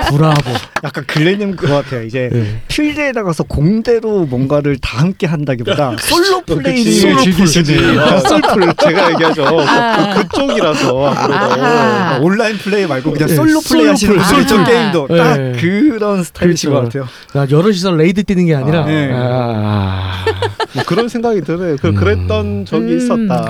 브라보. 0.09 0.51
약간 0.83 1.03
글렌님 1.07 1.55
그거 1.55 1.75
같아요. 1.75 2.03
이제 2.03 2.29
네. 2.31 2.61
필드에 2.67 3.11
나가서 3.11 3.43
공대로 3.43 4.25
뭔가를 4.25 4.77
다 4.81 4.99
함께 4.99 5.27
한다기보다 5.27 5.95
솔로 5.99 6.41
플레이를 6.41 6.91
솔로 6.93 7.21
즐기시지. 7.21 7.77
아, 7.99 8.19
솔플 8.19 8.73
제가 8.81 9.11
얘기하죠. 9.11 9.45
아. 9.67 10.13
그, 10.15 10.27
그쪽이라서 10.27 11.07
아무래도 11.13 11.43
아하. 11.65 12.19
온라인 12.19 12.57
플레이 12.57 12.85
말고 12.85 13.11
그냥 13.11 13.27
네, 13.27 13.35
솔로 13.35 13.59
플레이 13.61 13.95
솔로 13.95 14.19
하시는 14.21 14.61
아하. 14.61 14.63
게임도 14.65 15.07
딱 15.07 15.37
네. 15.37 15.51
그런 15.59 16.23
스타일이신 16.23 16.71
것 16.71 16.79
그렇죠. 16.79 17.07
같아요. 17.33 17.43
아, 17.43 17.47
여럿이서 17.49 17.91
raid 17.91 18.23
뛰는 18.23 18.45
게 18.45 18.55
아니라. 18.55 18.81
아, 18.81 18.85
네. 18.85 19.09
아, 19.13 20.25
뭐 20.73 20.83
그런 20.85 21.09
생각이 21.09 21.41
드네요. 21.41 21.77
그 21.81 21.87
음. 21.89 21.95
그랬던 21.95 22.65
적이 22.65 22.93
음. 22.93 22.97
있었다. 22.97 23.45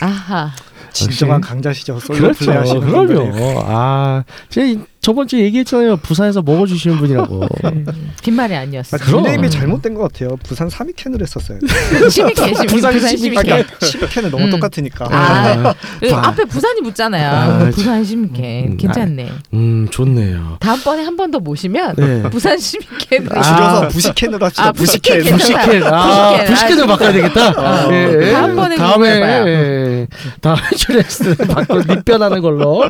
아하. 0.00 0.50
진정한. 0.92 1.40
강자시죠. 1.40 1.98
솔로 2.00 2.20
그렇죠. 2.20 2.44
플레이 2.44 2.56
하시는 2.56 2.80
분들이. 2.80 3.18
그럼요. 3.18 3.62
아, 3.66 4.24
제가 4.48 4.82
저번 5.02 5.26
주에 5.26 5.40
얘기했잖아요. 5.42 5.96
부산에서 5.96 6.42
먹어주시는 6.42 6.96
분이라고. 6.98 7.44
빈말이 8.22 8.54
아니었어. 8.54 8.96
아, 8.96 9.00
그럼. 9.00 9.22
닉네임이 9.24 9.50
잘못된 9.50 9.94
것 9.94 10.02
같아요. 10.12 10.36
부산 10.44 10.68
시미켄을 10.68 11.20
했었어요. 11.20 11.58
시미켄 12.08 12.54
시미 12.54 12.66
부산 12.68 12.92
부산 12.92 13.16
시미켄. 13.16 13.42
시미켄. 13.42 13.64
시미켄은 13.80 14.30
너무 14.30 14.44
음. 14.44 14.50
똑같으니까. 14.50 15.08
아, 15.10 15.74
그 15.98 16.14
아. 16.14 16.28
앞에 16.28 16.44
부산이 16.44 16.82
붙잖아요. 16.82 17.30
아, 17.30 17.70
부산 17.70 18.04
시미켄 18.04 18.66
음, 18.68 18.76
괜찮네. 18.76 19.28
음, 19.54 19.88
좋네요. 19.90 20.58
다음번에 20.60 21.02
한 21.02 21.16
번 21.16 21.32
더 21.32 21.38
모시면 21.40 21.94
네. 21.96 22.22
부산 22.30 22.56
시미케는 22.58 23.28
아. 23.36 23.42
줄여서 23.42 23.88
부시캔으로 23.88 24.46
합시다. 24.46 24.66
아, 24.68 24.72
부시캔. 24.72 25.18
부시캔. 25.22 25.36
부시캔. 25.38 25.82
아, 25.84 26.30
부시캔. 26.36 26.46
부시캔으로 26.54 26.84
아, 26.84 26.86
바꿔야 26.86 27.12
되겠다. 27.12 27.50
어. 27.50 27.92
예, 27.92 28.18
예. 28.28 28.32
다음번에 28.32 28.76
다음에, 28.76 28.92
궁금해봐요. 29.20 29.48
예, 29.48 30.06
다음에 30.40 30.60
주레스 30.76 31.36
바꿔 31.38 31.78
립변하는 31.78 32.40
걸로. 32.40 32.84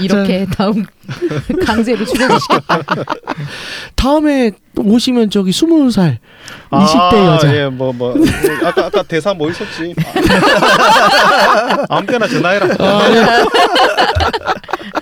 이렇게 0.00 0.46
다음 0.56 0.67
강제로 1.66 2.04
출연시켰다. 2.04 2.80
다음에 3.94 4.50
또 4.74 4.82
오시면 4.82 5.30
저기 5.30 5.52
스무 5.52 5.90
살 5.90 6.18
20대 6.70 7.14
아, 7.14 7.34
여자. 7.34 7.54
예, 7.56 7.66
뭐, 7.66 7.92
뭐, 7.92 8.14
뭐, 8.14 8.26
아까 8.64 8.86
아까 8.86 9.02
대사 9.02 9.34
뭐 9.34 9.50
있었지? 9.50 9.94
아무 11.88 12.06
때나 12.06 12.26
전화해라. 12.28 12.66
아, 12.78 13.10
예. 13.10 13.24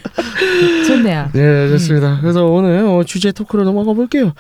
좋네요. 0.86 1.28
네, 1.32 1.68
좋습니다. 1.70 2.18
그래서 2.20 2.44
오늘 2.46 2.78
어, 2.84 3.02
주제 3.04 3.32
토크로 3.32 3.64
넘어가 3.64 3.92
볼게요. 3.92 4.32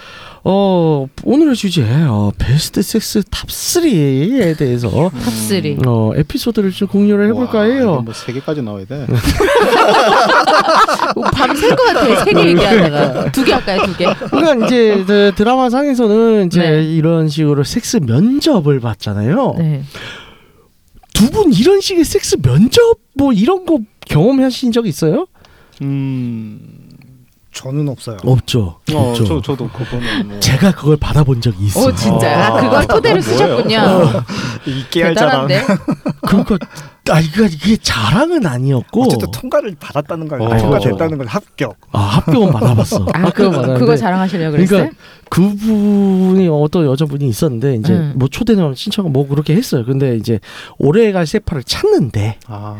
어, 0.44 1.06
오늘의 1.24 1.56
주제 1.56 1.82
어, 2.08 2.30
베스트 2.38 2.82
섹스 2.82 3.22
top 3.30 3.46
3에 3.48 4.56
대해서 4.56 4.88
top 5.10 5.30
3. 5.32 5.78
어, 5.86 6.12
에피소드를 6.16 6.70
좀 6.72 6.88
공유를 6.88 7.28
해볼까 7.28 7.62
해요. 7.62 8.02
뭐 8.04 8.23
세 8.23 8.32
개까지 8.32 8.62
나와야 8.62 8.84
돼. 8.86 9.06
밤샐 11.32 11.68
것 11.76 11.84
같아요. 11.84 12.24
세개 12.24 12.46
얘기하다가. 12.48 13.32
두 13.32 13.44
개 13.44 13.52
할까요? 13.52 13.82
두 13.86 13.96
개? 13.96 14.06
그러니까 14.30 14.66
이제 14.66 15.04
그 15.06 15.32
드라마 15.36 15.70
상에서는 15.70 16.46
이제 16.46 16.60
네. 16.60 16.82
이런 16.84 17.28
식으로 17.28 17.64
섹스 17.64 17.98
면접을 17.98 18.80
받잖아요. 18.80 19.54
네. 19.58 19.82
두 21.14 21.30
분 21.30 21.52
이런 21.52 21.80
식의 21.80 22.04
섹스 22.04 22.36
면접 22.42 22.98
뭐 23.14 23.32
이런 23.32 23.64
거 23.64 23.78
경험하신 24.06 24.70
적 24.72 24.86
있어요? 24.86 25.26
음, 25.82 26.58
저는 27.56 27.88
없어요. 27.88 28.18
없죠. 28.22 28.80
어, 28.92 29.10
없죠. 29.10 29.24
저 29.24 29.40
저도 29.40 29.68
그거는 29.68 30.28
뭐. 30.28 30.40
제가 30.40 30.72
그걸 30.72 30.98
받아본 30.98 31.40
적이 31.40 31.64
있어요. 31.64 31.86
오, 31.86 31.94
진짜요? 31.94 32.38
아, 32.38 32.60
그걸 32.60 32.86
토대로 32.86 33.18
뭐예요? 33.18 33.22
쓰셨군요. 33.22 33.78
이게 34.66 35.02
할 35.04 35.14
자랑. 35.14 35.48
그러니까 36.26 36.58
아 37.08 37.20
이거 37.20 37.44
이게 37.44 37.76
자랑은 37.76 38.44
아니었고 38.44 39.04
어쨌든 39.04 39.30
통과를 39.30 39.76
받았다는 39.80 40.28
거 40.28 40.36
어. 40.36 40.56
통과됐다는 40.58 41.16
건 41.18 41.26
합격. 41.28 41.76
아 41.92 41.98
합격은 41.98 42.52
받아봤어. 42.52 43.06
아, 43.14 43.30
그거, 43.30 43.50
받았는데 43.50 43.80
그거 43.80 43.96
자랑하시려고 43.96 44.52
그랬어요? 44.52 44.78
그러니까 44.78 44.96
그분이 45.30 46.48
어떤 46.48 46.84
여자분이 46.84 47.26
있었는데 47.26 47.76
이제 47.76 47.92
음. 47.94 48.12
뭐 48.16 48.28
초대는 48.28 48.74
신청 48.74 49.10
뭐 49.12 49.26
그렇게 49.26 49.54
했어요. 49.54 49.84
근데 49.86 50.16
이제 50.16 50.40
오래갈 50.78 51.26
세파를 51.26 51.64
찾는데 51.64 52.38
아, 52.48 52.76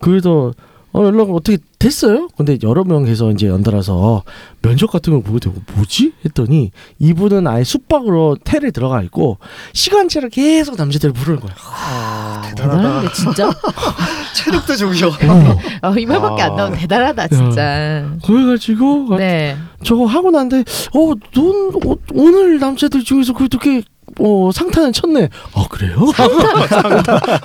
그래도 0.00 0.54
어 0.92 1.04
연락 1.04 1.30
어떻게 1.30 1.58
됐어요? 1.78 2.28
근데 2.36 2.58
여러 2.62 2.84
명에서 2.84 3.30
이제 3.30 3.46
연달아서 3.46 4.24
면접 4.60 4.90
같은 4.90 5.12
걸 5.12 5.22
보게 5.22 5.38
되고 5.38 5.54
뭐지? 5.74 6.12
했더니 6.24 6.72
이분은 6.98 7.46
아예 7.46 7.62
숙박으로 7.64 8.36
텔에 8.44 8.70
들어가 8.70 9.00
있고 9.02 9.38
시간제를 9.72 10.30
계속 10.30 10.76
남자들을 10.76 11.14
부르는 11.14 11.40
거야. 11.40 11.54
아, 11.64 12.42
대단한데, 12.56 13.12
진짜? 13.12 13.50
체력도 14.34 14.76
좋으셔. 14.76 15.08
어. 15.08 15.88
어, 15.88 15.94
이 15.96 16.06
말밖에 16.06 16.42
안 16.42 16.52
아. 16.52 16.56
나오면 16.56 16.78
대단하다, 16.78 17.28
진짜. 17.28 18.10
그래가지고 18.24 19.16
네. 19.16 19.56
저거 19.84 20.06
하고 20.06 20.30
난데 20.30 20.64
어넌 20.92 21.72
어, 21.86 21.96
오늘 22.14 22.58
남자들 22.58 23.04
중에서 23.04 23.32
그래도 23.32 23.58
꽤 23.58 23.82
어, 24.18 24.50
상타는 24.52 24.92
쳤네. 24.92 25.28
아 25.54 25.64
그래요? 25.70 25.96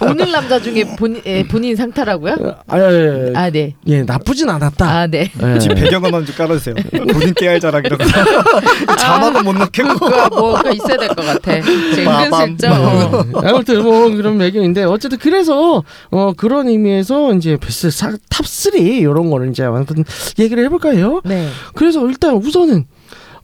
오늘 0.01 0.32
남자 0.32 0.60
중에 0.60 0.84
본, 0.97 1.21
예, 1.25 1.43
본인 1.47 1.75
상타라고요? 1.75 2.36
아, 2.67 2.80
예, 2.80 2.84
예, 3.30 3.34
아, 3.36 3.49
네. 3.49 3.75
예, 3.88 4.01
나쁘진 4.04 4.49
않았다. 4.49 4.86
아, 4.89 5.08
네. 5.08 5.32
예. 5.41 5.60
지금 5.60 5.75
배경음 5.75 6.06
한번 6.06 6.25
좀 6.25 6.36
깔아주세요. 6.36 6.75
본인 7.13 7.34
깨알 7.34 7.60
자랑이라고. 7.60 8.04
자막은 8.97 9.43
못 9.45 9.54
넣겠고. 9.56 9.93
그거 9.99 10.30
뭐가 10.30 10.71
있어야 10.71 10.97
될 10.97 11.10
것 11.10 11.17
같아. 11.25 11.54
은근슬쩍. 11.54 12.71
어. 12.71 13.23
네. 13.41 13.49
아무튼 13.49 13.84
뭐 13.84 14.10
그런 14.10 14.38
배경인데 14.38 14.84
어쨌든 14.84 15.17
그래서 15.19 15.84
어 16.12 16.34
그런 16.36 16.67
의미에서 16.67 17.34
이제 17.36 17.58
베스트 17.58 17.88
top 17.89 18.54
3 18.54 18.76
이런 18.75 19.30
거를 19.30 19.49
이제 19.49 19.63
아무튼 19.63 20.04
얘기를 20.39 20.63
해볼까요? 20.65 21.21
네. 21.25 21.47
그래서 21.73 22.06
일단 22.08 22.36
우선은 22.36 22.86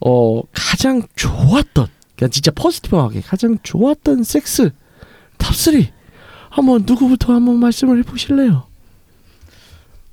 어 0.04 0.42
가장 0.54 1.04
좋았던 1.16 1.88
그냥 2.22 2.30
진짜 2.30 2.52
positive하게 2.52 3.22
가장 3.22 3.58
좋았던 3.64 4.22
섹스 4.24 4.70
top 5.40 5.76
3 5.76 5.88
한번 6.52 6.84
누구부터 6.86 7.34
한번 7.34 7.56
말씀을 7.56 7.98
해보실래요? 8.00 8.68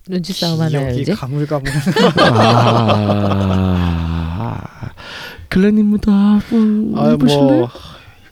눈치 0.09 0.33
싸움 0.33 0.59
하나요, 0.59 0.87
기억이 0.87 1.03
이제? 1.03 1.13
가물가물. 1.13 1.71
아 4.41 4.91
글렌님부터 5.51 6.11
한번 6.11 6.95
아, 6.97 7.11
해보실래요? 7.11 7.47
뭐 7.47 7.69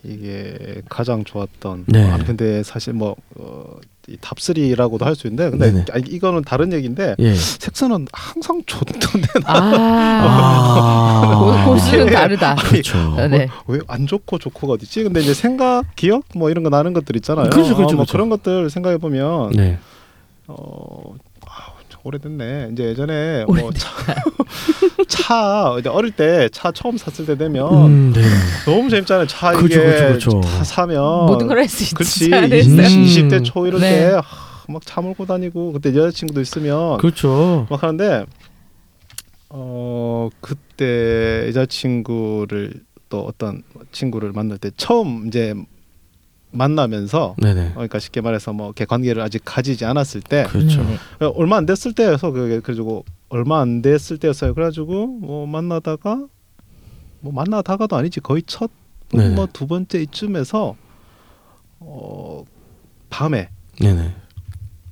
이게 0.05 0.81
가장 0.89 1.25
좋았던. 1.25 1.85
네. 1.89 2.11
아, 2.11 2.17
근데 2.17 2.63
사실 2.63 2.95
뭐 2.95 3.15
어, 3.35 3.77
이 3.85 3.87
top 4.21 4.46
3라고도 4.46 5.03
할 5.03 5.15
수 5.17 5.27
있는데, 5.27 5.51
근데 5.51 5.71
네네. 5.73 5.85
아니, 5.93 6.05
이거는 6.11 6.43
다른 6.43 6.73
얘기인데 6.73 7.17
예. 7.19 7.35
섹스는 7.35 8.07
항상 8.13 8.63
좋던데 8.67 9.27
아. 9.45 11.65
고- 11.65 11.71
고수는 11.73 12.07
다르다. 12.13 12.55
그렇죠. 12.57 13.17
네. 13.29 13.49
왜 13.67 13.91
안 13.91 14.07
좋고 14.07 14.39
좋고가 14.39 14.75
어디 14.75 14.85
있지? 14.85 15.03
근데 15.03 15.21
이제 15.21 15.35
생각, 15.35 15.85
기억 15.97 16.25
뭐 16.35 16.51
이런 16.51 16.63
거 16.65 16.71
나는 16.71 16.93
것들 16.93 17.17
있잖아요. 17.17 17.51
그렇죠, 17.51 17.75
그렇죠, 17.75 17.95
어, 17.95 17.97
뭐 17.97 18.05
그렇죠. 18.05 18.13
그런 18.13 18.29
것들 18.29 18.71
생각해 18.71 18.99
보면 18.99 19.51
네. 19.53 19.79
어 20.49 21.15
아, 21.15 21.19
오래됐네. 22.03 22.71
이제 22.73 22.85
예전에 22.85 23.45
뭐 23.47 23.71
차, 23.73 23.91
차 25.09 25.77
이제 25.79 25.89
어릴 25.89 26.11
때 26.13 26.49
차 26.53 26.71
처음 26.73 26.97
샀을 26.97 27.27
때 27.27 27.37
되면 27.37 27.87
음, 27.87 28.13
네. 28.13 28.23
너무 28.65 28.89
재밌잖아요. 28.91 29.27
차 29.27 29.53
그렇죠, 29.53 29.67
이게 29.67 29.85
그렇죠, 29.85 30.31
그렇죠. 30.31 30.41
다 30.41 30.65
사면 30.65 31.27
모든 31.27 31.47
걸 31.47 31.59
할 31.59 31.69
수 31.69 31.83
있지 31.85 31.95
그렇지. 31.95 32.35
않았어요? 32.35 32.97
음. 32.99 33.03
20, 33.05 33.29
대 33.29 33.41
초 33.43 33.67
이럴 33.67 33.81
네. 33.81 34.13
때막차 34.67 35.01
몰고 35.01 35.27
다니고 35.27 35.73
그때 35.73 35.91
여자친구도 35.91 36.41
있으면 36.41 36.99
그렇죠. 36.99 37.67
막 37.71 37.83
하는데 37.83 38.25
어 39.49 40.29
그때 40.41 41.47
여자친구를 41.49 42.73
또 43.09 43.21
어떤 43.27 43.63
친구를 43.93 44.33
만날 44.33 44.59
때 44.59 44.71
처음 44.77 45.27
이제 45.29 45.55
만나면서 46.53 47.35
네네. 47.39 47.69
어, 47.69 47.73
그러니까 47.75 47.99
쉽게 47.99 48.21
말해서 48.21 48.53
뭐 48.53 48.67
이렇게 48.69 48.85
관계를 48.85 49.23
아직 49.23 49.43
가지지 49.45 49.85
않았을 49.85 50.23
때 50.23 50.45
그렇죠. 50.49 50.83
네. 50.85 50.97
어, 51.27 51.29
얼마 51.37 51.57
안 51.57 51.67
됐을 51.67 51.93
때여서 51.93 52.31
그게 52.31 52.49
그래가지고 52.61 53.05
얼마 53.29 53.61
안 53.61 53.83
됐을 53.83 54.19
때였어요. 54.19 54.55
그래가지고 54.55 55.07
뭐 55.07 55.47
만나다가 55.47 56.25
뭐 57.21 57.33
만나다가도 57.33 57.97
아니지 57.97 58.21
거의 58.21 58.43
첫. 58.47 58.71
뭐 59.13 59.47
두 59.53 59.69
번째 59.69 60.03
이쯤에서 60.03 60.75
어 61.79 62.45
밤에 63.09 63.51
네네. 63.81 64.13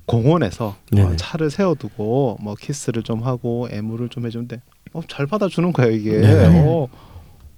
공원에서 0.05 0.75
네네. 0.91 1.07
어, 1.07 1.15
차를 1.17 1.49
세워두고 1.49 2.37
뭐 2.41 2.55
키스를 2.55 3.03
좀 3.03 3.23
하고 3.23 3.67
애무를 3.71 4.07
좀 4.09 4.25
해주는데 4.25 4.61
어, 4.93 5.01
잘 5.09 5.25
받아주는 5.27 5.73
거야 5.73 5.87
이게. 5.87 6.19
네. 6.21 6.63
어, 6.65 6.87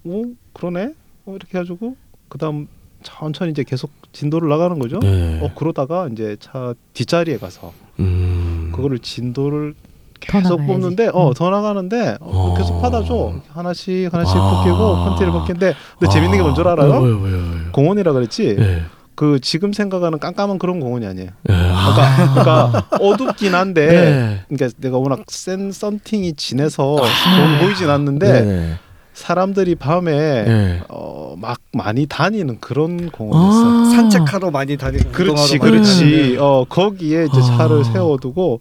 어 0.04 0.22
그러네. 0.52 0.94
어, 1.26 1.36
이렇게 1.36 1.58
해가지고 1.58 1.96
그다음 2.28 2.66
천천히 3.02 3.50
이제 3.52 3.62
계속 3.64 3.90
진도를 4.12 4.48
나가는 4.48 4.78
거죠. 4.78 4.98
네. 5.00 5.40
어 5.42 5.50
그러다가 5.54 6.08
이제 6.12 6.36
차 6.40 6.74
뒷자리에 6.94 7.38
가서 7.38 7.72
음. 8.00 8.70
그거를 8.74 8.98
진도를 8.98 9.74
더 10.20 10.40
계속. 10.40 10.56
뽑는데 10.66 11.10
어 11.12 11.28
음. 11.28 11.34
더 11.34 11.50
나가는데 11.50 12.16
어, 12.20 12.50
어. 12.50 12.54
계속 12.56 12.80
받아줘 12.80 13.34
하나씩 13.52 14.12
하나씩 14.12 14.36
아. 14.36 14.50
벗기고 14.50 14.76
컨티를 15.04 15.32
벗기는데 15.32 15.74
근데 15.98 16.12
재밌는 16.12 16.38
게 16.38 16.42
뭔 16.42 16.54
줄 16.54 16.66
알아요? 16.68 16.90
어, 16.94 17.00
왜요, 17.00 17.18
왜요, 17.20 17.36
왜요? 17.36 17.72
공원이라 17.72 18.12
그랬지. 18.12 18.56
예. 18.58 18.82
그 19.14 19.40
지금 19.40 19.72
생각하는 19.72 20.20
깜깜한 20.20 20.58
그런 20.60 20.78
공원이 20.78 21.04
아니에요. 21.06 21.30
예. 21.50 21.52
아. 21.54 22.34
그러니까 22.34 22.86
어둡긴 23.00 23.54
한데 23.54 23.86
네. 23.86 24.40
그러니까 24.48 24.76
내가 24.80 24.98
워낙 24.98 25.20
센 25.28 25.70
썬팅이 25.72 26.34
진해서 26.34 26.96
보- 26.96 27.64
보이진 27.64 27.90
않는데 27.90 28.26
아. 28.28 28.32
네네. 28.32 28.74
사람들이 29.18 29.74
밤에 29.74 30.12
예. 30.12 30.80
어, 30.88 31.34
막 31.36 31.58
많이 31.72 32.06
다니는 32.06 32.58
그런 32.60 33.10
공원이었어. 33.10 33.60
요 33.62 33.80
아. 33.80 33.90
산책하러 33.96 34.50
많이 34.52 34.76
다니고 34.76 35.10
그렇지, 35.10 35.58
그렇지. 35.58 36.00
다니는. 36.00 36.40
어 36.40 36.64
거기에 36.68 37.24
이제 37.24 37.38
아. 37.40 37.56
차를 37.56 37.84
세워두고 37.84 38.60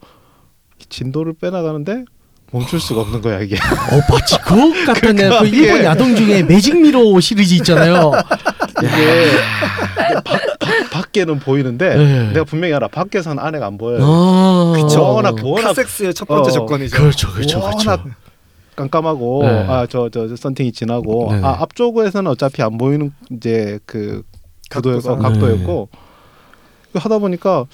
진도를 0.90 1.34
빼나가는데 1.40 2.06
멈출 2.52 2.80
수가 2.80 3.02
없는 3.02 3.22
거야 3.22 3.40
이게. 3.42 3.56
어 3.56 4.12
마치 4.12 4.36
그것 4.40 4.74
같다네. 4.88 5.14
그러니까 5.30 5.40
그 5.42 5.48
일본 5.48 5.84
야동 5.84 6.16
중에 6.16 6.42
매직미러 6.44 7.20
시리즈 7.20 7.54
있잖아요. 7.56 8.12
이게 8.82 9.32
밖, 10.24 10.24
밖, 10.60 10.90
밖에는 10.92 11.40
보이는데 11.40 11.96
네. 11.96 12.28
내가 12.34 12.46
분명히 12.46 12.74
알아. 12.74 12.88
밖에서는 12.88 13.38
안에가 13.44 13.68
안 13.68 13.78
보여요. 13.78 14.00
아. 14.02 14.74
그쵸. 14.76 15.04
워낙 15.04 15.36
워낙 15.44 15.68
카섹스의 15.68 16.16
첫 16.16 16.28
번째 16.28 16.50
어. 16.50 16.54
조건이죠. 16.54 16.98
그렇죠, 16.98 17.32
그렇죠, 17.32 17.62
그렇죠. 17.62 18.00
깜깜하고 18.78 19.44
네. 19.44 19.50
아저 19.68 20.10
저 20.10 20.34
썬팅이 20.34 20.72
진하고 20.72 21.32
네네. 21.32 21.46
아 21.46 21.62
앞쪽에서는 21.64 22.32
어차피 22.32 22.62
안 22.62 22.78
보이는 22.78 23.12
이제 23.32 23.80
그 23.86 24.24
구도였고. 24.72 25.18
각도였고 25.18 25.90
하다 26.98 27.20
보니까 27.20 27.66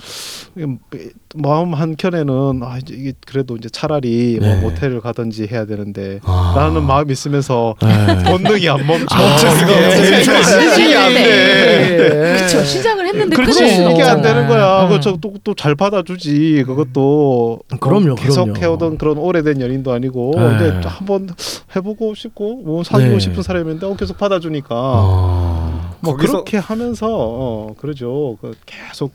마음 1.35 1.73
한 1.73 1.95
켠에는 1.95 2.61
아 2.63 2.77
이제 2.77 2.93
이게 2.95 3.13
그래도 3.25 3.55
이제 3.55 3.69
차라리 3.69 4.37
네. 4.39 4.47
뭐 4.61 4.69
모텔을 4.69 5.01
가든지 5.01 5.47
해야 5.51 5.65
되는데 5.65 6.19
아. 6.23 6.53
라는 6.55 6.83
마음이 6.85 7.11
있으면서 7.11 7.75
네. 7.81 8.23
본능이 8.23 8.69
안 8.69 8.85
멈춰 8.85 9.05
이게. 9.05 10.31
없어요. 10.31 10.85
이게 10.85 10.95
안 10.95 11.13
돼. 11.13 12.37
그쵸 12.41 12.63
시작을 12.63 13.07
했는데 13.07 13.35
그렇지 13.35 13.59
끊을 13.59 13.91
이게 13.91 14.03
안. 14.03 14.21
되는 14.21 14.47
거야. 14.47 14.83
응. 14.83 14.89
그거 14.99 15.17
또또 15.17 15.53
잘 15.55 15.75
받아주지. 15.75 16.63
그것도 16.65 17.59
그럼요, 17.79 18.05
뭐 18.07 18.15
계속 18.15 18.43
그럼요. 18.45 18.59
해오던 18.59 18.97
그런 18.97 19.17
오래된 19.17 19.59
연인도 19.59 19.91
아니고 19.91 20.31
네. 20.35 20.55
이제 20.79 20.87
한번 20.87 21.29
해보고 21.75 22.13
싶고 22.15 22.61
뭐 22.63 22.83
사귀고 22.83 23.13
네. 23.13 23.19
싶은 23.19 23.41
사람인데 23.43 23.85
어, 23.85 23.95
계속 23.95 24.17
받아주니까 24.17 24.67
아. 24.75 25.72
뭐 26.03 26.15
거기서- 26.17 26.27
그렇게 26.31 26.57
하면서 26.57 27.07
어, 27.09 27.75
그러죠. 27.79 28.37
그 28.41 28.53
계속 28.65 29.13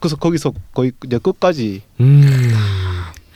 그래서 0.00 0.16
거기서 0.16 0.52
거의 0.74 0.92
이제 1.06 1.18
끝까지 1.18 1.82
음. 2.00 2.52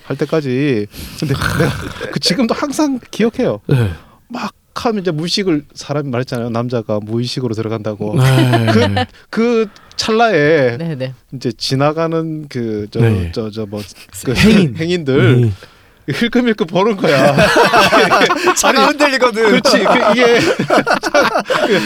할 0.04 0.16
때까지 0.16 0.86
근데 1.18 1.34
내가 1.34 1.68
그 2.12 2.18
지금도 2.20 2.54
항상 2.54 2.98
기억해요. 3.10 3.60
네. 3.68 3.90
막 4.28 4.52
하면 4.74 5.00
이제 5.02 5.10
무의식을 5.10 5.64
사람이 5.74 6.08
말했잖아요. 6.08 6.50
남자가 6.50 7.00
무의식으로 7.00 7.54
들어간다고. 7.54 8.14
네. 8.16 9.06
그 9.28 9.66
찰나에 9.96 10.76
네네. 10.78 11.14
이제 11.34 11.50
지나가는 11.52 12.46
그저 12.48 13.00
네. 13.00 13.32
저저뭐그 13.32 14.34
행인. 14.36 14.76
행인들 14.76 15.18
음. 15.44 15.54
힐끔힐끔 16.12 16.66
보는 16.66 16.96
거야. 16.96 17.36
차가 18.56 18.86
흔들리거든. 18.86 19.42
그렇지. 19.60 19.84
그 19.84 20.12
이게 20.12 20.40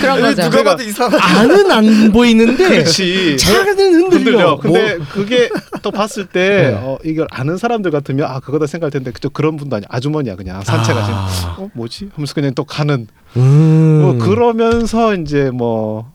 그런 0.01 0.21
거죠. 0.21 0.43
누가 0.51 0.63
봐도 0.63 0.83
이상한. 0.83 1.19
안은 1.21 1.71
안 1.71 2.13
보이는데 2.13 2.69
그렇지. 2.69 3.37
차는 3.37 3.79
흔들려. 3.79 4.09
흔들려. 4.19 4.59
근데 4.59 4.97
뭐, 4.97 5.07
그게 5.13 5.49
또 5.83 5.91
봤을 5.91 6.27
때 6.27 6.71
네. 6.71 6.79
어, 6.81 6.99
이걸 7.05 7.27
아는 7.31 7.57
사람들 7.57 7.91
같으면 7.91 8.27
아 8.31 8.41
그거다 8.41 8.67
생각할 8.67 8.91
텐데 8.91 9.11
그저 9.11 9.29
그런 9.29 9.57
분도 9.57 9.77
아니야. 9.77 9.87
아주머니야 9.91 10.37
그냥 10.37 10.63
산책 10.63 10.97
하시는. 10.97 11.17
아. 11.19 11.57
어 11.59 11.71
뭐지? 11.75 12.11
하면서 12.15 12.35
그냥 12.35 12.53
또 12.55 12.65
가는. 12.65 13.07
음. 13.37 14.01
뭐 14.03 14.19
그러면서 14.27 15.15
이제 15.15 15.51
뭐 15.51 16.11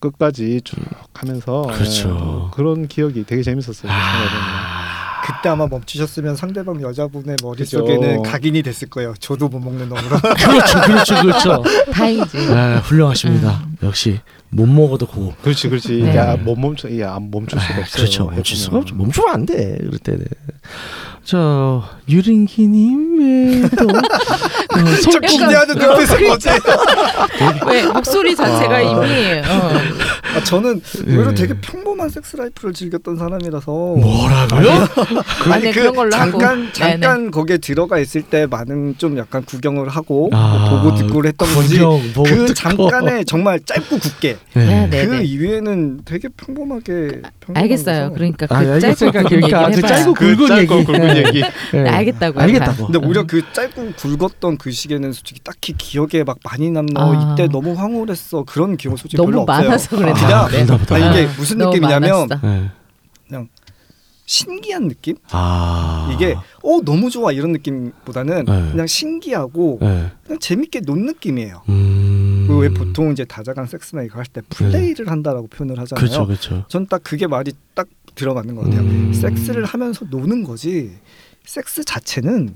끝까지 0.00 0.60
쭉 0.64 0.76
하면서 1.14 1.62
그렇죠. 1.72 2.08
예, 2.08 2.12
뭐 2.12 2.50
그런 2.52 2.88
기억이 2.88 3.24
되게 3.24 3.42
재밌었어요. 3.42 3.74
생각해보면. 3.74 4.30
아. 4.32 4.71
그때 5.24 5.48
아마 5.48 5.66
멈추셨으면 5.66 6.36
상대방 6.36 6.80
여자분의 6.82 7.36
그죠. 7.36 7.46
머릿속에는 7.46 8.22
각인이 8.22 8.62
됐을 8.62 8.88
거예요. 8.90 9.14
저도 9.20 9.48
못 9.48 9.60
먹는 9.60 9.88
놈으로. 9.88 10.16
그렇죠, 10.36 10.80
그렇죠, 10.82 11.14
그렇죠. 11.22 11.62
다행이지. 11.92 12.38
아, 12.50 12.78
훌륭하십니다. 12.84 13.64
역시 13.82 14.20
못 14.50 14.66
먹어도 14.66 15.06
고. 15.06 15.32
그렇지, 15.42 15.68
그렇지. 15.68 16.02
네. 16.02 16.16
야, 16.16 16.36
못 16.36 16.56
멈춰, 16.56 16.88
야, 16.98 17.14
안 17.14 17.30
멈출 17.30 17.58
수가 17.60 17.80
없어요. 17.80 17.96
그렇죠. 17.96 18.24
멈출 18.26 18.56
수가 18.56 18.78
해보면. 18.78 18.82
없죠. 18.82 18.94
멈추면 18.96 19.30
안 19.34 19.46
돼. 19.46 19.76
그럴 19.78 19.98
때는. 19.98 20.26
저 21.24 21.84
유린기님의 22.08 23.70
또 23.78 23.86
어, 24.74 24.84
저손 25.02 25.20
기대하는 25.20 25.76
눈빛은 25.78 26.26
뭐지? 26.26 26.48
왜 27.68 27.86
목소리 27.86 28.34
자체가 28.34 28.76
아. 28.76 28.80
이미 28.80 29.40
어. 29.46 29.72
아, 30.36 30.44
저는 30.44 30.80
의외로 31.06 31.30
네. 31.32 31.34
되게 31.46 31.54
평범한 31.60 32.08
섹스 32.08 32.36
라이프를 32.36 32.72
즐겼던 32.74 33.16
사람이라서 33.16 33.70
뭐라고요? 33.70 34.70
아니 35.52 35.70
그런 35.70 35.94
걸로 35.94 36.10
잠깐 36.10 36.62
하고. 36.62 36.72
잠깐 36.72 37.30
거기에 37.30 37.58
들어가 37.58 37.98
있을 38.00 38.22
때 38.22 38.46
많은 38.46 38.96
좀 38.98 39.16
약간 39.16 39.44
구경을 39.44 39.88
하고 39.88 40.28
아, 40.32 40.68
뭐 40.70 40.82
보고 40.82 40.96
듣고 40.96 41.24
했던 41.24 41.54
거지. 41.54 41.74
구경, 41.78 42.00
보고 42.14 42.22
그 42.24 42.34
듣고. 42.46 42.54
잠깐에 42.54 43.24
정말 43.24 43.60
짧고 43.60 43.98
굵게 43.98 44.38
네, 44.54 44.86
네. 44.90 45.06
그 45.06 45.22
이후에는 45.22 46.00
되게 46.04 46.28
평범하게 46.36 47.22
평범한 47.40 47.62
알겠어요. 47.62 48.02
거죠. 48.04 48.14
그러니까 48.14 48.46
아, 48.50 48.60
그 48.64 48.80
짧고 48.80 49.12
굵은 49.12 49.24
그러니까 49.28 49.70
그. 49.70 49.82
짧고 49.82 50.14
그 50.14 50.36
굵은 50.36 50.48
짧고 50.48 50.74
얘기. 50.78 51.11
굵은 51.12 51.26
얘기. 51.26 51.40
네. 51.72 51.82
네, 51.82 51.88
알겠다고요. 51.88 52.42
알겠다고. 52.42 52.86
근데 52.86 53.06
오히려 53.06 53.24
그 53.26 53.42
짧고 53.52 53.92
굵었던 53.96 54.58
그 54.58 54.70
시기에는 54.70 55.12
솔직히 55.12 55.40
딱히 55.42 55.74
기억에 55.76 56.24
막 56.24 56.38
많이 56.44 56.70
남는 56.70 56.96
어, 56.96 57.12
아. 57.12 57.32
이때 57.32 57.48
너무 57.48 57.74
황홀했어 57.74 58.44
그런 58.44 58.76
기억 58.76 58.98
솔직히 58.98 59.16
별로 59.16 59.30
너무 59.30 59.42
없어요. 59.42 59.68
많아서 59.68 59.96
그랬나 59.96 60.46
그냥. 60.48 60.78
아, 60.90 60.98
이게 60.98 61.26
아, 61.26 61.34
무슨 61.36 61.58
너무 61.58 61.70
느낌이냐면 61.70 62.28
많았어. 62.28 62.46
네. 62.46 62.70
신기한 64.32 64.88
느낌? 64.88 65.16
아 65.30 66.10
이게 66.14 66.34
어 66.62 66.80
너무 66.84 67.10
좋아 67.10 67.32
이런 67.32 67.52
느낌보다는 67.52 68.46
네. 68.46 68.70
그냥 68.70 68.86
신기하고 68.86 69.78
네. 69.82 70.10
그냥 70.24 70.38
재밌게 70.38 70.80
논 70.80 71.04
느낌이에요. 71.04 71.62
음. 71.68 72.46
그왜 72.48 72.70
보통 72.70 73.12
이제 73.12 73.26
다자간 73.26 73.66
섹스나 73.66 74.02
이거 74.02 74.18
할때 74.18 74.40
플레이를 74.48 75.10
한다라고 75.10 75.48
표현을 75.48 75.78
하잖아요. 75.80 76.00
그렇죠, 76.00 76.26
그렇죠. 76.26 76.64
전딱 76.68 77.02
그게 77.04 77.26
말이 77.26 77.52
딱 77.74 77.86
들어맞는 78.14 78.54
것 78.54 78.62
같아요. 78.62 78.80
음. 78.82 79.12
섹스를 79.12 79.64
하면서 79.64 80.04
노는 80.08 80.44
거지. 80.44 80.92
섹스 81.44 81.84
자체는 81.84 82.54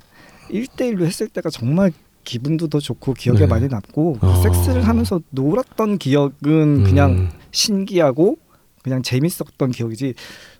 1대1로 0.50 1.04
했을 1.04 1.28
때가 1.28 1.50
정말 1.50 1.92
기분도 2.24 2.68
더 2.68 2.80
좋고 2.80 3.14
기억에 3.14 3.40
네. 3.40 3.46
많이 3.46 3.68
남고 3.68 4.18
어. 4.20 4.42
섹스를 4.42 4.86
하면서 4.86 5.20
놀았던 5.30 5.98
기억은 5.98 6.84
그냥 6.84 7.10
음. 7.12 7.30
신기하고 7.52 8.38
그냥 8.82 9.02
재밌었던 9.02 9.70
기억이지 9.70 10.14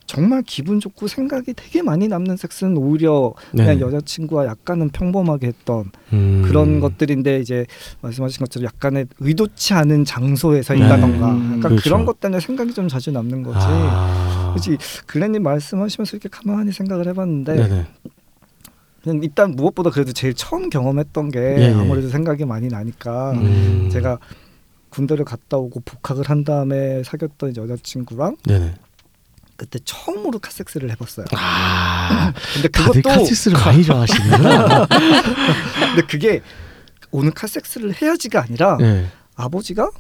정말 0.06 0.42
기분 0.42 0.80
좋고 0.80 1.08
생각이 1.08 1.52
되게 1.54 1.82
많이 1.82 2.08
남는 2.08 2.36
섹스는 2.36 2.76
오히려 2.76 3.34
그냥 3.50 3.78
네. 3.78 3.80
여자친구와 3.80 4.46
약간은 4.46 4.90
평범하게 4.90 5.48
했던 5.48 5.90
음. 6.12 6.42
그런 6.46 6.80
것들인데 6.80 7.40
이제 7.40 7.66
말씀하신 8.02 8.38
것처럼 8.44 8.66
약간의 8.66 9.06
의도치 9.18 9.74
않은 9.74 10.04
장소에서 10.04 10.74
네. 10.74 10.80
있다던가 10.80 11.32
음, 11.32 11.54
약간 11.58 11.60
그렇죠. 11.60 11.82
그런 11.82 12.04
것 12.04 12.20
때문에 12.20 12.40
생각이 12.40 12.72
좀 12.72 12.88
자주 12.88 13.10
남는 13.10 13.42
거지. 13.42 13.58
아. 13.60 14.52
그렇지 14.54 14.78
글렌님 15.06 15.42
말씀하시면서 15.42 16.16
이렇게 16.16 16.28
가만히 16.28 16.72
생각을 16.72 17.08
해봤는데 17.08 17.54
네네. 17.54 17.86
그냥 19.02 19.20
일단 19.22 19.52
무엇보다 19.52 19.90
그래도 19.90 20.12
제일 20.12 20.34
처음 20.34 20.70
경험했던 20.70 21.30
게 21.30 21.38
예, 21.38 21.62
예. 21.62 21.74
아무래도 21.74 22.08
생각이 22.08 22.44
많이 22.44 22.68
나니까 22.68 23.32
음. 23.32 23.88
제가 23.92 24.18
군대를 24.90 25.24
갔다 25.24 25.58
오고 25.58 25.80
복학을 25.84 26.24
한 26.30 26.44
다음에 26.44 27.02
사귀었던 27.02 27.56
여자친구랑 27.56 28.36
네네. 28.44 28.74
그때 29.56 29.78
처음으로 29.84 30.38
카섹스를 30.38 30.90
해봤어요. 30.90 31.26
아. 31.32 32.32
근데 32.54 32.68
그것도 32.68 33.02
카시스를 33.02 33.58
많이 33.58 33.84
좋아하시는구나. 33.84 34.86
근데 35.80 36.02
그게 36.06 36.42
오늘 37.10 37.30
카섹스를 37.32 37.94
해야지가 38.00 38.42
아니라 38.42 38.76
네. 38.78 39.10
아버지가 39.34 39.90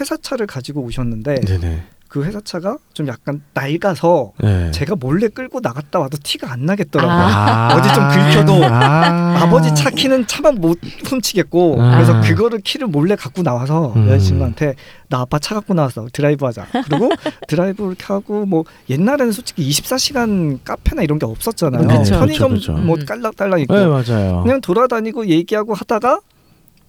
회사 0.00 0.16
차를 0.16 0.46
가지고 0.46 0.82
오셨는데 0.82 1.40
네네. 1.40 1.86
그 2.14 2.22
회사 2.22 2.40
차가 2.40 2.78
좀 2.92 3.08
약간 3.08 3.42
낡아서 3.54 4.30
네. 4.38 4.70
제가 4.70 4.94
몰래 4.94 5.26
끌고 5.26 5.58
나갔다 5.58 5.98
와도 5.98 6.16
티가 6.22 6.52
안 6.52 6.64
나겠더라고요. 6.64 7.12
아. 7.12 7.74
어디 7.74 7.92
좀 7.92 8.08
긁혀도 8.08 8.64
아. 8.72 9.42
아버지 9.42 9.74
차 9.74 9.90
키는 9.90 10.28
차만 10.28 10.60
못 10.60 10.78
훔치겠고 11.06 11.82
아. 11.82 11.96
그래서 11.96 12.20
그거를 12.20 12.60
키를 12.60 12.86
몰래 12.86 13.16
갖고 13.16 13.42
나와서 13.42 13.94
음. 13.96 14.06
여자친구한테 14.08 14.76
나 15.08 15.22
아빠 15.22 15.40
차 15.40 15.56
갖고 15.56 15.74
나왔어 15.74 16.06
드라이브 16.12 16.46
하자 16.46 16.68
그리고 16.86 17.10
드라이브 17.48 17.84
이렇게 17.84 18.04
하고 18.04 18.46
뭐 18.46 18.62
옛날에는 18.88 19.32
솔직히 19.32 19.68
24시간 19.68 20.60
카페나 20.62 21.02
이런 21.02 21.18
게 21.18 21.26
없었잖아요 21.26 21.88
그쵸. 21.88 22.14
편의점 22.16 22.54
그쵸, 22.54 22.74
그쵸. 22.74 22.84
뭐 22.84 22.94
음. 22.96 23.04
깔락달락 23.04 23.60
있고 23.62 23.74
네 23.74 23.86
맞아요. 23.86 24.44
그냥 24.44 24.60
돌아다니고 24.60 25.26
얘기하고 25.26 25.74
하다가 25.74 26.20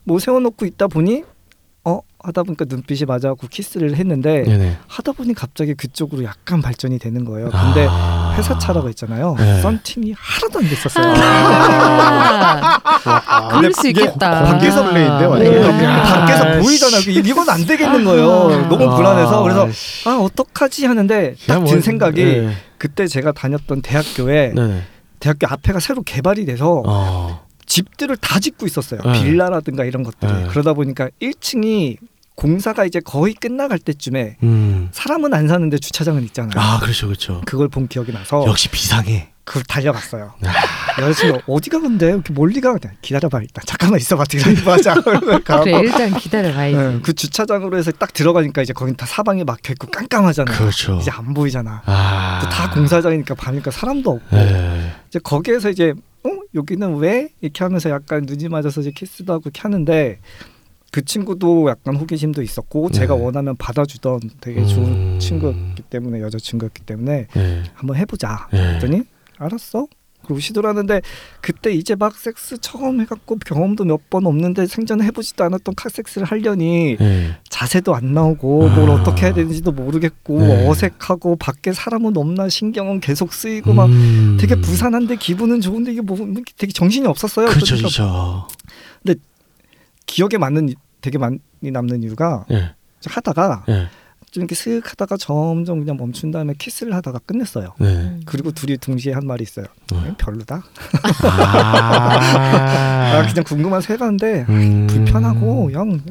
뭐 0.04 0.20
세워놓고 0.20 0.68
있다 0.68 0.86
보니 0.86 1.24
어 1.88 2.00
하다 2.24 2.42
보니까 2.44 2.66
눈빛이 2.68 3.06
맞아갖고 3.06 3.48
키스를 3.48 3.96
했는데 3.96 4.42
네네. 4.42 4.78
하다 4.88 5.12
보니 5.12 5.36
갑자기 5.36 5.76
그쪽으로 5.76 6.24
약간 6.24 6.60
발전이 6.60 6.98
되는 6.98 7.24
거예요 7.26 7.52
근데 7.52 7.86
아. 7.88 8.34
회사 8.36 8.58
차라고 8.58 8.90
했잖아요 8.90 9.36
네. 9.38 9.62
썬팅이 9.62 10.16
하나도 10.18 10.60
안 10.60 10.68
됐었어요 10.68 11.14
아, 13.06 13.48
그럴 13.52 13.72
수 13.72 13.88
이게 13.88 14.02
있겠다. 14.04 14.44
밖에서 14.44 14.84
플레이인데 14.90 15.26
완전. 15.26 15.52
네. 15.78 15.86
밖에서 15.86 16.44
아, 16.44 16.60
보이잖아요. 16.60 17.02
씨. 17.02 17.12
이건 17.14 17.50
안 17.50 17.66
되겠는 17.66 18.04
거예요. 18.04 18.32
아. 18.32 18.68
너무 18.70 18.96
불안해서 18.96 19.44
그래서 19.44 19.72
씨. 19.72 20.08
아 20.10 20.18
어떡하지 20.18 20.86
하는데 20.86 21.36
딱 21.48 21.56
그냥 21.56 21.64
든 21.66 21.74
뭐, 21.76 21.82
생각이 21.82 22.24
네. 22.24 22.54
그때 22.78 23.08
제가 23.08 23.32
다녔던 23.32 23.82
대학교에. 23.82 24.54
대학교 25.20 25.48
앞에가 25.48 25.80
새로 25.80 26.02
개발이 26.04 26.46
돼서 26.46 26.84
어. 26.86 27.45
집들을 27.76 28.16
다 28.18 28.40
짓고 28.40 28.66
있었어요. 28.66 29.02
네. 29.04 29.22
빌라라든가 29.22 29.84
이런 29.84 30.04
것들이 30.04 30.32
네. 30.32 30.48
그러다 30.50 30.74
보니까 30.74 31.10
1층이 31.22 31.98
공사가 32.36 32.86
이제 32.86 33.02
거의 33.02 33.34
끝나갈 33.34 33.80
때쯤에 33.80 34.38
음. 34.44 34.90
사람은 34.94 35.34
안 35.34 35.48
사는데 35.50 35.78
주차장은 35.80 36.24
있잖아요. 36.26 36.54
아 36.56 36.80
그렇죠 36.80 37.08
그렇죠. 37.08 37.42
그걸 37.46 37.68
본 37.68 37.88
기억이 37.88 38.14
나서 38.14 38.46
역시 38.48 38.70
비상해. 38.70 39.32
그걸 39.44 39.64
달려갔어요. 39.64 40.34
아. 40.44 41.02
여자친구 41.02 41.42
어디가 41.48 41.80
근데 41.82 42.08
이렇게 42.08 42.34
멀리 42.34 42.62
가? 42.62 42.74
그냥 42.74 42.96
기다려봐 43.02 43.42
일단 43.42 43.64
잠깐만 43.68 44.00
있어봐 44.00 44.24
가고 45.46 45.64
그래 45.66 45.80
일단 45.82 46.18
기다려봐야지. 46.18 46.76
네, 46.78 47.00
그 47.04 47.14
주차장으로 47.14 47.78
해서 47.78 47.92
딱 47.92 48.14
들어가니까 48.14 48.62
이제 48.62 48.74
거긴 48.74 48.96
다 48.96 49.06
사방이 49.06 49.44
막혀 49.44 49.74
있고 49.74 49.88
깜깜하잖아요. 49.88 50.58
그렇죠. 50.58 50.98
이제 51.02 51.12
안 51.12 51.34
보이잖아. 51.34 51.84
아. 51.86 52.40
또다 52.42 52.72
공사장이니까 52.72 53.36
밤이니까 53.36 53.70
사람도 53.70 54.10
없고 54.12 54.36
네. 54.36 54.94
이제 55.10 55.20
거기에서 55.22 55.70
이제 55.70 55.92
어 55.92 55.96
여기는 56.56 56.97
왜 56.97 57.30
이렇게 57.41 57.64
하면서 57.64 57.89
약간 57.89 58.24
눈이 58.26 58.47
맞아서 58.49 58.82
이제 58.82 58.91
키스도 58.91 59.34
하고 59.34 59.43
이렇게 59.45 59.62
하는데 59.62 60.20
그 60.91 61.03
친구도 61.03 61.70
약간 61.70 61.97
호기심도 61.97 62.41
있었고 62.41 62.88
네. 62.89 62.99
제가 62.99 63.16
원하면 63.16 63.58
받아주던 63.58 64.22
되게 64.39 64.66
좋은 64.66 64.86
음. 64.86 65.20
친구였기 65.20 65.84
때문에 65.84 66.22
여자 66.22 66.38
친구였기 66.38 66.84
때문에 66.84 67.28
네. 67.28 67.64
한번 67.74 67.97
해보자. 67.97 68.47
네. 68.51 68.60
그랬더니 68.80 69.03
알았어. 69.38 69.88
그리고 70.26 70.40
시도를 70.40 70.70
하는데 70.70 71.02
그때 71.42 71.72
이제 71.72 71.96
막 71.96 72.16
섹스 72.16 72.58
처음 72.60 73.02
해갖고 73.02 73.38
경험도 73.46 73.84
몇 73.86 74.06
번 74.10 74.28
없는데 74.28 74.68
생전에 74.68 75.04
해보지도 75.06 75.44
않았던 75.46 75.74
칵섹스를 75.76 76.28
하려니 76.28 76.98
네. 77.00 77.38
자세도 77.50 77.96
안 77.96 78.14
나오고 78.14 78.70
뭘 78.70 78.92
아. 78.92 78.94
어떻게 78.94 79.26
해야 79.26 79.34
되는지도 79.34 79.72
모르겠고 79.72 80.40
네. 80.40 80.68
어색하고 80.68 81.38
밖에 81.38 81.74
사람은 81.74 82.16
없나 82.18 82.48
신경은 82.50 83.00
계속 83.00 83.34
쓰이고 83.34 83.74
막 83.74 83.86
음. 83.88 84.38
되게 84.40 84.56
부산한데 84.56 85.16
기분은 85.16 85.62
좋은데 85.62 85.92
이게 85.94 86.02
뭐 86.02 86.18
되게 86.58 86.72
정신이 86.72 87.08
없었어요. 87.08 87.48
그렇죠 87.48 87.76
그렇죠. 87.78 88.48
기억에 90.06 90.38
맞는 90.38 90.74
되게 91.02 91.18
많이 91.18 91.40
남는 91.62 92.04
이유가 92.04 92.46
예. 92.52 92.76
하다가 93.06 93.66
예. 93.70 93.88
좀 94.36 94.42
이렇게 94.42 94.54
슥 94.54 94.82
하다가 94.84 95.16
점점 95.16 95.80
그냥 95.80 95.96
멈춘 95.96 96.30
다음에 96.32 96.54
키스를 96.58 96.94
하다가 96.94 97.20
끝냈어요. 97.20 97.74
네. 97.80 98.20
그리고 98.26 98.52
둘이 98.52 98.76
동시에 98.78 99.14
한 99.14 99.26
말이 99.26 99.44
있어요. 99.44 99.66
네. 99.94 100.14
별로다. 100.18 100.62
아. 101.24 102.10
아, 103.16 103.28
그냥 103.30 103.46
궁금해서 103.46 103.94
해봤는데 103.94 104.46
음. 104.50 104.88
불편하고 104.88 105.72
영 105.72 106.02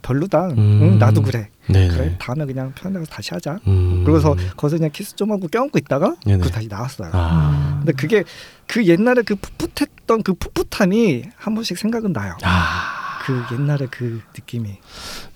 별로다. 0.00 0.46
음. 0.52 0.80
응, 0.80 0.98
나도 0.98 1.20
그래. 1.20 1.50
네네. 1.66 1.88
그래 1.88 2.16
다음에 2.18 2.46
그냥 2.46 2.72
편하게 2.74 3.04
다시 3.10 3.34
하자. 3.34 3.58
음. 3.66 4.04
그래서 4.06 4.34
거기서 4.56 4.78
그냥 4.78 4.90
키스 4.90 5.14
좀 5.14 5.30
하고 5.32 5.46
껴안고 5.46 5.76
있다가. 5.76 6.14
그 6.24 6.50
다시 6.50 6.68
나왔어요. 6.68 7.10
아. 7.12 7.80
근데 7.80 7.92
그게 7.92 8.24
그 8.66 8.86
옛날에 8.86 9.20
그 9.20 9.36
풋풋했던 9.36 10.22
그 10.22 10.32
풋풋함이 10.32 11.24
한 11.36 11.54
번씩 11.54 11.76
생각은 11.76 12.14
나요. 12.14 12.38
아. 12.42 13.05
그 13.26 13.42
옛날에 13.54 13.86
그 13.90 14.22
느낌이. 14.36 14.78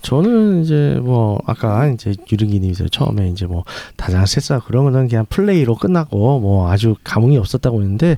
저는 0.03 0.63
이제 0.63 0.99
뭐 1.03 1.41
아까 1.47 1.89
이제 1.89 2.15
유릉기님이 2.31 2.75
처음에 2.91 3.29
이제 3.29 3.47
뭐 3.47 3.65
다양한 3.97 4.27
세사 4.27 4.61
그런 4.61 4.85
거는 4.85 5.09
그냥 5.09 5.27
플레이로 5.29 5.75
끝나고 5.77 6.39
뭐 6.41 6.71
아주 6.71 6.95
감흥이 7.05 7.37
없었다고 7.37 7.83
했는데 7.83 8.17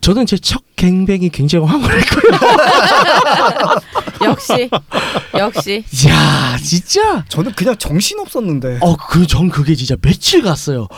저는 0.00 0.26
제 0.26 0.36
첫 0.36 0.60
갱뱅이 0.74 1.28
굉장히 1.28 1.64
황홀했고요. 1.66 2.32
역시 4.26 4.68
역시 5.38 5.84
이야 6.04 6.56
진짜. 6.58 7.24
저는 7.28 7.52
그냥 7.52 7.76
정신 7.78 8.18
없었는데 8.18 8.78
어그 8.80 9.28
전 9.28 9.48
그게 9.48 9.76
진짜 9.76 9.94
며칠 10.02 10.42
갔어요. 10.42 10.88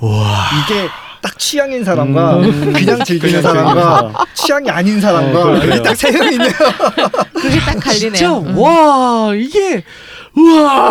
와. 0.00 0.46
이게 0.62 0.88
딱 1.24 1.38
취향인 1.38 1.82
사람과 1.82 2.36
음. 2.40 2.72
그냥 2.74 3.02
즐기는 3.02 3.40
그냥 3.40 3.42
사람과. 3.42 4.26
취향이 4.34 4.68
아닌 4.68 4.98
어, 4.98 5.00
사람과 5.00 5.42
그러게요. 5.44 5.72
이게 5.72 5.82
딱세 5.82 6.10
명이 6.10 6.32
있네요. 6.32 6.50
그게 7.32 7.58
딱 7.60 7.80
갈리네요. 7.80 8.12
진짜 8.12 8.38
음. 8.38 8.58
와 8.58 9.34
이게 9.34 9.82
우와 10.36 10.90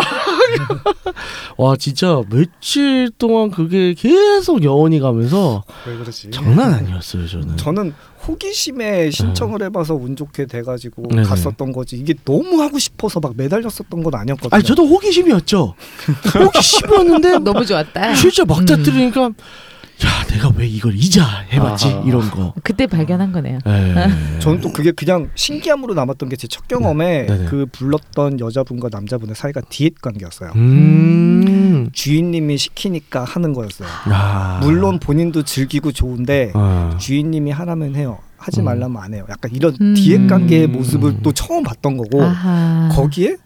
와 1.56 1.76
진짜 1.76 2.20
며칠 2.28 3.10
동안 3.16 3.52
그게 3.52 3.94
계속 3.94 4.64
여운이 4.64 4.98
가면서 4.98 5.62
왜 5.86 5.96
그러지? 5.98 6.32
장난 6.32 6.74
아니었어요 6.74 7.28
저는. 7.28 7.56
저는 7.56 7.94
호기심에 8.26 9.10
신청을 9.12 9.62
해봐서 9.64 9.94
운 9.94 10.16
좋게 10.16 10.46
돼가지고 10.46 11.08
네네. 11.10 11.22
갔었던 11.22 11.70
거지 11.72 11.94
이게 11.96 12.14
너무 12.24 12.60
하고 12.60 12.80
싶어서 12.80 13.20
막 13.20 13.34
매달렸었던 13.36 14.02
건 14.02 14.14
아니었거든요. 14.16 14.50
아니 14.50 14.64
저도 14.64 14.84
호기심이었죠. 14.86 15.74
호기심이었는데 16.42 17.38
너무 17.38 17.64
좋았다. 17.64 18.14
실제 18.16 18.42
막다 18.44 18.76
들으니까 18.78 19.30
야 20.04 20.26
내가 20.28 20.50
왜 20.56 20.66
이걸 20.66 20.94
이자 20.96 21.24
해봤지 21.52 21.86
아하. 21.88 22.02
이런 22.04 22.28
거. 22.30 22.52
그때 22.64 22.86
발견한 22.86 23.30
거네요. 23.32 23.58
예. 23.66 24.38
저는 24.40 24.60
또 24.60 24.72
그게 24.72 24.90
그냥 24.90 25.30
신기함으로 25.36 25.94
남았던 25.94 26.28
게 26.28 26.36
제 26.36 26.48
첫 26.48 26.66
경험에 26.66 27.26
네. 27.26 27.44
그 27.46 27.66
불렀던 27.70 28.40
여자분과 28.40 28.88
남자분의 28.90 29.36
사이가 29.36 29.60
디엣 29.68 30.00
관계였어요. 30.02 30.50
음. 30.56 31.88
주인님이 31.92 32.58
시키니까 32.58 33.22
하는 33.24 33.52
거였어요. 33.52 33.88
아. 34.06 34.58
물론 34.62 34.98
본인도 34.98 35.44
즐기고 35.44 35.92
좋은데 35.92 36.50
아. 36.54 36.96
주인님이 36.98 37.50
하라면 37.52 37.94
해요. 37.94 38.18
하지 38.36 38.60
음. 38.60 38.64
말라면 38.64 39.00
안 39.02 39.14
해요. 39.14 39.24
약간 39.30 39.52
이런 39.54 39.76
음. 39.80 39.94
디엣 39.94 40.26
관계의 40.28 40.66
모습을 40.66 41.22
또 41.22 41.32
처음 41.32 41.62
봤던 41.62 41.96
거고 41.96 42.22
아하. 42.22 42.88
거기에 42.92 43.36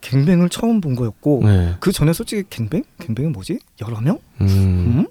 갱뱅을 0.00 0.48
처음 0.48 0.80
본 0.80 0.94
거였고 0.96 1.42
네. 1.44 1.74
그 1.80 1.92
전에 1.92 2.12
솔직히 2.12 2.44
갱뱅? 2.48 2.82
갱뱅은 3.00 3.32
뭐지? 3.32 3.58
여러 3.82 4.00
명? 4.00 4.18
음. 4.40 5.06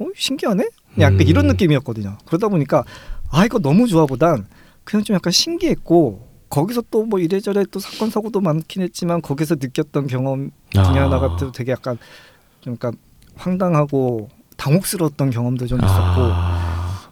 음? 0.00 0.06
어 0.06 0.10
신기하네? 0.14 0.64
약간 1.00 1.20
음. 1.20 1.26
이런 1.26 1.46
느낌이었거든요. 1.48 2.18
그러다 2.26 2.48
보니까 2.48 2.84
아 3.30 3.44
이거 3.44 3.58
너무 3.58 3.86
좋아보단 3.86 4.46
그냥 4.84 5.04
좀 5.04 5.14
약간 5.14 5.32
신기했고 5.32 6.26
거기서 6.48 6.82
또 6.90 7.04
뭐 7.06 7.18
이래저래 7.18 7.64
또 7.70 7.80
사건 7.80 8.10
사고도 8.10 8.40
많긴 8.40 8.82
했지만 8.82 9.20
거기서 9.20 9.56
느꼈던 9.56 10.06
경험 10.06 10.50
중에 10.72 10.82
아. 10.82 11.04
하나가 11.04 11.36
또 11.36 11.52
되게 11.52 11.72
약간 11.72 11.98
좀 12.60 12.74
약간 12.74 12.94
황당하고 13.34 14.28
당혹스러웠던 14.56 15.30
경험도 15.30 15.66
좀 15.66 15.78
있었고 15.78 15.92
아. 15.94 16.66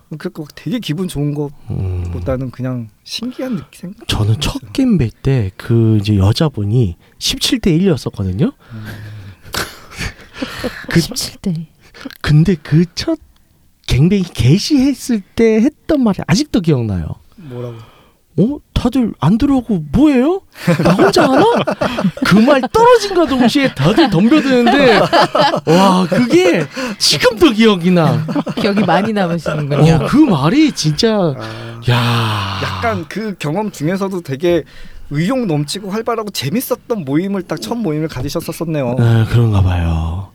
막 0.09 0.18
되게 0.55 0.78
기분 0.78 1.09
좋은 1.09 1.35
음. 1.70 2.05
것보다는 2.05 2.51
그냥 2.51 2.89
신기한 3.03 3.57
느낌 3.57 3.80
생각. 3.93 4.07
저는 4.09 4.41
첫 4.41 4.72
겜베 4.72 5.11
때그 5.22 5.99
이제 6.01 6.16
여자분이 6.16 6.97
17대 7.18 7.78
1이었었거든요. 7.80 8.53
그 10.89 11.01
17대. 11.01 11.66
근데 12.20 12.55
그 12.57 12.84
첫 12.95 13.18
갱뱅이 13.86 14.22
개시했을 14.32 15.20
때 15.20 15.57
했던 15.61 16.03
말이 16.03 16.18
아직도 16.26 16.61
기억나요. 16.61 17.07
뭐라고? 17.36 17.74
어? 18.36 18.59
다들 18.72 19.12
안 19.20 19.38
들어오고 19.38 19.84
뭐예요? 19.92 20.40
나 20.82 20.90
혼자 20.95 21.22
하나? 21.22 21.45
그 22.26 22.38
말 22.40 22.61
떨어진과 22.72 23.26
동시에 23.26 23.72
다들 23.74 24.11
덤벼드는데 24.11 24.99
와 25.66 26.07
그게 26.09 26.66
지금도 26.99 27.53
기억이 27.53 27.90
나. 27.92 28.26
기억이 28.57 28.82
많이 28.84 29.12
남으시는군요. 29.12 29.92
어, 29.95 30.07
그 30.09 30.16
말이 30.16 30.72
진짜 30.72 31.14
아, 31.16 31.80
야 31.90 32.61
약간 32.64 33.05
그 33.09 33.36
경험 33.38 33.70
중에서도 33.70 34.20
되게 34.22 34.64
의욕 35.11 35.47
넘치고 35.47 35.90
활발하고 35.90 36.30
재밌었던 36.30 37.05
모임을 37.05 37.42
딱 37.42 37.61
첫 37.61 37.76
모임을 37.76 38.09
가지셨었네요. 38.09 38.97
아, 38.99 39.26
그런가 39.30 39.62
봐요. 39.62 40.30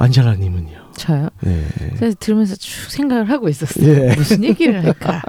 안젤라님은요? 0.00 0.80
저요? 0.96 1.28
네. 1.42 1.64
그래서 1.96 2.16
들으면서 2.18 2.56
쭉 2.56 2.90
생각을 2.90 3.30
하고 3.30 3.48
있었어요. 3.48 3.86
예. 4.10 4.14
무슨 4.16 4.42
얘기를 4.44 4.82
할까? 4.84 5.22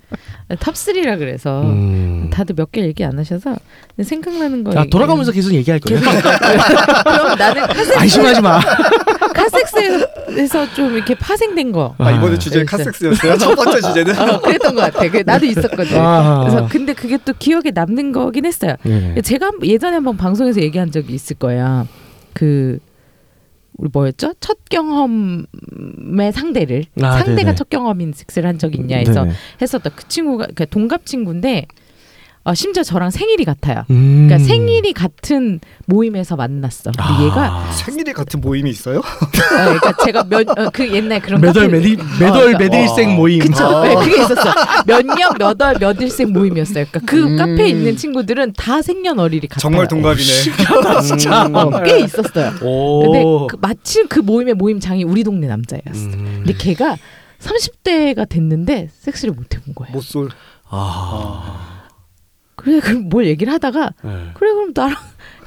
top 0.60 0.74
3라 0.74 1.18
그래서 1.18 1.62
음. 1.62 2.30
다들 2.32 2.54
몇 2.54 2.70
개 2.72 2.82
얘기 2.82 3.04
안 3.04 3.18
하셔서 3.18 3.56
생각나는 4.02 4.64
거. 4.64 4.72
자 4.72 4.80
얘기- 4.80 4.90
돌아가면서 4.90 5.32
계속 5.32 5.52
얘기할 5.54 5.80
거예요. 5.80 6.00
그럼 7.04 7.38
나는 7.38 7.66
카섹, 7.66 7.98
안심하지 8.00 8.40
마. 8.42 8.60
카섹스에서 9.34 10.72
좀 10.74 10.94
이렇게 10.94 11.14
파생된 11.14 11.72
거. 11.72 11.94
아 11.98 12.10
이번에 12.10 12.34
아, 12.36 12.38
주제 12.38 12.56
있어요. 12.60 12.66
카섹스였어요. 12.66 13.36
첫 13.38 13.54
번째 13.54 13.80
주제는. 13.80 14.18
어, 14.18 14.40
그랬던 14.40 14.74
것 14.74 14.80
같아. 14.92 15.10
그 15.10 15.22
나도 15.24 15.46
있었거든. 15.46 15.98
아. 15.98 16.40
그래서 16.40 16.68
근데 16.70 16.92
그게 16.94 17.18
또 17.24 17.32
기억에 17.38 17.70
남는 17.74 18.12
거긴 18.12 18.44
했어요. 18.46 18.74
네네. 18.82 19.22
제가 19.22 19.46
한- 19.46 19.58
예전에 19.64 19.94
한번 19.96 20.16
방송에서 20.16 20.60
얘기한 20.62 20.90
적이 20.90 21.14
있을 21.14 21.36
거야. 21.36 21.86
그 22.32 22.78
우리 23.78 23.88
뭐였죠? 23.92 24.34
첫 24.40 24.58
경험의 24.68 25.46
상대를 26.32 26.84
아, 27.00 27.18
상대가 27.18 27.36
네네. 27.36 27.54
첫 27.54 27.70
경험인 27.70 28.12
섹스를 28.12 28.48
한 28.48 28.58
적이 28.58 28.78
있냐 28.78 28.96
해서 28.98 29.22
네네. 29.22 29.34
했었던 29.62 29.92
그 29.94 30.06
친구가 30.08 30.48
그 30.54 30.68
동갑 30.68 31.06
친구인데 31.06 31.66
어, 32.48 32.54
심지어 32.54 32.82
저랑 32.82 33.10
생일이 33.10 33.44
같아요. 33.44 33.84
음. 33.90 34.26
그러니까 34.26 34.38
생일이 34.48 34.94
같은 34.94 35.60
모임에서 35.86 36.34
만났어. 36.34 36.90
근데 36.92 37.02
아. 37.02 37.22
얘가 37.24 37.70
생일이 37.72 38.12
같은 38.14 38.40
모임이 38.40 38.70
있어요? 38.70 39.00
어, 39.00 39.02
그러니까 39.30 39.92
제가 40.02 40.24
몇 40.24 40.46
그 40.72 40.90
옛날 40.94 41.20
그런 41.20 41.40
매달 41.42 41.64
카페- 41.64 41.78
매디 41.78 41.96
어, 42.00 42.04
매달 42.18 42.32
그러니까 42.32 42.58
매딜생 42.58 43.14
모임. 43.16 43.38
그쵸. 43.40 43.64
아. 43.66 43.82
네, 43.86 43.94
그게 43.96 44.22
있었어. 44.22 44.44
몇 44.86 45.02
년 45.04 45.34
몇 45.38 45.60
월 45.60 45.76
몇일생 45.78 46.32
모임이었어요. 46.32 46.86
그러니까 46.90 47.00
그 47.04 47.22
음. 47.22 47.36
카페에 47.36 47.68
있는 47.68 47.96
친구들은 47.98 48.54
다 48.56 48.80
생년월일이 48.80 49.46
같아요. 49.48 49.60
정말 49.60 49.86
동갑이네. 49.86 51.02
진짜. 51.06 51.44
어, 51.52 51.82
꽤 51.82 52.00
있었어요. 52.00 52.52
오. 52.62 53.02
근데 53.02 53.22
그 53.50 53.56
마침 53.60 54.08
그 54.08 54.20
모임의 54.20 54.54
모임장이 54.54 55.04
우리 55.04 55.22
동네 55.22 55.46
남자였어. 55.48 55.90
음. 55.92 56.42
근데 56.44 56.54
걔가 56.54 56.96
30대가 57.40 58.26
됐는데 58.26 58.88
섹스를 59.00 59.34
못 59.34 59.54
해본 59.54 59.74
거야. 59.74 59.90
못쏠. 59.92 60.30
아. 60.70 61.77
그래 62.58 62.80
그럼 62.80 63.08
뭘 63.08 63.26
얘기를 63.26 63.52
하다가 63.52 63.92
네. 64.02 64.10
그래 64.34 64.52
그럼 64.52 64.72
나랑 64.74 64.96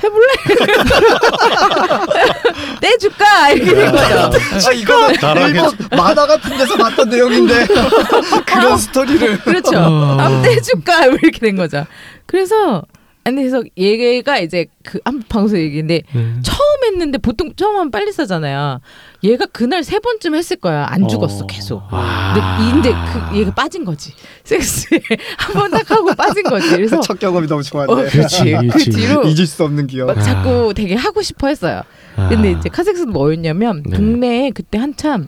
해볼래? 0.01 0.27
떼줄까 2.81 3.51
이렇게 3.51 3.75
된 3.75 3.91
거죠. 3.91 4.31
아 4.67 4.71
이거는 4.71 5.15
나랑 5.21 5.49
일본 5.49 5.71
만화 5.91 6.25
같은 6.25 6.57
데서 6.57 6.75
봤던 6.77 7.09
내용인데 7.09 7.67
그런 8.47 8.77
스토리를. 8.77 9.39
그렇죠. 9.41 9.77
어. 9.77 10.15
한번 10.17 10.41
떼줄까 10.41 11.05
이렇게 11.07 11.37
된 11.39 11.55
거죠. 11.57 11.85
그래서 12.25 12.81
아니 13.23 13.35
그래서 13.35 13.61
얘가 13.77 14.39
이제 14.39 14.65
그 14.83 14.99
한 15.05 15.21
방송 15.29 15.59
얘기인데 15.59 16.01
네. 16.13 16.33
처음 16.41 16.70
했는데 16.91 17.17
보통 17.17 17.53
처음 17.55 17.75
하면 17.75 17.91
빨리 17.91 18.11
싸잖아요. 18.11 18.79
얘가 19.23 19.45
그날 19.47 19.83
세 19.83 19.99
번쯤 19.99 20.35
했을 20.35 20.57
거야. 20.57 20.85
안 20.89 21.07
죽었어 21.07 21.43
어. 21.43 21.47
계속. 21.47 21.81
아. 21.89 22.33
근데 22.73 22.89
이제 22.89 22.97
그 23.31 23.37
얘가 23.39 23.51
빠진 23.53 23.83
거지. 23.85 24.13
섹스에 24.43 24.99
한 25.37 25.53
번 25.55 25.71
딱 25.71 25.89
하고 25.91 26.13
빠진 26.15 26.43
거지. 26.43 26.69
그래서 26.69 26.99
첫 27.01 27.19
경험이 27.19 27.47
너무 27.47 27.63
좋았네. 27.63 27.91
어, 27.91 27.95
그렇지. 28.09 28.57
그. 28.71 28.79
뒤로 28.91 29.23
잊을 29.23 29.45
수 29.47 29.63
없는 29.63 29.87
기억. 29.87 30.07
막 30.07 30.21
자꾸 30.21 30.73
되게 30.75 30.95
하고 30.95 31.21
싶어 31.21 31.47
했어요. 31.47 31.81
아. 32.15 32.29
근데 32.29 32.51
이제 32.51 32.69
카섹스는 32.69 33.11
뭐였냐면 33.13 33.83
네. 33.85 33.95
동네에 33.97 34.51
그때 34.51 34.77
한참 34.77 35.27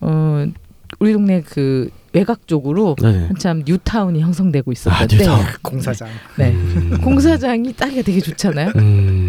어 0.00 0.44
우리 1.00 1.12
동네 1.12 1.42
그 1.42 1.88
외곽 2.12 2.46
쪽으로 2.48 2.96
네네. 3.00 3.26
한참 3.26 3.62
뉴타운이 3.66 4.20
형성되고 4.20 4.72
있었을 4.72 4.92
아, 4.92 5.06
때 5.06 5.16
뉴타운. 5.18 5.44
공사장. 5.62 6.08
네. 6.38 6.50
음. 6.52 6.98
공사장이 7.02 7.74
딱이 7.76 8.02
되게 8.02 8.20
좋잖아요. 8.20 8.72
음. 8.76 9.25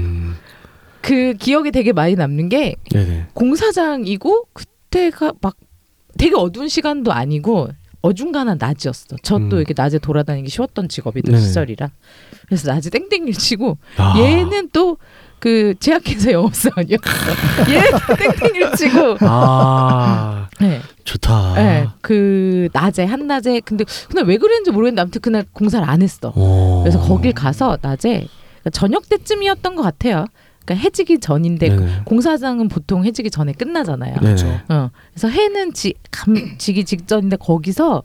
그 1.02 1.34
기억에 1.34 1.72
되게 1.72 1.94
많이 1.94 2.16
남는 2.16 2.50
게 2.50 2.76
네네. 2.92 3.28
공사장이고 3.34 4.48
그때가 4.54 5.34
막 5.42 5.56
되게 6.18 6.36
어두운 6.36 6.68
시간도 6.68 7.12
아니고 7.12 7.70
어중간한 8.02 8.58
낮이었어. 8.60 9.18
저또 9.24 9.44
음. 9.44 9.58
이렇게 9.58 9.74
낮에 9.76 10.00
돌아다니기 10.00 10.50
쉬웠던 10.50 10.90
직업이던 10.90 11.34
네네. 11.36 11.46
시절이라. 11.46 11.90
그래서 12.48 12.72
낮에 12.72 12.90
땡땡이를 12.90 13.34
치고 13.34 13.78
아. 13.98 14.18
얘는 14.18 14.70
또 14.72 14.98
그 15.40 15.76
제약회사 15.80 16.32
영업사원이었어. 16.32 17.04
얘는 17.70 18.40
땡땡이를 18.40 18.76
치고 18.76 19.18
아. 19.22 20.50
네. 20.60 20.82
좋다. 21.04 21.54
네. 21.56 21.88
그 22.02 22.70
낮에 22.74 23.06
한낮에 23.06 23.60
근데 23.62 23.86
그날 24.10 24.26
왜 24.26 24.38
그랬는지 24.38 24.72
모르겠는데 24.72 25.02
아무튼 25.02 25.22
그날 25.22 25.46
공사를 25.54 25.88
안 25.88 26.02
했어. 26.02 26.34
오. 26.36 26.82
그래서 26.82 27.00
거길 27.00 27.34
가서 27.34 27.78
낮에 27.82 28.28
그러니까 28.62 28.70
저녁 28.72 29.08
때쯤이었던 29.10 29.76
것 29.76 29.84
같아요. 29.84 30.26
그러니까 30.68 30.84
해지기 30.84 31.20
전인데 31.20 31.70
네네. 31.70 32.02
공사장은 32.04 32.68
보통 32.68 33.06
해지기 33.06 33.32
전에 33.32 33.54
끝나잖아요. 33.54 34.18
네네. 34.20 34.62
어. 34.70 34.92
그래서 35.14 35.30
해는 35.30 35.74
지, 35.74 35.94
감, 36.12 36.58
지기 36.58 36.84
직전인데 36.84 37.38
거기서 37.38 38.04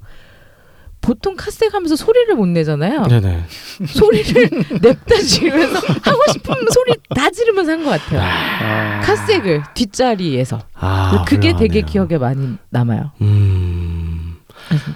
보통 1.00 1.34
카세 1.36 1.68
가면서 1.68 1.96
소리를 1.96 2.32
못 2.36 2.46
내잖아요. 2.46 3.02
네네. 3.08 3.42
소리를 3.88 4.48
냅다 4.80 5.16
지르면서 5.20 5.78
하고 5.80 6.20
싶은 6.32 6.54
소리 6.72 6.94
다 7.16 7.28
지르면서 7.30 7.72
한 7.72 7.82
것 7.82 7.90
같아요. 7.90 8.20
아. 8.22 9.00
카세를 9.00 9.62
뒷자리에서 9.74 10.60
아. 10.74 11.24
그게 11.26 11.54
되게 11.56 11.80
훌륭하네요. 11.80 11.86
기억에 11.86 12.18
많이 12.18 12.56
남아요. 12.70 13.10
음. 13.20 14.36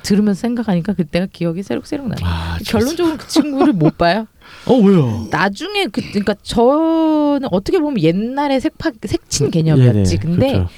들으면서 0.05 0.41
생각하니까 0.43 0.93
그때가 0.93 1.27
기억이 1.33 1.65
새록새록 1.65 2.07
나요. 2.07 2.19
아, 2.23 2.57
결론적으로 2.65 3.17
그 3.17 3.27
친구를 3.27 3.73
못 3.73 3.99
봐요. 3.99 4.29
어 4.67 4.75
왜요? 4.75 5.27
나중에 5.31 5.87
그 5.87 6.01
그러니까 6.11 6.35
저는 6.43 7.49
어떻게 7.51 7.79
보면 7.79 8.03
옛날에 8.03 8.61
색파 8.61 8.91
색친 9.03 9.51
개념이었지. 9.51 10.19
네네, 10.19 10.33
근데 10.33 10.53
그렇죠. 10.53 10.69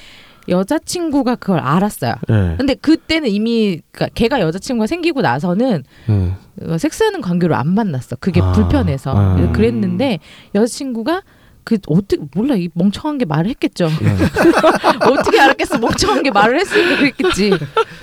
여자친구가 0.48 1.36
그걸 1.36 1.60
알았어요. 1.60 2.14
네. 2.28 2.54
근데 2.56 2.74
그때는 2.74 3.28
이미 3.28 3.80
그러니까 3.92 4.12
걔가 4.14 4.40
여자친구가 4.40 4.86
생기고 4.86 5.20
나서는 5.20 5.84
네. 6.06 6.32
어, 6.62 6.78
섹스하는 6.78 7.20
관계로 7.20 7.54
안 7.54 7.68
만났어. 7.74 8.16
그게 8.16 8.40
아, 8.40 8.52
불편해서 8.52 9.12
아. 9.14 9.52
그랬는데 9.52 10.18
여자친구가 10.54 11.22
그 11.68 11.76
어떻게 11.86 12.16
몰라 12.34 12.54
이 12.54 12.70
멍청한 12.72 13.18
게 13.18 13.26
말을 13.26 13.50
했겠죠. 13.50 13.88
네. 13.88 14.16
어떻게 15.06 15.38
알았겠어? 15.38 15.76
멍청한 15.76 16.22
게 16.22 16.30
말을 16.30 16.58
했으니까 16.60 16.96
그랬겠지. 16.96 17.50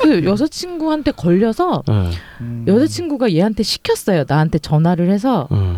그 0.03 0.23
여자친구한테 0.23 1.09
걸려서 1.09 1.81
네. 1.87 2.11
음. 2.41 2.63
여자친구가 2.67 3.33
얘한테 3.33 3.63
시켰어요. 3.63 4.25
나한테 4.27 4.59
전화를 4.59 5.09
해서 5.09 5.47
네. 5.49 5.77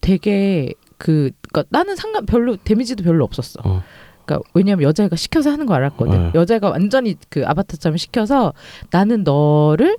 되게 0.00 0.72
그 0.98 1.30
그러니까 1.52 1.68
나는 1.70 1.94
상관 1.94 2.26
별로 2.26 2.56
데미지도 2.56 3.04
별로 3.04 3.24
없었어. 3.24 3.60
어. 3.62 3.84
그러니까 4.24 4.48
왜냐면 4.52 4.82
여자애가 4.82 5.14
시켜서 5.14 5.52
하는 5.52 5.66
거 5.66 5.74
알았거든. 5.74 6.18
네. 6.18 6.30
여자애가 6.34 6.68
완전히 6.70 7.14
그 7.28 7.46
아바타처럼 7.46 7.96
시켜서 7.96 8.52
나는 8.90 9.22
너를 9.22 9.98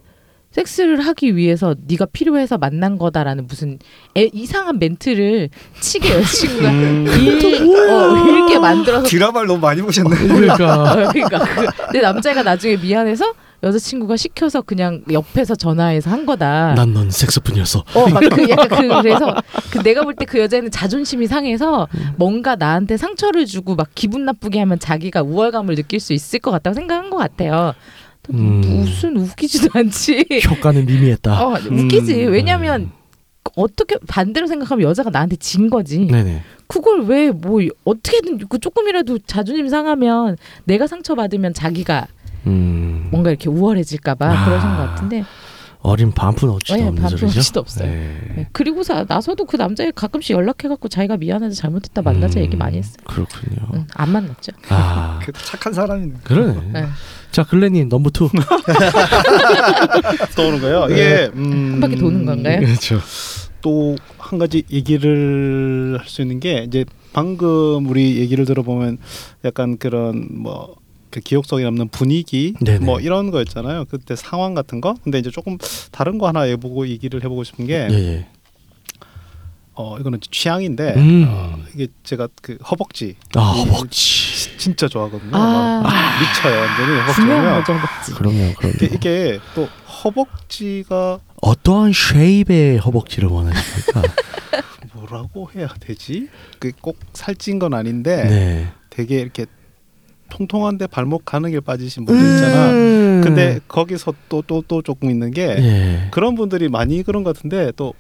섹스를 0.56 1.02
하기 1.02 1.36
위해서 1.36 1.76
네가 1.86 2.06
필요해서 2.14 2.58
만난 2.58 2.98
거다라는 2.98 3.46
무슨 3.48 3.78
애, 4.18 4.30
이상한 4.32 4.80
멘트를 4.80 5.50
치게 5.82 6.14
여자친구가 6.14 6.72
일, 6.72 7.90
어, 7.90 8.28
읽게 8.46 8.60
만들어서 8.60 9.06
드라마를 9.06 9.48
너무 9.50 9.60
많이 9.60 9.82
보셨네. 9.82 10.16
그러니까. 10.16 10.84
어, 10.94 11.12
그러니까 11.12 11.40
그, 11.40 11.66
근데 11.88 12.00
남자애가 12.02 12.44
나중에 12.44 12.78
미안해서 12.78 13.34
여자친구가 13.64 14.16
시켜서 14.16 14.62
그냥 14.62 15.02
옆에서 15.12 15.56
전화해서 15.56 16.10
한 16.10 16.26
거다. 16.26 16.74
난 16.76 16.94
넌 16.94 17.10
섹스뿐이었어. 17.12 17.84
어, 17.94 18.08
막 18.10 18.22
그 18.30 18.48
약간 18.50 18.70
그 18.70 18.88
그래서 19.02 19.36
그 19.72 19.80
내가 19.84 20.04
볼 20.04 20.14
때 20.16 20.24
그 20.26 20.40
여자애는 20.40 20.72
자존심이 20.72 21.28
상해서 21.28 21.88
뭔가 22.16 22.56
나한테 22.56 22.96
상처를 22.96 23.46
주고 23.46 23.76
막 23.76 23.90
기분 23.94 24.24
나쁘게 24.24 24.60
하면 24.60 24.80
자기가 24.80 25.22
우월감을 25.24 25.76
느낄 25.76 26.00
수 26.00 26.14
있을 26.14 26.40
것 26.40 26.52
같다고 26.52 26.76
생각한 26.76 27.10
것 27.10 27.18
같아요. 27.18 27.74
음. 28.34 28.62
무슨 28.62 29.18
웃기지도 29.18 29.70
않지. 29.74 30.26
효과는 30.50 30.86
미미했다. 30.86 31.46
어, 31.46 31.54
웃기지. 31.72 32.26
음. 32.28 32.32
왜냐면 32.34 32.92
어떻게 33.56 33.98
반대로 34.08 34.48
생각하면 34.48 34.88
여자가 34.90 35.10
나한테 35.12 35.36
진 35.38 35.70
거지. 35.70 36.06
네네. 36.08 36.42
그걸 36.68 37.02
왜 37.04 37.32
뭐 37.32 37.62
어떻게든 37.84 38.40
그 38.50 38.58
조금이라도 38.60 39.20
자존심 39.20 39.70
상하면 39.70 40.36
내가 40.64 40.88
상처 40.88 41.14
받으면 41.16 41.54
자기가 41.54 42.08
음. 42.48 43.08
뭔가 43.12 43.30
이렇게 43.30 43.50
우월해질까봐 43.50 44.26
아. 44.32 44.46
그러신 44.46 44.70
것 44.70 44.78
같은데 44.78 45.24
어림 45.82 46.12
반 46.12 46.50
푼어치도 46.50 46.76
네, 46.76 46.88
없는 46.88 47.08
소리죠. 47.10 47.40
어치도 47.40 47.60
없어요. 47.60 47.88
네. 47.88 48.18
네. 48.36 48.48
그리고서 48.52 49.06
나서도 49.08 49.46
그 49.46 49.56
남자애 49.58 49.92
가끔씩 49.94 50.36
연락해갖고 50.36 50.88
자기가 50.88 51.18
미안해서 51.18 51.56
잘못했다 51.56 52.02
만나자 52.02 52.40
음, 52.40 52.44
얘기 52.46 52.58
많이 52.58 52.78
했어요. 52.80 52.98
그렇군요. 53.06 53.58
응, 53.76 53.88
안 53.94 54.10
만났죠. 54.12 54.52
아그 54.70 55.32
착한 55.34 55.72
사람이네. 55.74 56.14
그러네. 56.24 56.88
네. 57.36 57.36
자 57.36 57.44
글렌님 57.44 57.90
number 57.90 58.12
two. 58.12 58.30
떠오는 60.36 60.62
거예요. 60.62 60.88
이게 60.90 61.30
음, 61.36 61.74
한 61.74 61.80
바퀴 61.82 61.96
도는 61.98 62.26
건가요? 62.26 62.60
그렇죠. 62.62 63.00
또 63.62 63.96
한 64.18 64.40
가지 64.40 64.64
얘기를 64.72 65.98
할 66.00 66.08
수 66.08 66.22
있는 66.24 66.40
게 66.40 66.64
이제 66.68 66.84
방금 67.14 67.86
우리 67.88 68.18
얘기를 68.18 68.46
들어보면 68.46 68.98
약간 69.44 69.78
그런 69.78 70.28
뭐. 70.32 70.76
그 71.12 71.22
기억 71.22 71.46
속에 71.46 71.64
남는 71.64 71.88
분위기 71.90 72.56
네네. 72.60 72.80
뭐 72.84 73.00
이런 73.00 73.32
거였잖아요. 73.32 73.86
그때 73.90 74.18
상황 74.18 74.54
같은 74.54 74.82
거. 74.82 74.96
근데 75.02 75.18
이제 75.18 75.32
조금 75.32 75.58
다른 75.92 76.18
거 76.18 76.28
하나 76.28 76.42
해보고 76.42 76.90
얘기를 76.90 77.24
해보고 77.24 77.46
싶은 77.46 77.68
게 77.68 77.88
예예. 77.90 78.26
어 79.76 79.98
이거는 79.98 80.20
취향인데 80.30 80.94
음. 80.98 81.26
어, 81.30 81.58
이게 81.74 81.88
제가 82.04 82.28
그 82.42 82.58
허벅지 82.70 83.16
아 83.36 83.54
이- 83.56 83.60
허벅지. 83.70 84.25
진짜 84.58 84.88
좋아하거든요. 84.88 85.32
아. 85.36 85.82
막 85.84 85.94
미쳐요 86.20 86.60
완전히 86.62 87.00
허벅지. 87.00 87.22
어정 87.62 87.76
먹지. 87.82 88.12
그럼요, 88.14 88.54
그럼요. 88.56 88.76
이게, 88.76 88.86
이게 88.88 89.40
또 89.56 89.68
허벅지가 90.04 91.20
어떠한 91.42 91.92
쉐입의 91.94 92.78
허벅지를 92.80 93.30
원하십니까? 93.30 94.02
뭐라고 94.94 95.50
해야 95.56 95.68
되지? 95.80 96.30
그 96.60 96.72
꼭 96.82 96.98
살찐 97.14 97.60
건 97.60 97.74
아닌데 97.74 98.24
네. 98.24 98.68
되게 98.90 99.20
이렇게 99.20 99.46
통통한데 100.30 100.88
발목 100.88 101.24
가는 101.26 101.50
길 101.52 101.62
빠지신 101.62 102.06
분들 102.06 102.36
있잖아. 102.36 102.72
음. 102.72 103.22
근데 103.24 103.60
거기서 103.68 104.14
또 104.30 104.42
또 104.42 104.64
또 104.68 104.82
조금 104.82 105.10
있는 105.12 105.32
게 105.32 105.44
예. 105.60 106.08
그런 106.12 106.36
분들이 106.36 106.68
많이 106.70 107.04
그런 107.04 107.24
것 107.24 107.36
같은데 107.36 107.72
또 107.76 107.94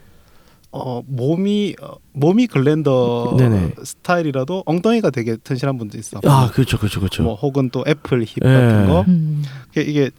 어, 0.77 1.01
몸이 1.07 1.75
어, 1.81 1.95
몸이 2.11 2.47
글랜더 2.47 3.35
네네. 3.37 3.75
스타일이라도 3.83 4.63
엉덩이가 4.65 5.09
되게 5.09 5.37
튼실한 5.37 5.77
분도 5.77 5.97
있어. 5.97 6.19
아, 6.25 6.51
그렇죠, 6.53 6.77
그렇죠, 6.77 6.99
그렇죠. 6.99 7.23
뭐 7.23 7.35
혹은 7.35 7.69
또 7.69 7.83
애플 7.87 8.23
힙 8.25 8.39
예. 8.43 8.49
같은 8.49 8.87
거 8.87 9.05
음. 9.07 9.43
이게, 9.77 10.11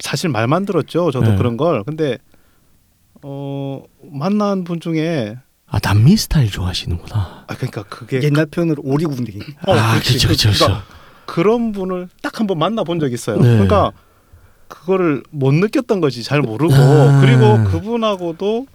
사실 0.00 0.30
말만 0.30 0.64
들었죠. 0.64 1.10
저도 1.10 1.32
네. 1.32 1.36
그런 1.36 1.58
걸. 1.58 1.84
근데 1.84 2.16
어 3.22 3.82
만난 4.10 4.64
분 4.64 4.80
중에 4.80 5.36
아, 5.66 5.78
남미 5.78 6.16
스타일 6.16 6.50
좋아하시는구나. 6.50 7.44
아 7.46 7.54
그러니까 7.54 7.82
그게 7.84 8.22
옛날 8.22 8.46
표현으로 8.46 8.82
오리궁뎅이. 8.84 9.40
어, 9.66 9.72
아, 9.72 9.92
그렇지. 10.00 10.26
그렇죠, 10.26 10.28
그렇죠, 10.28 10.48
그렇죠. 10.48 10.64
그러니까 10.64 10.86
그런 11.26 11.72
분을 11.72 12.08
딱 12.22 12.40
한번 12.40 12.58
만나 12.58 12.82
본 12.84 12.98
적 12.98 13.12
있어요. 13.12 13.36
네. 13.36 13.42
그러니까 13.48 13.92
그거를 14.68 15.22
못 15.30 15.52
느꼈던 15.52 16.00
것이 16.00 16.22
잘 16.22 16.40
모르고 16.40 16.72
아. 16.74 17.20
그리고 17.20 17.62
그분하고도 17.64 18.66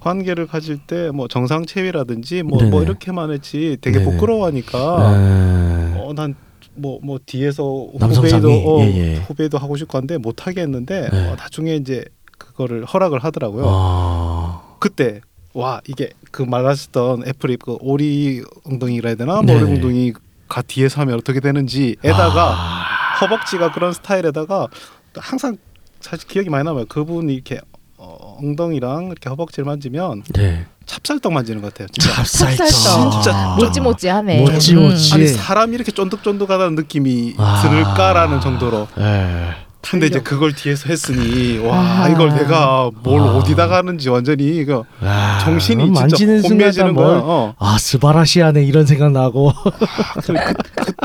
관계를 0.00 0.46
가질 0.46 0.78
때 0.86 1.10
뭐 1.12 1.28
정상 1.28 1.66
체위라든지 1.66 2.42
뭐, 2.42 2.58
뭐 2.62 2.70
네네. 2.70 2.82
이렇게만 2.82 3.30
했지 3.30 3.76
되게 3.80 3.98
네네. 3.98 4.10
부끄러워하니까 4.10 4.78
아, 4.78 5.96
어난뭐뭐 6.04 7.20
뒤에서 7.26 7.88
남성상이, 7.98 8.42
후배도 8.42 8.50
어, 8.68 8.80
예, 8.84 8.96
예. 8.96 9.14
후배도 9.16 9.58
하고 9.58 9.76
싶고 9.76 9.98
한데 9.98 10.18
못 10.18 10.46
하게 10.46 10.62
했는데 10.62 11.08
네. 11.10 11.28
어, 11.28 11.36
나중에 11.36 11.74
이제 11.76 12.04
그거를 12.38 12.84
허락을 12.84 13.18
하더라고요. 13.24 13.64
아, 13.66 14.62
그때 14.78 15.20
와 15.52 15.80
이게 15.88 16.10
그 16.30 16.42
말하셨던 16.42 17.26
애플이 17.26 17.56
그 17.56 17.76
오리 17.80 18.42
엉덩이라 18.64 19.08
해야 19.08 19.16
되나 19.16 19.34
뭐 19.36 19.42
네네. 19.44 19.62
오리 19.62 19.70
엉덩이가 19.74 20.62
뒤에서 20.66 21.00
하면 21.02 21.16
어떻게 21.16 21.40
되는지에다가 21.40 22.52
아, 22.52 23.16
허벅지가 23.20 23.72
그런 23.72 23.92
스타일에다가 23.92 24.68
항상 25.16 25.56
사실 26.00 26.26
기억이 26.28 26.48
많이 26.50 26.64
남아요. 26.64 26.86
그분이 26.86 27.34
이렇게 27.34 27.56
어, 27.69 27.69
엉덩이랑 28.40 29.06
이렇게 29.06 29.28
허벅지를 29.28 29.64
만지면 29.66 30.22
네. 30.34 30.64
찹쌀떡 30.86 31.32
만지는 31.32 31.62
것 31.62 31.72
같아요. 31.72 31.88
진짜. 31.92 32.14
찹쌀떡. 32.24 33.12
진짜 33.12 33.54
모찌모찌하네. 33.58 34.40
모찌모찌. 34.40 35.14
아니 35.14 35.26
사람이 35.28 35.74
이렇게 35.74 35.92
쫀득쫀득하다는 35.92 36.74
느낌이 36.74 37.34
아. 37.38 37.62
들까라는 37.62 38.40
정도로. 38.40 38.88
예. 38.98 39.69
근데 39.82 40.06
이제 40.06 40.20
그걸 40.20 40.52
뒤에서 40.52 40.88
했으니 40.88 41.58
와 41.58 41.76
아하. 41.78 42.08
이걸 42.10 42.28
내가 42.34 42.90
뭘 43.02 43.20
아. 43.20 43.36
어디다 43.36 43.66
가는지 43.66 44.08
완전히 44.08 44.44
이거 44.58 44.84
아, 45.00 45.38
정신이 45.42 45.86
진짜 45.86 46.00
만지는 46.02 46.44
혼미해지는 46.44 46.88
순간 46.88 46.94
거야. 46.94 47.06
뭘 47.18 47.20
어. 47.24 47.54
아 47.58 47.76
스바라시아네 47.78 48.62
이런 48.64 48.84
생각 48.86 49.10
나고 49.12 49.52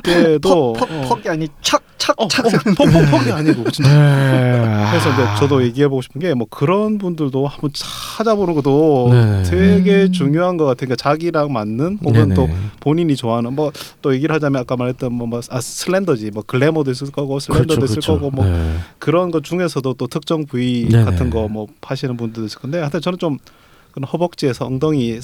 그때도 0.03 0.73
퍽, 0.73 0.88
퍽, 0.88 1.09
퍽이 1.09 1.30
아니 1.30 1.47
착착 1.61 2.21
어, 2.21 2.28
착. 2.28 2.45
어, 2.45 2.49
퍽 2.49 2.86
퍽 2.91 3.11
퍽이 3.11 3.32
아니고 3.32 3.71
진짜 3.71 3.89
네. 3.91 4.86
그래서 4.91 5.09
이제 5.13 5.23
저도 5.39 5.63
얘기해 5.63 5.88
보고 5.88 6.01
싶은 6.01 6.21
게 6.21 6.36
뭐 6.36 6.45
그런 6.49 6.97
분들도 6.97 7.47
한번 7.47 7.69
찾아보는 7.73 8.55
것도 8.55 9.09
네. 9.11 9.43
되게 9.43 10.03
음. 10.03 10.11
중요한 10.11 10.57
것 10.57 10.65
같아요. 10.65 10.88
그러니까 10.88 10.95
자기랑 10.97 11.53
맞는 11.53 11.99
혹은 12.03 12.13
네네. 12.30 12.34
또 12.36 12.49
본인이 12.82 13.15
좋아하는 13.15 13.53
뭐 13.53 13.71
또 14.01 14.13
얘기를 14.13 14.36
하자면 14.36 14.61
아까 14.61 14.76
말했던 14.76 15.11
뭐, 15.13 15.26
뭐 15.28 15.39
아, 15.49 15.59
슬렌더지 15.61 16.30
뭐 16.32 16.43
글래머도 16.45 16.91
있을 16.91 17.11
거고 17.11 17.39
슬렌더도 17.39 17.86
있을 17.86 18.01
거고 18.01 18.30
뭐 18.30 18.45
네. 18.45 18.64
그런 18.99 19.32
것 19.32 19.43
중에서도 19.43 19.93
또 19.93 20.07
특정 20.07 20.45
부위 20.45 20.88
네네. 20.89 21.05
같은 21.05 21.30
거 21.30 21.47
뭐 21.47 21.68
파시는 21.82 22.18
분들도 22.18 22.45
있을 22.47 22.59
건데 22.59 22.80
하여튼 22.80 23.01
저는 23.01 23.20
좀 23.20 23.38
그런 23.91 24.07
허벅지에서 24.07 24.66
엉덩이 24.66 25.20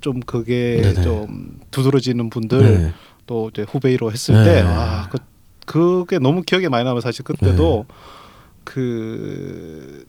좀 0.00 0.20
그게 0.20 0.80
네네. 0.82 1.02
좀 1.02 1.58
두드러지는 1.70 2.30
분들 2.30 2.82
네. 2.82 2.92
또 3.26 3.48
이제 3.50 3.64
후배로 3.68 4.12
했을 4.12 4.34
네. 4.36 4.44
때 4.44 4.62
아, 4.64 5.08
그 5.10 5.18
그게 5.66 6.18
너무 6.18 6.42
기억에 6.42 6.68
많이 6.68 6.84
남아요. 6.84 7.00
사실 7.00 7.24
그때도 7.24 7.86
그 8.64 10.04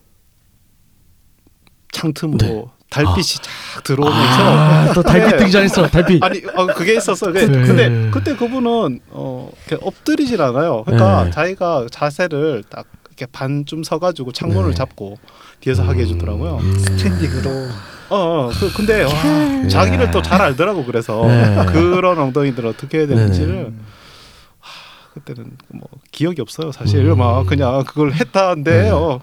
창틈으로 1.91 2.37
네. 2.37 2.65
달빛이 2.93 3.41
쫙 3.41 3.83
들어오면서 3.83 4.43
아, 4.43 4.93
또 4.93 5.01
달빛 5.01 5.31
네. 5.31 5.37
등장했어 5.37 5.87
달빛 5.87 6.23
아니 6.23 6.41
어, 6.53 6.67
그게 6.67 6.95
있었어. 6.95 7.31
그, 7.31 7.39
네. 7.39 7.47
근데 7.47 8.11
그때 8.11 8.35
그분은 8.35 8.99
어 9.09 9.49
이렇게 9.67 9.83
엎드리질 9.83 10.39
않아요. 10.41 10.83
그러니까 10.83 11.25
네. 11.25 11.31
자기가 11.31 11.87
자세를 11.89 12.63
딱 12.69 12.85
이렇게 13.07 13.25
반쯤 13.25 13.83
서가지고 13.83 14.31
창문을 14.31 14.69
네. 14.69 14.75
잡고 14.75 15.17
뒤에서 15.61 15.83
하게 15.83 16.03
해주더라고요. 16.03 16.57
음. 16.61 16.77
스탠딩으로. 16.77 17.49
어, 18.09 18.15
어 18.15 18.51
그, 18.53 18.71
근데 18.73 19.03
와, 19.03 19.67
자기를 19.67 20.11
또 20.11 20.21
잘 20.21 20.41
알더라고 20.41 20.85
그래서 20.85 21.25
네. 21.25 21.65
그런 21.71 22.19
엉덩이들 22.19 22.65
어떻게 22.67 22.99
해야 22.99 23.07
되는지를 23.07 23.73
그때는 25.13 25.51
뭐 25.69 25.87
기억이 26.11 26.41
없어요 26.41 26.71
사실 26.71 27.07
음. 27.07 27.17
막 27.17 27.45
그냥 27.45 27.83
그걸 27.85 28.13
했다는데 28.13 28.83
네. 28.83 28.89
어, 28.89 29.19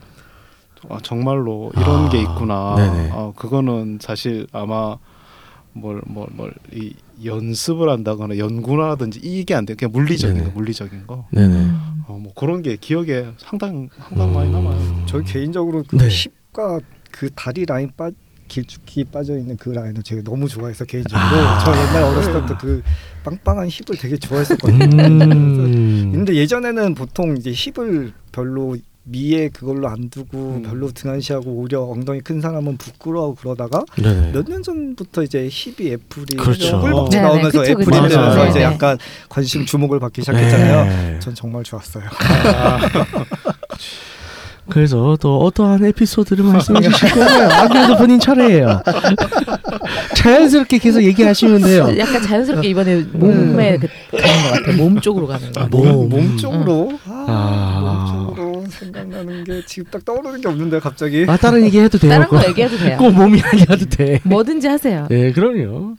아, 0.89 0.99
정말로 1.03 1.70
이런 1.76 2.07
아, 2.07 2.09
게 2.09 2.20
있구나 2.20 2.74
네네. 2.76 3.11
어, 3.12 3.33
그거는 3.37 3.99
사실 4.01 4.47
아마 4.53 4.97
뭘 5.72 6.01
뭘 6.07 6.26
뭘 6.37 6.53
이 6.72 6.95
연습을 7.24 7.91
한다거나 7.91 8.39
연구라든지 8.39 9.20
이게 9.22 9.55
안 9.55 9.66
돼. 9.66 9.74
그냥 9.74 9.93
물리적인 9.93 10.37
네네. 10.39 10.47
거, 10.49 10.55
물리적인 10.55 11.07
거. 11.07 11.26
네네 11.31 11.70
어, 12.09 12.18
뭐 12.20 12.33
그런 12.35 12.62
게 12.62 12.76
기억에 12.76 13.26
상당 13.37 13.89
상당 14.09 14.33
많이 14.33 14.51
남아요. 14.51 15.03
저희 15.07 15.22
개인적으로 15.24 15.85
그 15.87 15.97
네. 15.97 16.09
힙과 16.09 16.81
그 17.11 17.28
다리 17.35 17.66
라인 17.66 17.91
빠 17.97 18.11
길쭉히 18.49 19.05
빠져 19.05 19.37
있는 19.39 19.57
그 19.59 19.68
라인을 19.68 20.03
제가 20.03 20.22
너무 20.22 20.49
좋아해서 20.49 20.85
개인적으로 20.87 21.20
아. 21.24 21.59
저 21.59 21.70
옛날 21.72 22.03
어렸을 22.05 22.33
때부터 22.33 22.57
그 22.59 22.83
빵빵한 23.22 23.68
힙을 23.68 23.99
되게 23.99 24.16
좋아했었거든요. 24.16 24.87
음. 24.97 26.11
근데 26.12 26.35
예전에는 26.35 26.95
보통 26.95 27.37
이제 27.37 27.53
힙을 27.55 28.12
별로 28.33 28.76
미에 29.05 29.48
그걸로 29.48 29.88
안 29.88 30.11
두고 30.11 30.57
음. 30.57 30.62
별로 30.62 30.90
등한시하고 30.92 31.51
오히려 31.51 31.82
엉덩이 31.82 32.20
큰 32.20 32.40
사람은 32.40 32.76
부끄러워 32.76 33.34
그러다가 33.34 33.82
네네 33.96 34.32
몇년 34.32 34.62
전부터 34.62 35.22
이제 35.22 35.48
힙이 35.51 35.92
애플이 35.92 36.36
그렇죠. 36.36 36.80
꿀벅지 36.80 37.16
네네, 37.16 37.26
나오면서 37.28 37.61
그쵸, 37.61 37.70
애플이. 37.72 37.86
되면서. 37.86 38.48
이제 38.48 38.59
네네. 38.61 38.74
약간 38.74 38.98
관심 39.28 39.64
주목을 39.64 39.98
받기 40.01 40.20
시작했잖아요. 40.22 40.84
네. 40.84 41.18
전 41.18 41.34
정말 41.34 41.64
좋았어요. 41.64 42.05
그래서 44.68 45.16
또 45.20 45.38
어떠한 45.40 45.84
에피소드를 45.84 46.44
말씀해 46.44 46.80
주실 46.82 47.11
거예요? 47.11 47.48
아, 47.51 47.66
그래도 47.66 47.96
본인 47.96 48.20
차례예요. 48.20 48.80
자연스럽게 50.14 50.78
계속 50.78 51.03
얘기하시면 51.03 51.62
돼요. 51.62 51.88
약간 51.98 52.22
자연스럽게 52.22 52.68
이번에 52.68 53.03
몸에 53.12 53.78
그 53.78 53.88
가는 54.16 54.42
것 54.42 54.51
같아. 54.62 54.76
몸 54.76 55.01
쪽으로 55.01 55.26
가는 55.26 55.51
거. 55.53 55.61
아. 55.62 55.66
몸. 55.68 56.09
몸 56.09 56.36
쪽으로 56.36 56.92
아, 57.09 57.24
아. 57.28 57.80
생각나는 58.71 59.45
게 59.45 59.64
지금 59.66 59.91
딱 59.91 60.05
떠오르는 60.05 60.41
게 60.41 60.49
없는데 60.49 60.79
갑자기 60.81 61.25
아 61.29 61.37
다른 61.37 61.64
얘기 61.64 61.79
해도 61.79 61.99
돼요. 61.99 62.11
다른 62.12 62.29
거 62.29 62.43
얘기해도 62.49 62.77
돼요. 62.79 62.97
꼭 62.99 63.11
몸 63.12 63.35
이야기 63.37 63.61
해도 63.62 63.85
돼. 63.87 64.21
뭐든지 64.25 64.66
하세요. 64.68 65.07
네, 65.11 65.33
그럼요. 65.33 65.97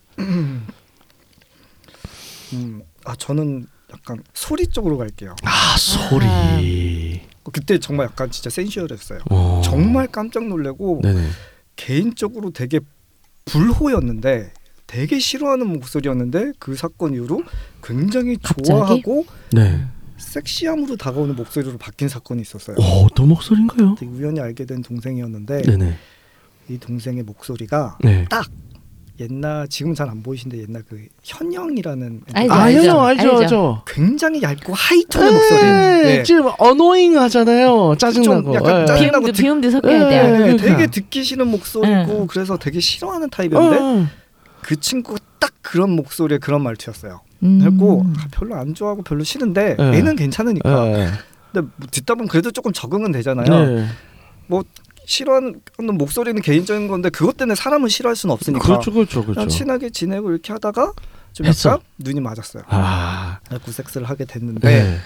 음, 2.53 2.81
아 3.05 3.15
저는 3.17 3.67
약간 3.93 4.21
소리 4.33 4.67
쪽으로 4.67 4.97
갈게요. 4.97 5.35
아 5.43 5.75
소리. 5.77 7.21
그때 7.51 7.79
정말 7.79 8.05
약간 8.07 8.29
진짜 8.31 8.49
센슈얼했어요. 8.49 9.19
어. 9.29 9.61
정말 9.63 10.07
깜짝 10.07 10.47
놀래고 10.47 11.01
네네. 11.03 11.27
개인적으로 11.75 12.51
되게 12.51 12.79
불호였는데 13.45 14.53
되게 14.87 15.19
싫어하는 15.19 15.67
목소리였는데 15.67 16.51
그 16.59 16.75
사건 16.75 17.13
이후로 17.13 17.43
굉장히 17.83 18.37
갑자기? 18.41 18.67
좋아하고 18.69 19.25
네. 19.53 19.85
섹시함으로 20.21 20.95
다가오는 20.97 21.35
목소리로 21.35 21.77
바뀐 21.77 22.07
사건이 22.07 22.41
있었어요. 22.41 22.77
어, 22.79 23.03
어떤 23.05 23.27
목소리인가요? 23.29 23.95
되게 23.99 24.11
우연히 24.11 24.39
알게 24.39 24.65
된 24.65 24.81
동생이었는데 24.81 25.63
네네. 25.63 25.97
이 26.69 26.77
동생의 26.77 27.23
목소리가 27.23 27.97
네. 28.03 28.25
옛날 29.19 29.67
지금 29.67 29.93
잘 29.93 30.09
안 30.09 30.23
보이신데 30.23 30.59
옛날 30.61 30.83
그 30.87 31.05
현영이라는 31.23 32.21
알죠, 32.33 32.53
아, 32.53 32.61
알죠. 32.63 32.89
형 32.89 33.01
알죠, 33.05 33.21
알죠. 33.29 33.37
알죠. 33.41 33.83
굉장히 33.85 34.41
얇고 34.41 34.73
하이톤의 34.73 35.33
목소리. 35.33 35.61
네, 35.61 36.01
네. 36.03 36.23
지금 36.23 36.49
어노잉 36.57 37.17
하잖아요. 37.19 37.95
짜증나고. 37.99 38.55
약간. 38.55 38.85
짜증- 38.87 39.09
비음도 39.11 39.31
듣- 39.31 39.41
비음도 39.41 39.69
섞여야 39.71 40.03
네. 40.05 40.09
돼요. 40.09 40.23
네, 40.23 40.37
그러니까. 40.39 40.63
되게 40.63 40.87
듣기 40.87 41.23
싫은 41.23 41.47
목소리고 41.47 42.21
응. 42.21 42.27
그래서 42.27 42.57
되게 42.57 42.79
싫어하는 42.79 43.29
타입이었는데 43.29 43.77
어. 43.79 44.07
그 44.61 44.79
친구가 44.79 45.19
딱 45.39 45.51
그런 45.61 45.91
목소리에 45.91 46.37
그런 46.39 46.63
말투였어요. 46.63 47.21
음. 47.43 47.59
그래고 47.59 48.05
아, 48.17 48.27
별로 48.31 48.55
안 48.55 48.73
좋아하고 48.73 49.03
별로 49.03 49.23
싫은데 49.23 49.75
네. 49.77 49.93
얘는 49.93 50.15
괜찮으니까. 50.15 50.87
예. 50.87 51.11
근데 51.51 51.67
뭐 51.75 51.87
듣다 51.89 52.15
보면 52.15 52.27
그래도 52.27 52.51
조금 52.51 52.71
적응은 52.71 53.11
되잖아요. 53.11 53.65
네. 53.65 53.87
싫어하는 55.05 55.61
목소리는 55.93 56.41
개인적인 56.41 56.87
건데 56.87 57.09
그것 57.09 57.35
때문에 57.35 57.55
사람을 57.55 57.89
싫어할 57.89 58.15
수는 58.15 58.33
없으니까. 58.33 58.63
그렇죠, 58.63 58.91
그렇죠, 58.91 59.25
그렇죠. 59.25 59.47
친하게 59.47 59.89
지내고 59.89 60.31
이렇게 60.31 60.53
하다가 60.53 60.93
좀 61.33 61.47
했어. 61.47 61.71
약간 61.71 61.81
눈이 61.97 62.21
맞았어요. 62.21 62.63
아, 62.67 63.39
그래서 63.47 63.71
섹스를 63.71 64.09
하게 64.09 64.25
됐는데 64.25 64.67
네. 64.69 64.97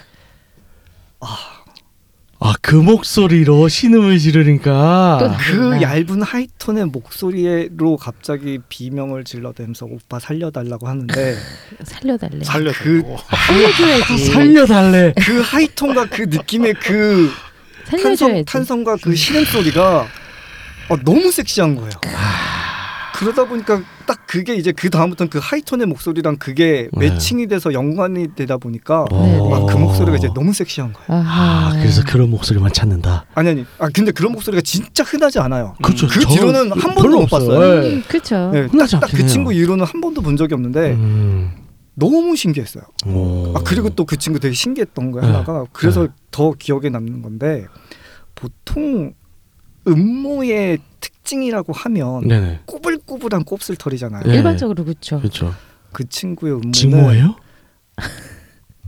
아, 2.47 2.53
그 2.61 2.75
목소리로 2.75 3.67
신음을 3.67 4.19
지르니까. 4.19 5.35
그 5.47 5.55
나- 5.55 5.81
얇은 5.81 6.21
하이톤의 6.21 6.85
목소리로 6.85 7.97
갑자기 7.97 8.59
비명을 8.69 9.23
질러대면서 9.23 9.87
오빠 9.87 10.19
살려달라고 10.19 10.87
하는데 10.87 11.37
살려달래. 11.83 12.43
살려서 12.43 12.83
그- 12.83 13.01
살려줘야지. 13.47 14.25
살려달래. 14.25 15.13
그 15.17 15.41
하이톤과 15.41 16.05
그 16.11 16.21
느낌의 16.23 16.75
그 16.75 17.31
탄성. 17.89 18.45
탄성과 18.45 18.97
그 19.01 19.15
신음 19.15 19.43
소리가 19.45 20.07
어, 20.89 20.97
너무 21.03 21.31
섹시한 21.31 21.75
거예요. 21.75 21.89
그러다 23.15 23.43
보니까 23.45 23.81
딱 24.05 24.27
그게 24.27 24.55
이제 24.55 24.71
그 24.71 24.89
다음부터는 24.89 25.29
그 25.29 25.39
하이톤의 25.41 25.87
목소리랑 25.87 26.37
그게 26.37 26.89
네. 26.93 27.09
매칭이 27.11 27.47
돼서 27.47 27.73
연관이 27.73 28.33
되다 28.35 28.57
보니까 28.57 29.05
네, 29.11 29.17
아, 29.17 29.59
네. 29.59 29.65
그 29.69 29.77
목소리가 29.77 30.17
이제 30.17 30.29
너무 30.35 30.53
섹시한 30.53 30.93
거예요. 30.93 31.21
아하. 31.21 31.69
아, 31.69 31.71
그래서 31.73 32.03
그런 32.05 32.29
목소리만 32.29 32.71
찾는다. 32.73 33.25
아니 33.33 33.49
아니. 33.49 33.65
아 33.79 33.89
근데 33.93 34.11
그런 34.11 34.31
목소리가 34.33 34.61
진짜 34.61 35.03
흔하지 35.03 35.39
않아요. 35.39 35.75
그렇죠. 35.81 36.07
그저 36.07 36.27
뒤로는 36.29 36.71
한 36.71 36.93
번도 36.95 37.09
못 37.17 37.23
없어요. 37.23 37.49
봤어요. 37.49 37.81
네. 37.81 37.93
음, 37.95 38.03
그렇죠. 38.07 38.51
네, 38.51 38.61
흔하지 38.65 38.93
딱 38.93 39.03
않긴 39.03 39.17
그 39.17 39.23
해요. 39.23 39.27
친구 39.27 39.53
이후로는 39.53 39.85
한 39.85 40.01
번도 40.01 40.21
본 40.21 40.37
적이 40.37 40.53
없는데 40.55 40.91
음. 40.93 41.51
너무 41.95 42.35
신기했어요. 42.35 42.83
오. 43.07 43.53
아 43.55 43.61
그리고 43.63 43.89
또 43.89 44.05
그 44.05 44.17
친구 44.17 44.39
되게 44.39 44.53
신기했던 44.53 45.11
거 45.11 45.21
네. 45.21 45.27
하나가 45.27 45.65
그래서 45.71 46.03
네. 46.03 46.07
더 46.31 46.51
기억에 46.53 46.89
남는 46.89 47.21
건데 47.21 47.65
보통 48.35 49.13
음모의 49.87 50.79
특징이라고 51.25 51.73
하면 51.73 52.27
네네. 52.27 52.61
꾸불꾸불한 52.65 53.43
곱슬털이잖아요. 53.43 54.23
네. 54.23 54.35
일반적으로 54.35 54.83
그렇죠. 54.85 55.19
그렇죠. 55.19 55.53
그 55.91 56.07
친구의 56.07 56.53
음모는 56.53 56.71
직모예요? 56.71 57.35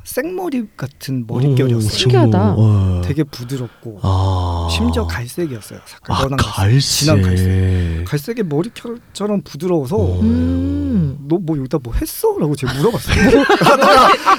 생머리 0.07 0.63
같은 0.77 1.25
머릿결이었어요. 1.27 1.85
오, 1.85 1.89
신기하다. 1.89 2.55
되게 3.03 3.23
부드럽고 3.25 3.99
아. 4.01 4.69
심지어 4.71 5.05
갈색이었어요. 5.05 5.79
색깔 5.85 6.15
아, 6.15 6.19
연한 6.23 6.37
갈색. 6.37 6.55
갈색. 6.55 6.81
진한 6.81 7.21
갈색. 7.21 8.05
갈색이 8.07 8.43
머리결처럼 8.43 9.41
부드러워서 9.43 9.97
오. 9.97 10.21
음. 10.21 11.17
너뭐 11.27 11.57
여기다 11.57 11.79
뭐 11.83 11.93
했어? 11.95 12.29
라고 12.39 12.55
제가 12.55 12.73
물어봤어요. 12.75 13.15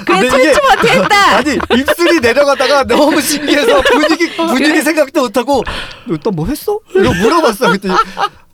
그래 0.07 0.27
툴트 0.27 0.59
못했다. 0.59 1.37
아니 1.37 1.59
입술이 1.79 2.19
내려가다가 2.19 2.83
너무 2.85 3.21
신기해서 3.21 3.81
분위기 3.83 4.27
분위기 4.35 4.81
생각도 4.81 5.21
못하고 5.21 5.63
너 6.07 6.17
또 6.17 6.31
뭐 6.31 6.47
했어? 6.47 6.79
이거 6.95 7.13
물어봤어. 7.13 7.67
그랬더니 7.67 7.93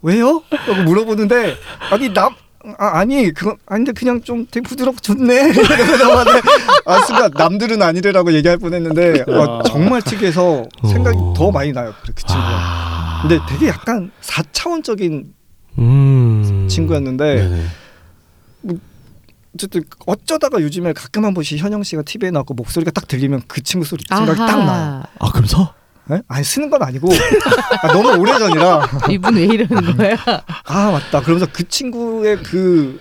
왜요? 0.01 0.43
라고 0.67 0.83
물어보는데 0.83 1.55
아니 1.91 2.13
남 2.13 2.35
아, 2.77 2.99
아니 2.99 3.31
그건 3.31 3.57
아닌데 3.65 3.91
그냥 3.91 4.21
좀 4.21 4.47
되게 4.49 4.67
부드럽고 4.67 4.99
좋네. 4.99 5.53
아 6.85 7.05
순간 7.05 7.31
남들은 7.33 7.81
아니래라고 7.81 8.33
얘기할 8.33 8.57
뻔했는데 8.57 9.25
어, 9.27 9.63
정말 9.63 10.01
특이해서 10.01 10.65
생각이 10.87 11.17
어. 11.17 11.33
더 11.35 11.51
많이 11.51 11.71
나요 11.71 11.93
그 12.03 12.13
친구가. 12.13 12.47
아. 12.49 13.19
근데 13.21 13.39
되게 13.47 13.67
약간 13.67 14.11
4차원적인 14.21 15.25
음. 15.79 16.67
친구였는데 16.69 17.35
네네. 17.35 17.65
어쨌든 19.55 19.83
어쩌다가 20.05 20.61
요즘에 20.61 20.93
가끔 20.93 21.25
한 21.25 21.33
번씩 21.33 21.57
현영 21.59 21.83
씨가 21.83 22.01
TV에 22.03 22.31
나오고 22.31 22.53
목소리가 22.55 22.91
딱 22.91 23.07
들리면 23.07 23.43
그 23.47 23.63
친구 23.63 23.85
소리 23.85 24.03
생각이 24.09 24.37
딱 24.37 24.65
나요. 24.65 25.03
아 25.19 25.31
그럼 25.31 25.45
서? 25.45 25.73
에? 26.11 26.21
아니 26.27 26.43
쓰는 26.43 26.69
건 26.69 26.83
아니고 26.83 27.09
아, 27.81 27.93
너무 27.93 28.15
오래 28.19 28.37
전이라 28.37 28.87
이분 29.09 29.35
왜 29.35 29.45
이러는 29.45 29.97
거야? 29.97 30.17
아 30.65 30.91
맞다 30.91 31.21
그러면서 31.21 31.47
그 31.51 31.67
친구의 31.67 32.37
그 32.43 32.99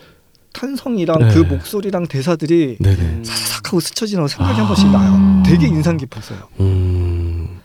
탄성이랑 0.53 1.19
네. 1.19 1.35
그 1.35 1.41
목소리랑 1.41 2.07
대사들이 2.07 2.79
네네. 2.81 3.25
싹 3.25 3.55
하고 3.75 3.81
스쳐 3.81 4.07
지나고 4.07 4.29
생각이 4.29 4.55
아. 4.55 4.61
한 4.61 4.67
번씩 4.67 4.91
나요 4.91 5.43
되게 5.45 5.67
인상 5.67 5.97
깊었어요 5.97 6.39
음, 6.61 7.61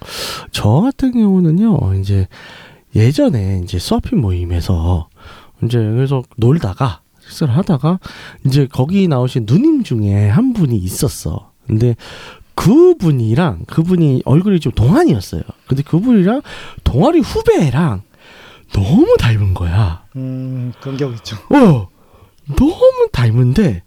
저 0.51 0.81
같은 0.81 1.11
경우는요, 1.11 1.93
이제 1.99 2.27
예전에 2.95 3.61
이제 3.63 3.77
수아핀 3.77 4.19
모임에서 4.19 5.07
이제 5.63 5.77
그래서 5.77 6.23
놀다가 6.37 7.01
식사를 7.21 7.55
하다가 7.55 7.99
이제 8.45 8.67
거기 8.71 9.07
나오신 9.07 9.45
누님 9.47 9.83
중에 9.83 10.27
한 10.29 10.53
분이 10.53 10.75
있었어. 10.75 11.51
근데 11.67 11.95
그분이랑 12.60 13.64
그분이 13.68 14.24
얼굴이 14.26 14.60
좀 14.60 14.74
동안이었어요. 14.74 15.41
근데 15.66 15.82
그분이랑 15.82 16.41
동아리 16.84 17.20
후배랑 17.20 18.01
너무 18.74 19.16
닮은 19.18 19.53
거야. 19.53 20.03
음 20.18 20.74
그런 20.82 20.97
경우 20.97 21.14
있죠 21.14 21.38
어, 21.55 21.88
너무 22.57 23.07
닮은데 23.14 23.84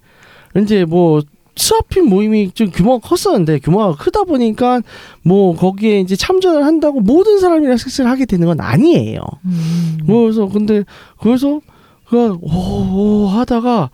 이제 0.57 0.87
뭐 0.87 1.21
수아핀 1.55 2.09
모임이 2.09 2.53
좀 2.53 2.71
규모가 2.71 3.07
컸었는데 3.07 3.59
규모가 3.59 3.95
크다 4.03 4.25
보니까 4.25 4.81
뭐 5.23 5.55
거기에 5.55 6.01
이제 6.01 6.17
참전을 6.17 6.65
한다고 6.65 7.01
모든 7.01 7.41
사람이랑 7.41 7.77
섹스를 7.77 8.09
하게 8.09 8.25
되는 8.25 8.47
건 8.47 8.59
아니에요. 8.59 9.21
음. 9.45 9.99
뭐 10.07 10.23
그래서 10.23 10.49
근데 10.49 10.85
그래서 11.21 11.61
그 12.09 12.39
오, 12.41 13.27
오 13.27 13.27
하다가 13.27 13.91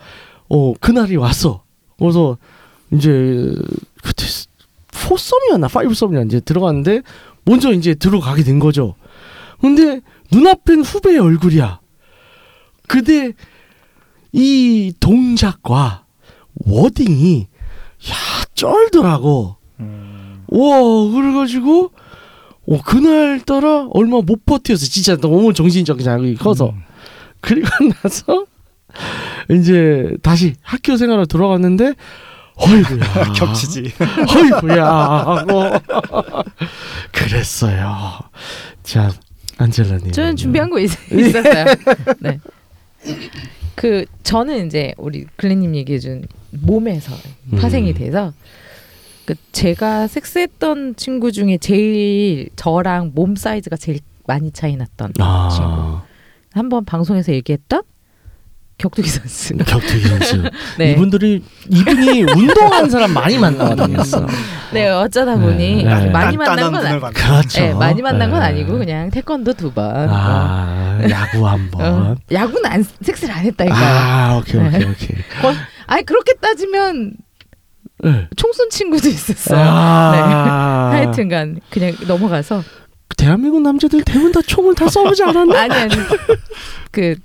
어 0.48 0.74
그날이 0.78 1.16
왔어. 1.16 1.64
그래서 1.98 2.38
이제 2.92 3.52
foursome이었나 5.08 5.68
fivesome이나 5.68 6.22
이제 6.22 6.40
들어갔는데 6.40 7.02
먼저 7.44 7.72
이제 7.72 7.94
들어가게 7.94 8.42
된 8.42 8.58
거죠. 8.58 8.94
근데 9.60 10.00
눈앞엔 10.30 10.82
후배의 10.82 11.18
얼굴이야. 11.18 11.80
근데 12.86 13.32
이 14.32 14.92
동작과 15.00 16.04
wording이 16.66 17.48
야 18.10 18.14
쩔더라고. 18.54 19.56
음, 19.80 20.44
와 20.48 20.80
그래가지고 21.10 21.90
어 22.70 22.82
그날 22.84 23.40
따라 23.40 23.86
얼마 23.92 24.20
못 24.20 24.44
버텼어 24.44 24.76
진짜 24.76 25.16
너무 25.16 25.54
정신적 25.54 26.02
자극이 26.02 26.34
커서 26.34 26.70
음. 26.70 26.82
그리고 27.40 27.68
나서 28.02 28.44
이제 29.50 30.14
다시 30.22 30.54
학교 30.60 30.96
생활로 30.96 31.24
돌아갔는데 31.24 31.94
어이구야 32.58 33.32
겹치지 33.34 33.92
어이구야 34.28 34.84
하고 34.86 35.70
그랬어요 37.12 38.18
자 38.82 39.10
안젤라님 39.58 40.12
저는 40.12 40.36
준비한 40.36 40.70
거 40.70 40.78
있, 40.78 40.90
예. 41.12 41.20
있었어요. 41.20 41.64
네. 42.20 42.40
그 43.74 44.06
저는 44.22 44.66
이제 44.66 44.94
우리 44.96 45.26
글래님 45.36 45.74
얘기해준 45.74 46.26
몸에서 46.50 47.14
파생이 47.60 47.90
음. 47.90 47.94
돼서 47.94 48.32
그 49.24 49.34
제가 49.52 50.06
섹스했던 50.06 50.96
친구 50.96 51.32
중에 51.32 51.58
제일 51.58 52.48
저랑 52.56 53.12
몸 53.14 53.36
사이즈가 53.36 53.76
제일 53.76 54.00
많이 54.26 54.50
차이 54.52 54.76
났던 54.76 55.12
아 55.20 56.04
한번 56.52 56.84
방송에서 56.84 57.32
얘기했던 57.32 57.82
격투기 58.78 59.08
선수. 59.08 59.56
격투기 59.56 60.00
선수 60.06 60.42
네. 60.78 60.92
이분들이 60.92 61.42
이분이 61.68 62.22
운동하는 62.36 62.88
사람 62.88 63.12
많이 63.12 63.36
만나다녔어 63.36 64.26
네 64.72 64.88
어쩌다 64.88 65.36
보니 65.36 65.82
네, 65.84 65.94
네. 65.94 66.10
많이 66.10 66.36
만난 66.36 66.72
건 66.72 66.86
아니, 66.86 67.00
그렇죠 67.00 67.60
네, 67.60 67.74
많이 67.74 68.00
만난 68.02 68.30
건 68.30 68.40
네. 68.40 68.46
아니고 68.46 68.78
그냥 68.78 69.10
태권도 69.10 69.54
두 69.54 69.72
번. 69.72 70.08
아 70.08 71.00
야구 71.10 71.44
어, 71.44 71.48
한번 71.50 72.16
야구는 72.30 72.66
안 72.66 72.84
섹스를 73.02 73.34
안 73.34 73.44
했다니까요. 73.44 73.84
아 73.84 74.36
오케이 74.38 74.60
오케이 74.60 74.78
네. 74.80 74.86
오케이 74.86 75.16
아니 75.86 76.04
그렇게 76.04 76.34
따지면 76.34 77.14
네. 78.04 78.28
총쏜 78.36 78.70
친구도 78.70 79.08
있었어요. 79.08 79.60
아, 79.60 80.90
네. 80.92 80.98
하여튼간 81.02 81.60
그냥 81.70 81.94
넘어가서 82.06 82.62
대한민국 83.16 83.62
남자들 83.62 84.04
대부분 84.04 84.30
다 84.30 84.40
총을 84.46 84.74
다 84.76 84.88
쏘지 84.88 85.22
않았나? 85.24 85.62
아니 85.62 85.74
아니 85.74 85.94
그 86.92 87.16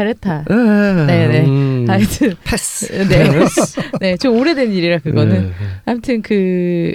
베레타. 0.00 0.44
네, 0.48 1.06
네네. 1.06 1.46
음. 1.46 1.84
하여튼 1.88 2.34
패스 2.44 2.92
네, 3.08 3.30
네, 4.00 4.16
좀 4.18 4.36
오래된 4.38 4.70
일이라 4.72 4.98
그거는. 4.98 5.42
네. 5.46 5.52
아무튼 5.86 6.20
그. 6.22 6.94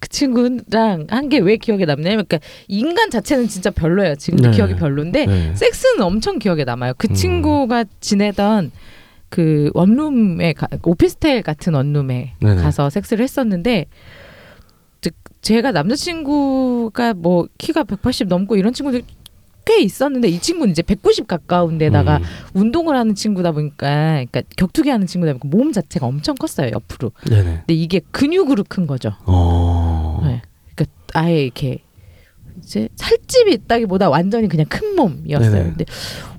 그 0.00 0.08
친구랑 0.08 1.06
한 1.10 1.28
게 1.28 1.38
왜 1.38 1.56
기억에 1.56 1.84
남냐면 1.84 2.24
그러니까 2.26 2.40
인간 2.66 3.08
자체는 3.08 3.46
진짜 3.46 3.70
별로예요. 3.70 4.16
지금도 4.16 4.50
네. 4.50 4.56
기억이 4.56 4.74
별론데 4.74 5.26
네. 5.26 5.54
섹스는 5.54 6.02
엄청 6.04 6.40
기억에 6.40 6.64
남아요. 6.64 6.94
그 6.98 7.06
음. 7.08 7.14
친구가 7.14 7.84
지내던 8.00 8.72
그 9.28 9.70
원룸에 9.74 10.54
가, 10.54 10.66
오피스텔 10.82 11.42
같은 11.42 11.74
원룸에 11.74 12.32
네네. 12.40 12.60
가서 12.62 12.90
섹스를 12.90 13.22
했었는데 13.22 13.86
즉 15.02 15.14
제가 15.40 15.70
남자친구가 15.70 17.14
뭐 17.14 17.46
키가 17.58 17.84
180 17.84 18.26
넘고 18.26 18.56
이런 18.56 18.72
친구들 18.72 19.02
꽤 19.64 19.80
있었는데 19.80 20.28
이 20.28 20.40
친구는 20.40 20.72
이제 20.72 20.82
190 20.82 21.26
가까운 21.26 21.78
데다가 21.78 22.18
음. 22.18 22.22
운동을 22.54 22.96
하는 22.96 23.14
친구다 23.14 23.52
보니까 23.52 24.24
그러니까 24.26 24.42
격투기 24.56 24.90
하는 24.90 25.06
친구다 25.06 25.32
보니까 25.34 25.56
몸 25.56 25.72
자체가 25.72 26.06
엄청 26.06 26.34
컸어요 26.34 26.70
옆으로 26.72 27.12
네네. 27.28 27.42
근데 27.42 27.74
이게 27.74 28.00
근육으로 28.10 28.64
큰 28.68 28.86
거죠 28.86 29.12
어. 29.26 30.20
네. 30.24 30.42
그러니까 30.74 30.92
아예 31.14 31.44
이렇게 31.44 31.82
이제 32.58 32.88
살집이 32.96 33.52
있다기보다 33.52 34.08
완전히 34.10 34.48
그냥 34.48 34.66
큰 34.68 34.94
몸이었어요. 34.94 35.50
네네. 35.50 35.64
근데 35.64 35.84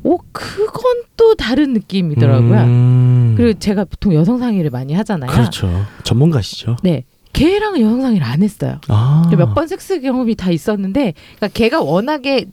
오 0.04 0.20
그건 0.32 1.04
또 1.18 1.36
다른 1.36 1.74
느낌이더라고요. 1.74 2.62
음. 2.62 3.34
그리고 3.36 3.58
제가 3.58 3.86
보통 3.86 4.14
여성 4.14 4.38
상의를 4.40 4.70
많이 4.70 4.94
하잖아요. 4.94 5.32
그렇죠. 5.32 5.70
전문가시죠. 6.04 6.78
네. 6.84 7.04
걔랑은 7.34 7.82
여성 7.82 8.02
상의를 8.02 8.26
안 8.26 8.42
했어요. 8.44 8.80
아. 8.88 9.30
몇 9.36 9.54
번 9.54 9.68
섹스 9.68 10.00
경험이 10.02 10.36
다 10.36 10.52
있었는데, 10.52 11.14
그러니까 11.38 11.48
걔가 11.54 11.82
워낙에 11.82 12.46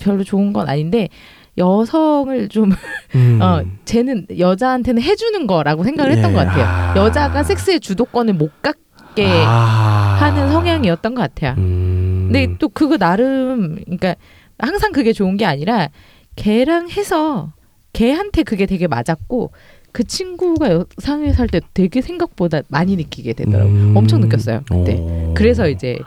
별로 0.00 0.22
좋은 0.24 0.52
건 0.52 0.68
아닌데 0.68 1.08
여성을 1.56 2.48
좀 2.48 2.72
음. 3.14 3.38
어, 3.42 3.62
쟤는 3.84 4.26
여자한테는 4.38 5.02
해주는 5.02 5.46
거라고 5.46 5.82
생각을 5.84 6.12
했던 6.12 6.30
예. 6.30 6.34
것 6.36 6.46
같아요. 6.46 6.64
아. 6.64 6.94
여자가 6.96 7.42
섹스의 7.42 7.80
주도권을 7.80 8.34
못 8.34 8.62
갖게 8.62 9.26
아. 9.44 10.18
하는 10.20 10.52
성향이었던 10.52 11.14
것 11.14 11.22
같아요. 11.22 11.54
음. 11.58 12.28
근데 12.30 12.54
또 12.58 12.68
그거 12.68 12.96
나름 12.98 13.76
그러니까 13.84 14.14
항상 14.58 14.92
그게 14.92 15.12
좋은 15.12 15.36
게 15.36 15.44
아니라 15.46 15.88
걔랑 16.36 16.90
해서 16.90 17.52
걔한테 17.92 18.42
그게 18.44 18.66
되게 18.66 18.86
맞았고 18.86 19.50
그 19.92 20.04
친구가 20.04 20.70
여상에 20.70 21.32
살때 21.32 21.60
되게 21.74 22.00
생각보다 22.00 22.62
많이 22.68 22.96
느끼게 22.96 23.32
되더라고요. 23.32 23.72
음. 23.72 23.96
엄청 23.96 24.20
느꼈어요. 24.20 24.62
그때. 24.68 24.96
오. 24.98 25.34
그래서 25.34 25.68
이제 25.68 25.98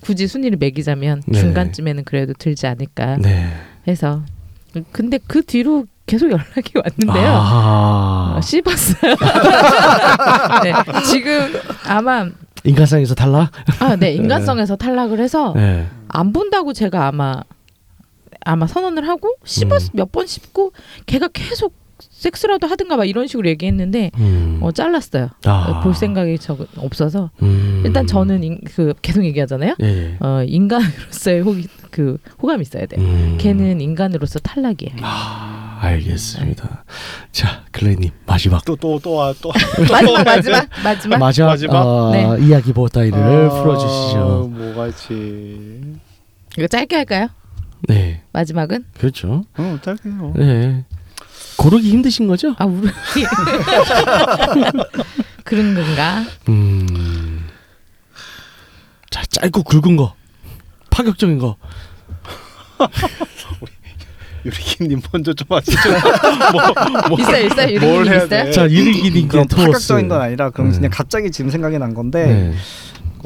굳이 0.00 0.26
순위를 0.26 0.58
매기자면 0.58 1.22
네. 1.26 1.38
중간쯤에는 1.38 2.04
그래도 2.04 2.32
들지 2.38 2.66
않을까 2.66 3.16
네. 3.16 3.48
해서 3.88 4.22
근데 4.92 5.18
그 5.26 5.42
뒤로 5.42 5.86
계속 6.06 6.30
연락이 6.30 6.72
왔는데요. 6.74 7.26
아. 7.28 8.34
어, 8.36 8.40
씹었어요. 8.40 9.16
네, 10.62 10.72
지금 11.10 11.52
아마 11.86 12.28
인간상에서 12.62 13.14
달라? 13.14 13.50
아, 13.80 13.96
네 13.98 14.12
인간성에서 14.12 14.76
탈락을 14.76 15.18
해서 15.18 15.52
네. 15.56 15.86
안 16.08 16.32
본다고 16.32 16.72
제가 16.72 17.08
아마 17.08 17.42
아마 18.44 18.66
선언을 18.66 19.08
하고 19.08 19.34
씹었 19.44 19.82
음. 19.82 19.88
몇번 19.94 20.26
씹고 20.26 20.72
걔가 21.06 21.28
계속 21.32 21.74
섹스라도 21.98 22.66
하든가 22.66 22.96
막 22.96 23.04
이런 23.04 23.26
식으로 23.26 23.48
얘기했는데 23.48 24.10
음. 24.18 24.58
어 24.60 24.72
잘랐어요. 24.72 25.30
아. 25.44 25.80
볼 25.82 25.94
생각이 25.94 26.38
저 26.38 26.56
없어서 26.76 27.30
음. 27.42 27.82
일단 27.84 28.06
저는 28.06 28.42
인, 28.44 28.60
그 28.64 28.94
계속 29.02 29.24
얘기하잖아요. 29.24 29.74
예. 29.82 29.86
예. 29.86 30.16
어 30.20 30.42
인간으로서의 30.46 31.40
호, 31.42 31.54
그 31.90 32.18
호감이 32.42 32.62
있어야 32.62 32.86
돼. 32.86 32.96
요 32.96 33.00
음. 33.02 33.36
걔는 33.38 33.80
인간으로서 33.80 34.38
탈락이에요. 34.40 34.96
아, 35.02 35.78
알겠습니다. 35.80 36.84
자, 37.32 37.64
클레님 37.72 38.10
마지막 38.26 38.64
또 38.64 38.76
또 38.76 38.98
또또 38.98 39.52
마지막 39.90 40.24
마지막 40.24 40.68
마지막 40.82 41.18
마지막, 41.18 41.46
마지막? 41.48 41.82
어, 41.86 42.10
네. 42.12 42.46
이야기 42.46 42.72
보따리를 42.72 43.48
풀어주시죠. 43.48 44.50
뭐가 44.52 44.88
있지? 44.88 45.96
이거 46.58 46.66
짧게 46.66 46.96
할까요? 46.96 47.28
네, 47.88 48.22
마지막은 48.32 48.84
그렇죠. 48.98 49.44
어, 49.58 49.78
짧게요. 49.82 50.32
네, 50.36 50.84
고르기 51.56 51.90
힘드신 51.90 52.26
거죠? 52.26 52.54
아 52.58 52.64
우리 52.66 52.88
그런 55.44 55.74
건가? 55.74 56.24
음, 56.48 57.46
자, 59.10 59.22
짧고 59.30 59.62
굵은 59.62 59.96
거, 59.96 60.14
파격적인 60.90 61.38
거. 61.38 61.56
유리기님 64.44 65.00
먼저 65.10 65.32
좀 65.32 65.46
하시죠. 65.50 65.76
뭐, 67.08 67.18
있어요 67.18 67.46
있어요 67.46 67.68
유리님 67.74 68.06
해야 68.06 68.16
있어요? 68.24 68.28
돼? 68.44 68.50
자, 68.52 68.66
이르기님께 68.66 69.26
그럼 69.26 69.48
토스. 69.48 69.62
파격적인 69.66 70.08
건 70.08 70.20
아니라 70.20 70.50
그럼 70.50 70.70
네. 70.70 70.76
그냥 70.76 70.90
갑자기 70.92 71.30
지금 71.32 71.50
생각이 71.50 71.78
난 71.78 71.94
건데 71.94 72.26
네, 72.26 72.54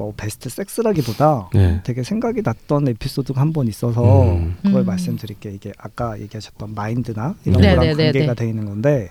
어, 0.00 0.12
베스트 0.16 0.48
섹스라기보다 0.48 1.50
네. 1.52 1.80
되게 1.84 2.02
생각이 2.02 2.42
났던 2.42 2.88
에피소드가 2.88 3.40
한 3.40 3.52
번 3.52 3.66
있어서 3.68 4.24
음. 4.24 4.56
그걸 4.62 4.82
음. 4.82 4.86
말씀드릴게요. 4.86 5.52
이게 5.54 5.72
아까 5.78 6.18
얘기하셨던 6.20 6.74
마인드나 6.74 7.34
이런 7.44 7.60
네, 7.60 7.70
거랑 7.74 7.80
네, 7.84 7.94
네, 7.94 8.04
관계가 8.12 8.34
네. 8.34 8.44
돼 8.44 8.48
있는 8.48 8.64
건데 8.66 9.10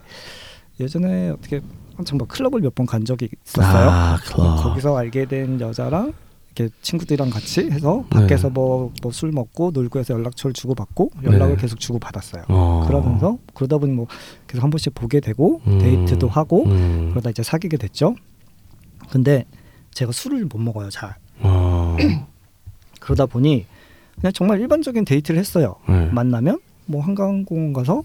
예전에 0.79 1.29
어떻게 1.31 1.61
한참 1.97 2.17
뭐 2.17 2.25
클럽을 2.27 2.61
몇 2.61 2.73
번 2.75 2.85
간 2.85 3.03
적이 3.03 3.27
있었어요. 3.45 3.89
아, 3.89 4.17
클럽. 4.23 4.63
거기서 4.63 4.97
알게 4.97 5.25
된 5.25 5.59
여자랑 5.59 6.13
이렇게 6.55 6.73
친구들이랑 6.81 7.29
같이 7.29 7.69
해서 7.69 8.05
밖에서 8.09 8.47
네. 8.47 8.53
뭐뭐술 8.53 9.31
먹고 9.33 9.71
놀고 9.73 9.99
해서 9.99 10.13
연락처를 10.13 10.53
주고 10.53 10.73
받고 10.75 11.11
연락을 11.23 11.55
네. 11.57 11.61
계속 11.61 11.79
주고 11.79 11.99
받았어요. 11.99 12.43
어. 12.47 12.85
그러면서 12.87 13.37
그러다 13.53 13.77
보니 13.77 13.91
뭐 13.91 14.07
계속 14.47 14.63
한 14.63 14.69
번씩 14.69 14.95
보게 14.95 15.19
되고 15.19 15.59
음. 15.67 15.79
데이트도 15.79 16.29
하고 16.29 16.65
음. 16.65 17.09
그러다 17.11 17.29
이제 17.29 17.43
사귀게 17.43 17.75
됐죠. 17.77 18.15
근데 19.11 19.45
제가 19.99 20.13
술을 20.13 20.45
못 20.45 20.57
먹어요 20.59 20.89
잘. 20.89 21.15
어. 21.41 21.97
그러다 23.01 23.25
보니 23.25 23.65
그냥 24.15 24.31
정말 24.33 24.61
일반적인 24.61 25.03
데이트를 25.03 25.37
했어요. 25.37 25.75
네. 25.89 26.05
만나면 26.07 26.59
뭐 26.85 27.01
한강공원 27.01 27.73
가서 27.73 28.03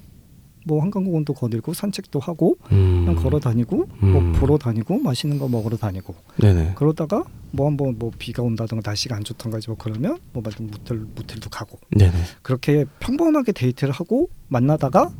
뭐 0.66 0.82
한강공원도 0.82 1.34
거닐고 1.34 1.72
산책도 1.72 2.18
하고 2.18 2.57
음. 2.72 3.05
그냥 3.05 3.22
걸어 3.22 3.38
다니고 3.38 3.86
음. 4.03 4.12
뭐 4.12 4.40
보러 4.40 4.59
다니고 4.59 4.99
맛있는 4.99 5.38
거 5.38 5.47
먹으러 5.47 5.76
다니고 5.76 6.14
네네. 6.40 6.72
그러다가 6.74 7.22
뭐 7.53 7.68
한번 7.68 7.97
뭐 7.97 8.11
비가 8.18 8.42
온다든가 8.42 8.82
날씨가 8.88 9.14
안 9.14 9.22
좋던가 9.22 9.61
뭐 9.68 9.76
그러면 9.78 10.18
뭐 10.32 10.42
만약 10.42 10.62
모텔 10.62 10.99
모텔도 10.99 11.49
가고 11.51 11.78
네네. 11.97 12.12
그렇게 12.42 12.86
평범하게 12.99 13.53
데이트를 13.53 13.92
하고 13.95 14.28
만나다가 14.49 15.12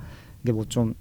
이게 0.43 0.53
뭐 0.53 0.64
좀 0.68 0.95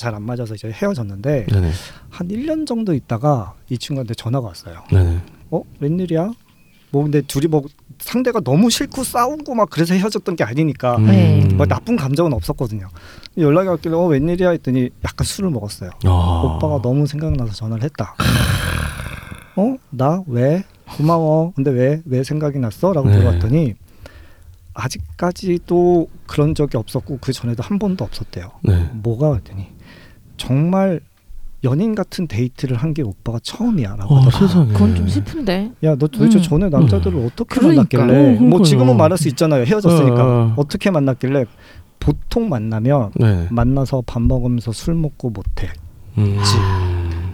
잘 0.00 0.14
안 0.14 0.22
맞아서 0.22 0.54
이제 0.54 0.70
헤어졌는데 0.70 1.46
네네. 1.46 1.70
한 2.08 2.28
1년 2.28 2.66
정도 2.66 2.94
있다가 2.94 3.54
이 3.68 3.76
친구한테 3.78 4.14
전화가 4.14 4.48
왔어요. 4.48 4.82
네네. 4.90 5.20
어 5.50 5.62
웬일이야? 5.78 6.32
뭐 6.90 7.02
근데 7.04 7.20
둘이 7.20 7.46
뭐 7.46 7.62
상대가 8.00 8.40
너무 8.40 8.70
싫고 8.70 9.04
싸우고 9.04 9.54
막 9.54 9.68
그래서 9.70 9.94
헤어졌던 9.94 10.34
게 10.36 10.42
아니니까 10.42 10.98
네. 10.98 11.46
뭐 11.54 11.66
나쁜 11.66 11.96
감정은 11.96 12.32
없었거든요. 12.32 12.88
연락이 13.36 13.68
왔길래 13.68 13.94
어 13.94 14.06
웬일이야 14.06 14.50
했더니 14.50 14.88
약간 15.04 15.24
술을 15.26 15.50
먹었어요. 15.50 15.90
어. 16.06 16.56
오빠가 16.56 16.80
너무 16.82 17.06
생각나서 17.06 17.52
전화를 17.52 17.84
했다. 17.84 18.14
어? 19.56 19.76
나 19.90 20.22
왜? 20.26 20.64
고마워. 20.96 21.52
근데 21.54 21.70
왜? 21.70 22.00
왜 22.06 22.24
생각이 22.24 22.58
났어? 22.58 22.92
라고 22.92 23.08
네. 23.08 23.18
물어봤더니 23.18 23.74
아직까지도 24.74 26.08
그런 26.26 26.54
적이 26.54 26.76
없었고 26.78 27.18
그 27.20 27.32
전에도 27.32 27.62
한 27.62 27.78
번도 27.78 28.04
없었대요. 28.04 28.50
네. 28.62 28.88
뭐가 28.94 29.34
했더니 29.34 29.66
정말 30.40 31.00
연인 31.62 31.94
같은 31.94 32.26
데이트를 32.26 32.76
한 32.78 32.94
게 32.94 33.02
오빠가 33.02 33.38
처음이야라고 33.42 34.14
어. 34.14 34.30
세상에. 34.30 34.72
그건 34.72 34.94
좀 34.96 35.06
슬픈데. 35.08 35.72
야, 35.84 35.94
너 35.94 36.06
도대체 36.06 36.38
음. 36.38 36.42
전에 36.42 36.68
남자들을 36.70 37.26
어떻게 37.26 37.60
그러니까. 37.60 37.98
만났길래? 37.98 38.38
어, 38.38 38.40
뭐. 38.40 38.62
지금은 38.62 38.96
말할 38.96 39.18
수 39.18 39.28
있잖아요. 39.28 39.64
헤어졌으니까. 39.64 40.24
어, 40.24 40.28
어. 40.46 40.54
어떻게 40.56 40.90
만났길래? 40.90 41.44
보통 41.98 42.48
만나면 42.48 43.10
네. 43.16 43.46
만나서 43.50 44.02
밥 44.06 44.22
먹으면서 44.22 44.72
술 44.72 44.94
먹고 44.94 45.28
모텔. 45.30 45.70
음. 46.16 46.38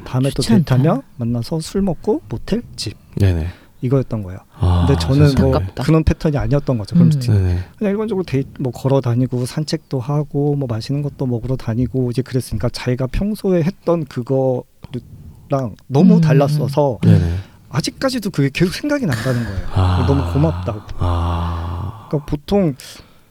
다음에 0.05 0.29
또. 0.35 0.43
데이트하면 0.43 1.03
만나서 1.17 1.61
술 1.61 1.83
먹고 1.83 2.21
모텔 2.29 2.63
집. 2.75 2.97
네네. 3.15 3.47
이거였던 3.83 4.23
거예요. 4.23 4.39
아, 4.59 4.87
근데 4.87 4.99
저는 5.01 5.35
뭐. 5.39 5.61
그런 5.85 6.03
패턴이 6.03 6.37
아니었던 6.39 6.79
거죠. 6.79 6.95
그럼 6.95 7.11
음. 7.13 7.21
네네. 7.21 7.59
그냥 7.79 7.91
일반적으로 7.93 8.25
데이트 8.25 8.49
뭐 8.59 8.73
걸어 8.73 9.01
다니고 9.01 9.45
산책도 9.47 10.01
하고 10.01 10.57
뭐 10.57 10.67
맛있는 10.67 11.03
것도 11.03 11.27
먹으러 11.27 11.57
다니고 11.57 12.11
이제 12.11 12.23
그랬으니까 12.23 12.69
자기가 12.71 13.07
평소에 13.09 13.63
했던 13.63 14.05
그거랑 14.07 15.75
너무 15.89 16.17
음. 16.17 16.21
달랐어서 16.21 16.99
네네. 17.03 17.35
아직까지도 17.69 18.31
그게 18.31 18.49
계속 18.53 18.73
생각이 18.75 19.05
난다는 19.07 19.45
거예요. 19.45 19.67
아. 19.75 20.05
너무 20.07 20.33
고맙다고. 20.33 20.81
아. 20.99 22.07
그러니까 22.09 22.27
보통 22.31 22.75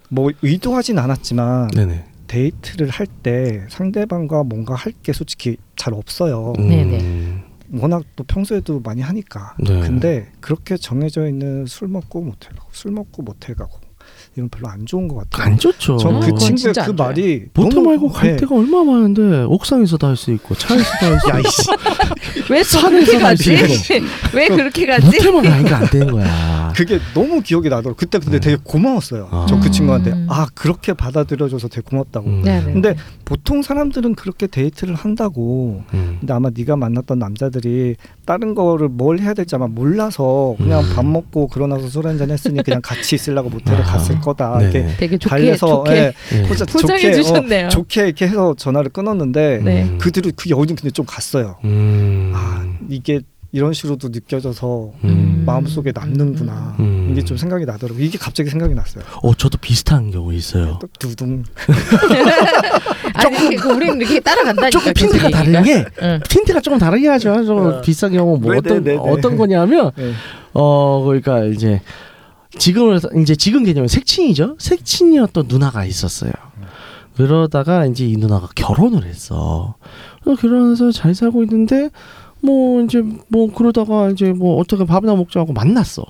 뭐 0.10 0.30
의도하진 0.42 1.00
않았지만 1.00 1.70
네네. 1.70 2.06
데이트를 2.28 2.90
할 2.90 3.08
때 3.24 3.66
상대방과 3.70 4.44
뭔가 4.44 4.76
할 4.76 4.94
게 5.04 5.14
솔직히 5.14 5.58
잘 5.76 5.94
없어요. 5.94 6.54
음. 6.60 6.70
네네. 6.70 7.35
워낙 7.72 8.04
또 8.16 8.24
평소에도 8.24 8.80
많이 8.80 9.02
하니까. 9.02 9.56
네. 9.60 9.82
근데 9.82 10.32
그렇게 10.40 10.78
정해져 10.78 11.28
있는 11.28 11.66
술 11.66 11.88
먹고 11.88 12.22
모텔 12.22 12.54
가고 12.56 12.70
술 12.72 12.92
먹고 12.92 13.24
모텔 13.24 13.56
가고 13.56 13.85
이건 14.38 14.50
별로 14.50 14.68
안 14.68 14.86
좋은 14.86 15.08
것 15.08 15.16
같아요. 15.30 15.52
안 15.54 15.58
좋죠. 15.58 15.96
전그 15.98 16.26
그건 16.26 16.38
친구의 16.40 16.74
그안 16.74 16.86
좋아요. 16.96 17.08
말이 17.08 17.46
모텔 17.54 17.74
너무- 17.74 17.88
말고 17.88 18.10
갈 18.10 18.32
네. 18.32 18.36
데가 18.36 18.56
얼마 18.56 18.84
많은데 18.84 19.44
옥상에서도 19.44 20.06
할수 20.08 20.32
있고 20.32 20.56
차에서도 20.56 21.06
할수 21.06 21.28
있고. 21.30 21.40
이씨. 21.48 21.62
왜또 22.52 22.64
산에서 22.66 23.20
가지? 23.20 23.56
가지. 23.56 24.02
왜 24.36 24.48
그렇게 24.50 24.86
가지? 24.86 25.06
모텔만 25.06 25.44
가니까 25.44 25.78
안 25.78 25.86
되는 25.90 26.12
거야. 26.12 26.74
그게 26.76 27.00
너무 27.14 27.42
기억이 27.42 27.70
나더라고. 27.70 27.96
그때 27.96 28.20
근데 28.20 28.40
네. 28.40 28.52
되게 28.52 28.62
고마웠어요. 28.62 29.30
아. 29.32 29.46
저그 29.48 29.72
친구한테 29.72 30.12
음. 30.12 30.28
아 30.30 30.48
그렇게 30.54 30.92
받아들여줘서 30.94 31.70
되게 31.70 31.82
고맙다고. 31.90 32.28
음. 32.30 32.42
네네. 32.42 32.74
근데 32.74 32.96
보통 33.24 33.62
사람들은 33.62 34.16
그렇게 34.16 34.48
데이트를 34.48 34.96
한다고. 34.96 35.84
음. 35.94 36.18
근데 36.20 36.34
아마 36.34 36.50
네가 36.54 36.76
만났던 36.76 37.20
남자들이 37.20 37.96
다른 38.26 38.54
거를 38.54 38.90
뭘 38.90 39.20
해야 39.20 39.34
될지 39.34 39.56
아마 39.56 39.68
몰라서 39.68 40.56
그냥 40.58 40.82
음. 40.84 40.94
밥 40.94 41.06
먹고 41.06 41.48
그러나서 41.48 41.88
술 41.88 42.06
한잔 42.08 42.30
했으니 42.32 42.62
그냥 42.62 42.82
같이 42.84 43.16
있으려고 43.16 43.50
모텔에 43.50 43.78
아. 43.78 43.84
갔을 43.84 44.20
거다. 44.26 44.58
네네. 44.58 44.72
이렇게 44.72 44.98
되게 44.98 45.18
좋게 45.18 45.30
달래서 45.30 45.68
좋게 45.68 45.92
예, 45.92 46.14
예. 46.34 46.42
포자- 46.44 46.66
포장해 46.66 47.00
좋게, 47.02 47.14
주셨네요. 47.14 47.66
어, 47.68 47.70
좋게 47.70 48.06
이렇게 48.08 48.28
해서 48.28 48.54
전화를 48.58 48.90
끊었는데 48.92 49.62
네. 49.64 49.84
음. 49.84 49.98
그 50.02 50.12
뒤로 50.12 50.32
그 50.36 50.50
여우는 50.50 50.76
근데 50.76 50.90
좀 50.90 51.06
갔어요. 51.08 51.56
음. 51.64 52.32
아 52.36 52.66
이게 52.90 53.22
이런 53.52 53.72
식으로도 53.72 54.10
느껴져서 54.10 54.92
음. 55.06 55.44
마음속에 55.46 55.94
남는구나 55.96 56.76
음. 56.80 57.08
이게 57.12 57.24
좀 57.24 57.38
생각이 57.38 57.64
나더라고 57.66 57.98
이게 58.02 58.18
갑자기 58.18 58.50
생각이 58.50 58.74
났어요 58.74 59.02
어 59.24 59.34
저도 59.34 59.58
비슷한 59.60 60.12
경우 60.12 60.34
있어요. 60.34 60.78
또 60.82 60.88
두둥 61.00 61.44
아니 63.14 63.56
그 63.56 63.70
우리는 63.72 63.96
이렇게 63.98 64.20
따라간다니까. 64.20 64.70
조금 64.72 64.94
계속 64.94 65.12
핀트가. 65.14 65.30
다른 65.30 65.64
게 65.64 65.86
응. 66.02 66.20
핀트가 66.30 66.60
조금 66.60 66.78
다르게 66.80 67.08
하죠. 67.10 67.46
좀 67.46 67.58
어. 67.68 67.82
비슷한 67.82 68.12
경우 68.12 68.38
뭐 68.38 68.52
네, 68.52 68.58
어떤 68.58 68.84
네, 68.84 68.92
네, 68.92 68.98
네. 68.98 69.10
어떤 69.12 69.38
거냐면 69.38 69.92
네. 69.96 70.12
어 70.54 71.04
그러니까 71.06 71.44
이제 71.46 71.82
지금을 72.58 73.00
이제 73.22 73.36
지금 73.36 73.64
개념은 73.64 73.88
색친이죠. 73.88 74.56
색친이었던 74.60 75.46
누나가 75.48 75.86
있었어요. 75.86 76.32
그러다가 77.16 77.86
이제 77.86 78.06
이 78.06 78.18
누나가 78.18 78.48
결혼을 78.56 79.06
했어. 79.06 79.76
그래서 80.24 80.42
결혼해서 80.42 80.92
잘 80.92 81.16
살고 81.16 81.44
있는데 81.44 81.90
뭐 82.42 82.82
이제 82.82 83.04
뭐 83.30 83.52
그러다가 83.54 84.10
이제 84.10 84.34
뭐 84.34 84.58
어떻게 84.60 84.86
밥이나 84.86 85.16
먹자 85.16 85.40
하고 85.40 85.54
만났어. 85.54 86.04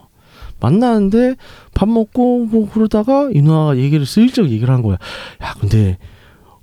만나는데 0.60 1.36
밥 1.74 1.89
먹고 1.89 2.46
뭐 2.46 2.70
그러다가 2.70 3.30
이 3.34 3.41
누나가 3.41 3.78
얘기를 3.78 4.06
슬쩍 4.06 4.50
얘기를 4.50 4.74
한 4.74 4.82
거야. 4.82 4.98
야 5.43 5.54
근데 5.60 5.98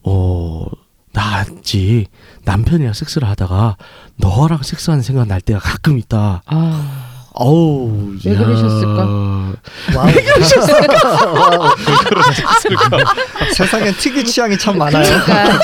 어 0.03 0.66
나지 1.12 2.07
남편이랑 2.45 2.95
섹스를 2.95 3.28
하다가 3.28 3.76
너랑 4.16 4.62
섹스하는 4.62 5.03
생각 5.03 5.28
날 5.28 5.41
때가 5.41 5.61
가끔 5.61 5.99
있다. 5.99 6.43
아, 6.47 7.12
어우 7.35 8.12
왜 8.24 8.35
야. 8.35 8.39
그러셨을까? 8.39 9.07
wow. 9.97 10.09
세상엔 13.55 13.95
특이 13.99 14.24
취향이 14.24 14.57
참 14.59 14.76
많아요 14.78 15.05
그러니까 15.24 15.59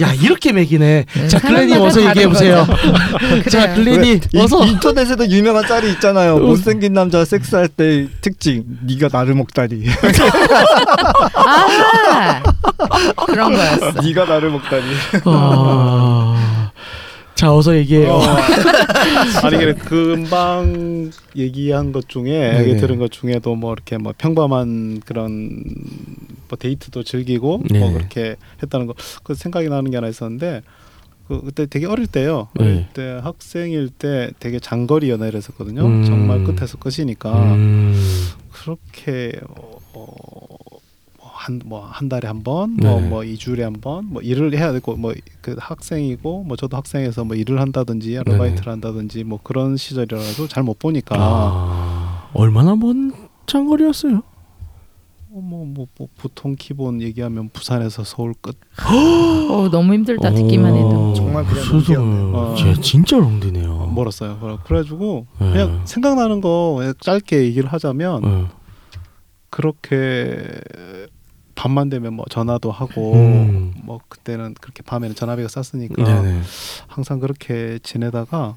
야 0.00 0.12
이렇게 0.14 0.52
매기네. 0.52 1.04
네, 1.12 1.28
자 1.28 1.38
글렌이 1.40 1.70
사람마다 1.72 1.84
어서 1.84 2.08
얘기해 2.08 2.28
보세요. 2.28 2.66
자 3.50 3.74
이- 3.74 4.20
어서. 4.38 4.64
인터넷에도 4.64 5.26
유명한 5.28 5.66
짤이 5.66 5.90
있잖아요 5.92 6.38
못생긴 6.38 6.92
남자 6.92 7.24
섹스할 7.24 7.68
때 7.68 8.06
특징 8.20 8.64
네가 8.82 9.08
나를 9.12 9.34
먹다니 9.34 9.84
아 11.34 12.42
그런 13.26 13.52
거였어. 13.54 14.00
네가 14.02 14.24
나를 14.24 14.50
먹다니 14.50 14.84
아... 15.24 16.37
자 17.38 17.54
어서 17.54 17.76
얘기해요. 17.76 18.14
어. 18.14 18.20
아니 19.46 19.58
그래 19.58 19.72
금방 19.72 21.12
얘기한 21.36 21.92
것 21.92 22.08
중에 22.08 22.24
네네. 22.24 22.60
얘기 22.68 22.76
들은 22.80 22.98
것 22.98 23.12
중에도 23.12 23.54
뭐 23.54 23.72
이렇게 23.72 23.96
뭐 23.96 24.12
평범한 24.18 25.02
그런 25.06 25.62
뭐 26.48 26.58
데이트도 26.58 27.04
즐기고 27.04 27.62
네. 27.70 27.78
뭐 27.78 27.92
그렇게 27.92 28.34
했다는 28.60 28.86
거 28.86 28.94
그 29.22 29.34
생각이 29.34 29.68
나는 29.68 29.92
게 29.92 29.98
하나 29.98 30.08
있었는데 30.08 30.62
그 31.28 31.40
그때 31.44 31.66
되게 31.66 31.86
어릴 31.86 32.08
때요. 32.08 32.48
네. 32.58 32.64
어릴 32.64 32.86
때 32.92 33.20
학생일 33.22 33.90
때 33.90 34.32
되게 34.40 34.58
장거리 34.58 35.08
연애를 35.08 35.36
했었거든요. 35.36 35.86
음. 35.86 36.04
정말 36.04 36.42
끝에서 36.42 36.76
끝이니까 36.78 37.54
음... 37.54 37.94
그렇게 38.50 39.38
어, 39.92 40.08
한 41.48 41.60
뭐 41.64 41.80
한 41.90 42.08
달에 42.08 42.28
한 42.28 42.42
번, 42.42 42.76
네. 42.76 42.86
뭐뭐 42.88 43.24
이주일에 43.24 43.64
한 43.64 43.72
번, 43.80 44.04
뭐 44.06 44.20
일을 44.22 44.54
해야 44.56 44.72
되고 44.72 44.94
뭐 44.96 45.14
그 45.40 45.56
학생이고 45.58 46.44
뭐 46.44 46.56
저도 46.56 46.76
학생에서 46.76 47.24
뭐 47.24 47.34
일을 47.36 47.60
한다든지 47.60 48.18
아르바이트를 48.18 48.70
한다든지 48.72 49.24
뭐 49.24 49.40
그런 49.42 49.76
시절이라도 49.78 50.46
잘못 50.48 50.78
보니까 50.78 51.16
아... 51.18 52.28
얼마나 52.34 52.76
먼 52.76 53.12
장거리였어요? 53.46 54.22
뭐, 55.30 55.64
뭐, 55.64 55.86
뭐 55.96 56.08
보통 56.18 56.54
기본 56.58 57.00
얘기하면 57.00 57.48
부산에서 57.50 58.02
서울 58.04 58.34
끝 58.40 58.58
어 59.50 59.68
너무 59.70 59.94
힘들다 59.94 60.30
듣기만 60.32 60.74
해도. 60.74 61.10
어, 61.10 61.14
정말 61.14 61.44
그냥 61.44 61.62
세상에. 61.64 61.78
롱디였네요. 61.96 62.36
어. 62.36 62.54
쟤 62.56 62.74
진짜 62.80 63.16
롱디네요. 63.18 63.92
멀었어요. 63.94 64.38
그래- 64.40 64.56
그래가지고 64.64 65.26
네. 65.40 65.52
그냥 65.52 65.80
생각나는 65.86 66.40
거 66.40 66.74
그냥 66.78 66.94
짧게 67.00 67.42
얘기를 67.44 67.72
하자면 67.72 68.24
응. 68.24 68.48
그렇게 69.50 70.44
밤만 71.58 71.88
되면 71.88 72.14
뭐 72.14 72.24
전화도 72.30 72.70
하고 72.70 73.14
음. 73.14 73.74
뭐 73.82 73.98
그때는 74.08 74.54
그렇게 74.60 74.84
밤에는 74.84 75.16
전화비가 75.16 75.48
쌌으니까 75.48 76.04
네네. 76.04 76.42
항상 76.86 77.18
그렇게 77.18 77.80
지내다가 77.82 78.56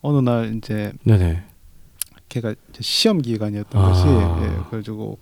어느 0.00 0.18
날 0.18 0.56
이제 0.56 0.92
네네. 1.04 1.44
걔가 2.28 2.50
이제 2.50 2.80
시험 2.80 3.22
기간이었던 3.22 3.80
아. 3.80 3.86
것이 3.86 4.08
예, 4.08 4.62
그래가지고 4.68 5.16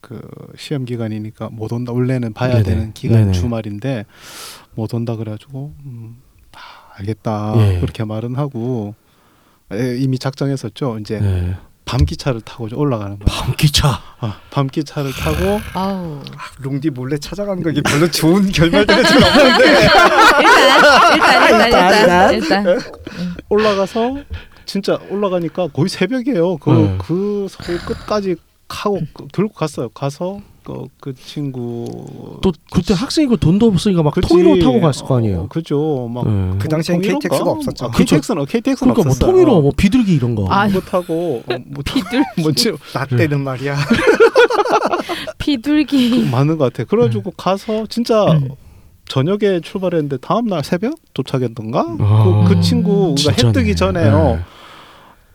그 0.00 0.18
시험 0.56 0.86
기간이니까 0.86 1.50
못 1.50 1.70
온다 1.74 1.92
원래는 1.92 2.32
봐야 2.32 2.52
네네. 2.54 2.62
되는 2.62 2.92
기간 2.94 3.18
네네. 3.18 3.32
주말인데 3.32 4.06
못 4.74 4.94
온다 4.94 5.16
그래가지고 5.16 5.74
음, 5.84 6.22
아, 6.52 6.58
알겠다 6.94 7.52
예. 7.58 7.80
그렇게 7.80 8.02
말은 8.02 8.36
하고 8.36 8.94
예, 9.74 9.98
이미 9.98 10.18
작정했었죠 10.18 11.00
이제 11.00 11.20
네. 11.20 11.54
밤기차를 11.84 12.40
타고 12.40 12.66
올라가는 12.74 13.18
거야 13.18 13.26
밤기차. 13.26 14.00
아, 14.20 14.36
밤기차를 14.50 15.12
타고 15.12 15.60
아우 15.74 16.20
롱디 16.60 16.90
몰래 16.90 17.18
찾아가는 17.18 17.62
거 17.62 17.70
이게 17.70 17.82
별로 17.82 18.10
좋은 18.10 18.50
결말들이 18.50 19.02
좀 19.06 19.22
없는데 19.22 19.88
일단 21.12 21.12
일단 21.12 21.64
일단 21.66 22.34
일단 22.34 22.34
일단 22.34 22.80
올라가서 23.48 24.16
진짜 24.64 24.98
올라가니까 25.10 25.68
거의 25.68 25.88
새벽이에요. 25.90 26.56
그, 26.56 26.70
네. 26.70 26.98
그 26.98 27.46
서울 27.50 27.78
끝까지 27.80 28.36
가고 28.66 29.00
그- 29.12 29.26
결국 29.32 29.54
갔어요. 29.54 29.90
가서 29.90 30.40
그, 30.64 30.86
그 30.98 31.14
친구 31.14 32.38
또 32.42 32.52
그때 32.72 32.94
학생이고 32.94 33.36
돈도 33.36 33.66
없으니까 33.66 34.02
막 34.02 34.14
그치. 34.14 34.28
통일로 34.28 34.58
타고 34.60 34.80
갔을 34.80 35.04
거 35.04 35.18
아니에요. 35.18 35.40
어, 35.42 35.48
그죠. 35.48 36.08
막 36.12 36.26
네. 36.26 36.56
그 36.58 36.68
당시엔? 36.68 37.02
KTX가 37.02 37.50
없었죠. 37.50 37.86
아, 37.86 37.90
KTX는 37.90 38.46
KTX는 38.46 38.94
그러니까 38.94 39.02
뭐 39.02 39.10
없었어요. 39.10 39.30
통일로 39.30 39.60
뭐 39.60 39.72
비둘기 39.76 40.14
이런 40.14 40.34
거. 40.34 40.46
아, 40.48 40.66
그거 40.66 40.80
타고 40.80 41.42
어, 41.46 41.56
뭐 41.66 41.82
비둘 41.84 42.24
뭐지 42.42 42.72
나 42.94 43.04
때는 43.04 43.40
말이야 43.42 43.76
비둘기 45.38 46.28
많은 46.30 46.56
것 46.56 46.72
같아. 46.72 46.84
그래가지고 46.84 47.24
네. 47.24 47.34
가서 47.36 47.86
진짜 47.86 48.24
음. 48.32 48.48
저녁에 49.06 49.60
출발했는데 49.60 50.16
다음 50.18 50.46
날 50.46 50.64
새벽 50.64 50.94
도착했던가. 51.12 51.96
아, 52.00 52.44
그, 52.48 52.54
그 52.54 52.60
친구가 52.62 53.10
해 53.30 53.36
진짜네. 53.36 53.52
뜨기 53.52 53.76
전에요. 53.76 54.36
네. 54.36 54.40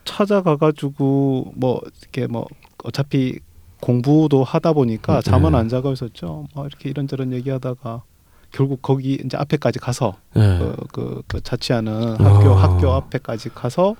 찾아가가지고 0.04 1.52
뭐 1.54 1.80
이렇게 2.02 2.26
뭐 2.26 2.46
어차피 2.82 3.38
공부도 3.80 4.44
하다 4.44 4.72
보니까 4.72 5.20
네. 5.20 5.30
잠은 5.30 5.54
안 5.54 5.68
자고 5.68 5.92
있었죠. 5.92 6.46
뭐 6.54 6.66
이렇게 6.66 6.90
이런저런 6.90 7.32
얘기하다가 7.32 8.02
결국 8.52 8.82
거기 8.82 9.14
이제 9.24 9.36
앞에까지 9.36 9.78
가서 9.78 10.16
네. 10.34 10.58
그, 10.58 10.76
그, 10.92 11.22
그 11.26 11.40
자취하는 11.40 12.16
학교 12.16 12.50
아. 12.54 12.62
학교 12.62 12.92
앞에까지 12.92 13.50
가서 13.50 13.94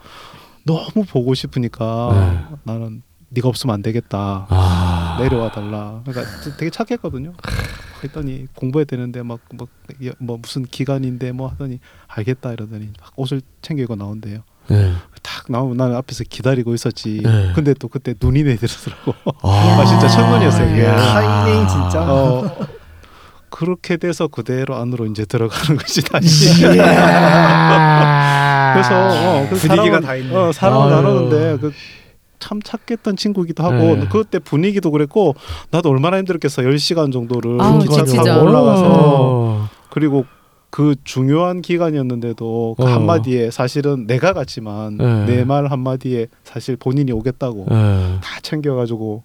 너무 0.66 1.04
보고 1.08 1.34
싶으니까 1.34 2.58
나는 2.64 3.02
네가 3.30 3.48
없으면 3.48 3.74
안 3.74 3.82
되겠다. 3.82 4.46
아. 4.48 5.16
내려와 5.20 5.52
달라. 5.52 6.02
그러니까 6.04 6.56
되게 6.56 6.70
착했거든요. 6.70 7.32
했더니 8.02 8.46
공부해야 8.54 8.84
되는데 8.84 9.22
막뭐뭐 9.22 10.38
무슨 10.38 10.64
기간인데 10.64 11.32
뭐 11.32 11.48
하더니 11.48 11.78
알겠다 12.08 12.52
이러더니 12.52 12.90
막 13.00 13.12
옷을 13.16 13.40
챙겨 13.62 13.82
입고 13.82 13.94
나온대요. 13.96 14.42
네. 14.68 14.92
딱 15.22 15.44
나오면 15.48 15.76
나는 15.76 15.96
앞에서 15.96 16.24
기다리고 16.28 16.74
있었지. 16.74 17.20
네. 17.22 17.52
근데 17.54 17.74
또 17.74 17.88
그때 17.88 18.14
눈이 18.20 18.42
내리더라고. 18.44 19.14
아, 19.42 19.48
아, 19.80 19.84
진짜 19.84 20.08
천문이었어요, 20.08 20.72
이게. 20.72 20.84
타이밍 20.86 21.68
진짜 21.68 22.00
어, 22.02 22.56
그렇게 23.50 23.96
돼서 23.96 24.28
그대로 24.28 24.76
안으로 24.76 25.06
이제 25.06 25.24
들어가는 25.26 25.76
거지 25.76 26.02
다시. 26.02 26.62
그래서 28.72 29.08
어, 29.08 29.46
그 29.50 29.56
분위기가 29.56 29.98
사람은- 29.98 30.04
다 30.04 30.14
있네. 30.14 30.34
어, 30.36 30.52
사람을 30.52 30.86
아유. 30.92 31.02
나누는데 31.02 31.58
그 31.60 31.72
참 32.42 32.58
착했던 32.62 33.16
친구기도 33.16 33.62
하고 33.62 33.76
네. 33.96 34.06
그때 34.10 34.38
분위기도 34.38 34.90
그랬고 34.90 35.34
나도 35.72 35.90
얼마나 35.90 36.16
힘들었겠어 36.16 36.62
10시간 36.62 37.12
정도를 37.12 37.60
아우, 37.60 37.78
기차. 37.80 38.02
타고 38.02 38.46
올라가서 38.46 38.82
어. 38.86 39.68
그리고 39.90 40.24
그 40.70 40.94
중요한 41.04 41.62
기간이었는데도 41.62 42.76
그 42.78 42.84
어. 42.84 42.86
한마디에 42.86 43.50
사실은 43.50 44.06
내가 44.06 44.32
갔지만 44.32 44.96
네. 44.96 45.26
내말 45.26 45.66
한마디에 45.66 46.28
사실 46.44 46.76
본인이 46.76 47.12
오겠다고 47.12 47.66
네. 47.68 48.18
다 48.22 48.40
챙겨가지고 48.40 49.24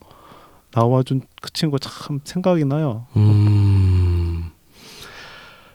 나와준 0.73 1.21
그 1.41 1.53
친구 1.53 1.79
참 1.79 2.19
생각이 2.23 2.65
나요. 2.65 3.05
음. 3.15 4.51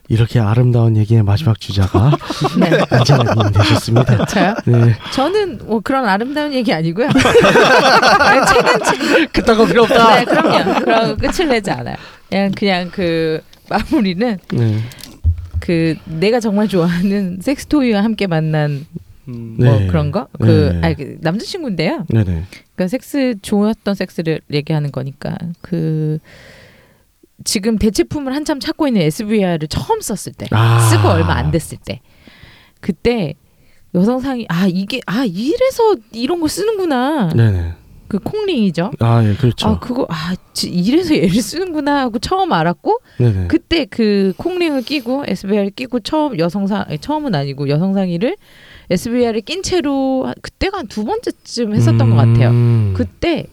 이렇게 0.08 0.40
아름다운 0.40 0.96
얘기의 0.96 1.22
마지막 1.22 1.60
주자가 1.60 2.10
네. 2.58 2.80
안젤라님 2.90 3.52
되셨습니다. 3.52 4.24
저요? 4.26 4.54
네. 4.66 4.96
저는 5.12 5.60
뭐 5.66 5.78
그런 5.78 6.04
아름다운 6.04 6.52
얘기 6.52 6.74
아니고요. 6.74 7.08
그냥 7.08 8.44
최근 8.52 8.78
최근 8.84 9.28
그딴 9.28 9.56
거 9.56 9.64
필요 9.66 9.84
없다. 9.84 10.16
네, 10.16 10.24
그럼요. 10.24 10.80
그럼 10.80 11.16
끝을 11.16 11.46
내지 11.48 11.70
않아요. 11.70 11.94
그냥 12.28 12.50
그냥 12.50 12.90
그 12.92 13.40
마무리는 13.68 14.36
네. 14.52 14.80
그 15.60 15.96
내가 16.06 16.40
정말 16.40 16.68
좋아하는 16.68 17.38
섹스 17.42 17.66
토이와 17.66 18.02
함께 18.02 18.26
만난 18.26 18.86
음, 19.28 19.56
네. 19.58 19.70
뭐 19.70 19.86
그런 19.86 20.10
거. 20.10 20.28
그 20.40 20.70
네. 20.74 20.80
아니 20.82 20.94
그 20.96 21.18
남자친구인데요. 21.20 22.06
네 22.08 22.24
네. 22.24 22.44
그러니까 22.74 22.88
섹스 22.88 23.36
좋았던 23.42 23.94
섹스를 23.94 24.40
얘기하는 24.50 24.90
거니까 24.90 25.36
그 25.60 26.18
지금 27.44 27.78
대체품을 27.78 28.34
한참 28.34 28.60
찾고 28.60 28.88
있는 28.88 29.02
SVR을 29.02 29.60
처음 29.68 30.00
썼을 30.00 30.34
때 30.36 30.46
아. 30.50 30.80
쓰고 30.90 31.08
얼마 31.08 31.34
안 31.34 31.50
됐을 31.50 31.78
때 31.84 32.00
그때 32.80 33.34
여성상이 33.94 34.46
아 34.48 34.66
이게 34.66 35.00
아 35.06 35.24
이래서 35.24 35.96
이런 36.12 36.40
거 36.40 36.48
쓰는구나. 36.48 37.30
네네. 37.34 37.74
그 38.10 38.18
콩링이죠. 38.18 38.90
아 38.98 39.24
예 39.24 39.34
그렇죠. 39.36 39.68
아 39.68 39.78
그거 39.78 40.04
아 40.10 40.34
지- 40.52 40.68
이래서 40.68 41.14
얘를 41.14 41.30
쓰는구나 41.30 42.00
하고 42.00 42.18
처음 42.18 42.52
알았고 42.52 42.98
네네. 43.18 43.46
그때 43.46 43.84
그 43.86 44.32
콩링을 44.36 44.82
끼고 44.82 45.22
SBR을 45.28 45.70
끼고 45.70 46.00
처음 46.00 46.36
여성상 46.38 46.86
아니, 46.88 46.98
처음은 46.98 47.34
아니고 47.36 47.68
여성상의를 47.68 48.36
SBR을 48.90 49.42
낀 49.42 49.62
채로 49.62 50.24
한- 50.26 50.34
그때가 50.42 50.78
한 50.78 50.88
두 50.88 51.04
번째쯤 51.04 51.74
했었던 51.74 52.10
것 52.10 52.16
같아요. 52.16 52.50
음. 52.50 52.94
그때 52.96 53.46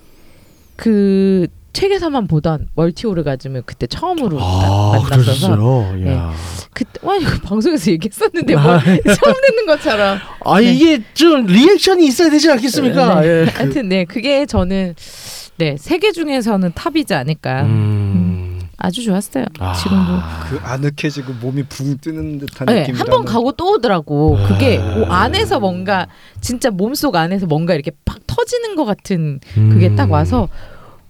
그 0.76 1.48
책에서만 1.78 2.26
보던 2.26 2.70
multi 2.74 3.06
오르가즘을 3.06 3.62
그때 3.68 3.86
처음으로 3.86 4.40
아, 4.42 4.94
딱 4.96 5.10
만났어서. 5.12 6.08
야. 6.08 6.34
그때 6.74 7.00
와 7.04 7.16
이거 7.16 7.30
방송에서 7.44 7.92
얘기했었는데 7.92 8.56
뭐 8.56 8.64
아, 8.64 8.80
처음 8.82 9.34
듣는 9.48 9.66
것처럼 9.68 10.18
아 10.44 10.60
네. 10.60 10.74
이게 10.74 11.04
좀 11.14 11.46
reaction이 11.46 12.04
있어야 12.08 12.32
되지 12.32 12.50
않겠습니까? 12.50 13.22
네. 13.22 13.28
예. 13.28 13.46
하여튼 13.54 13.90
네 13.90 14.06
그게 14.06 14.48
저는 14.48 14.96
네 15.58 15.76
세계 15.78 16.12
중에서는 16.12 16.72
top이지 16.74 17.14
않을까 17.14 17.62
음. 17.64 18.60
아주 18.80 19.04
좋았어요 19.04 19.46
아. 19.60 19.74
지금도 19.74 20.14
그 20.50 20.60
아늑해지고 20.64 21.34
몸이 21.42 21.64
붕 21.70 21.96
뜨는 22.00 22.40
듯한 22.40 22.66
네, 22.66 22.82
느낌이. 22.82 22.98
한번 22.98 23.24
가고 23.24 23.52
또 23.52 23.74
오더라고. 23.74 24.38
그게 24.48 24.80
아. 24.80 24.96
그 24.96 25.06
안에서 25.06 25.60
뭔가 25.60 26.08
진짜 26.42 26.72
몸속 26.72 27.16
안에서 27.16 27.46
뭔가 27.46 27.76
이렇게 27.76 27.92
팍 28.04 28.18
터지는 28.26 28.76
것 28.76 28.86
같은 28.86 29.40
그게 29.54 29.90
음. 29.90 29.96
딱 29.96 30.12
와서 30.12 30.48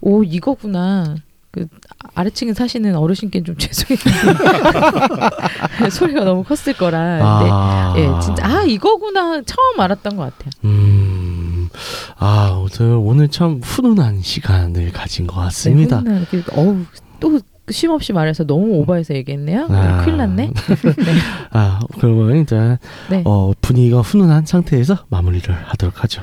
오 0.00 0.22
이거구나. 0.22 1.16
그 1.50 1.66
아래층에 2.14 2.52
사시는 2.52 2.94
어르신께 2.96 3.42
좀 3.42 3.56
죄송했는데 3.58 4.44
소리가 5.90 6.24
너무 6.24 6.44
컸을 6.44 6.76
거라. 6.76 6.98
아. 7.22 7.94
예, 7.96 8.06
진짜 8.20 8.46
아 8.46 8.62
이거구나 8.64 9.42
처음 9.42 9.80
알았던 9.80 10.16
것 10.16 10.24
같아요. 10.24 10.50
음. 10.64 11.68
아, 12.16 12.50
오늘, 12.58 12.94
오늘 12.96 13.28
참 13.28 13.60
훈훈한 13.62 14.20
시간을 14.22 14.92
가진 14.92 15.26
것 15.26 15.36
같습니다. 15.36 16.00
네, 16.02 16.24
그, 16.30 16.42
어우 16.52 16.84
또 17.20 17.40
쉼없이 17.70 18.12
말해서 18.12 18.44
너무 18.44 18.72
오버해서 18.78 19.14
얘기했네요. 19.14 19.66
아. 19.70 20.02
큰일 20.04 20.16
났네. 20.18 20.52
아, 21.52 21.80
그러면 21.98 22.38
이제 22.38 22.78
네. 23.10 23.22
어, 23.24 23.52
분위기가 23.60 24.00
훈훈한 24.00 24.46
상태에서 24.46 25.04
마무리를 25.08 25.54
하도록 25.54 26.02
하죠. 26.02 26.22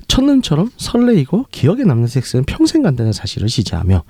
첫눈처럼 0.07 0.71
설레이고 0.77 1.45
기억에 1.51 1.83
남는 1.83 2.07
섹스는 2.07 2.45
평생 2.45 2.81
간다는 2.81 3.13
사실을 3.13 3.47
지지하며 3.47 4.03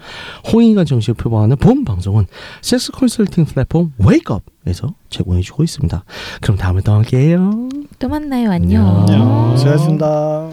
홍익과 0.52 0.86
정식을 0.86 1.16
표방하는 1.16 1.58
본 1.58 1.86
방송은 1.86 2.26
섹스 2.62 2.92
컨설팅 2.92 3.46
플랫폼 3.46 3.94
웨이크업에서 3.98 4.94
제공해주고 5.10 5.64
있습니다. 5.64 6.04
그럼 6.42 6.58
다음에 6.58 6.82
또 6.82 6.94
함께해요. 6.94 7.70
또 8.00 8.10
만나요. 8.10 8.52
안녕. 8.52 9.02
안녕. 9.02 9.58
수고하셨습니다. 9.58 10.50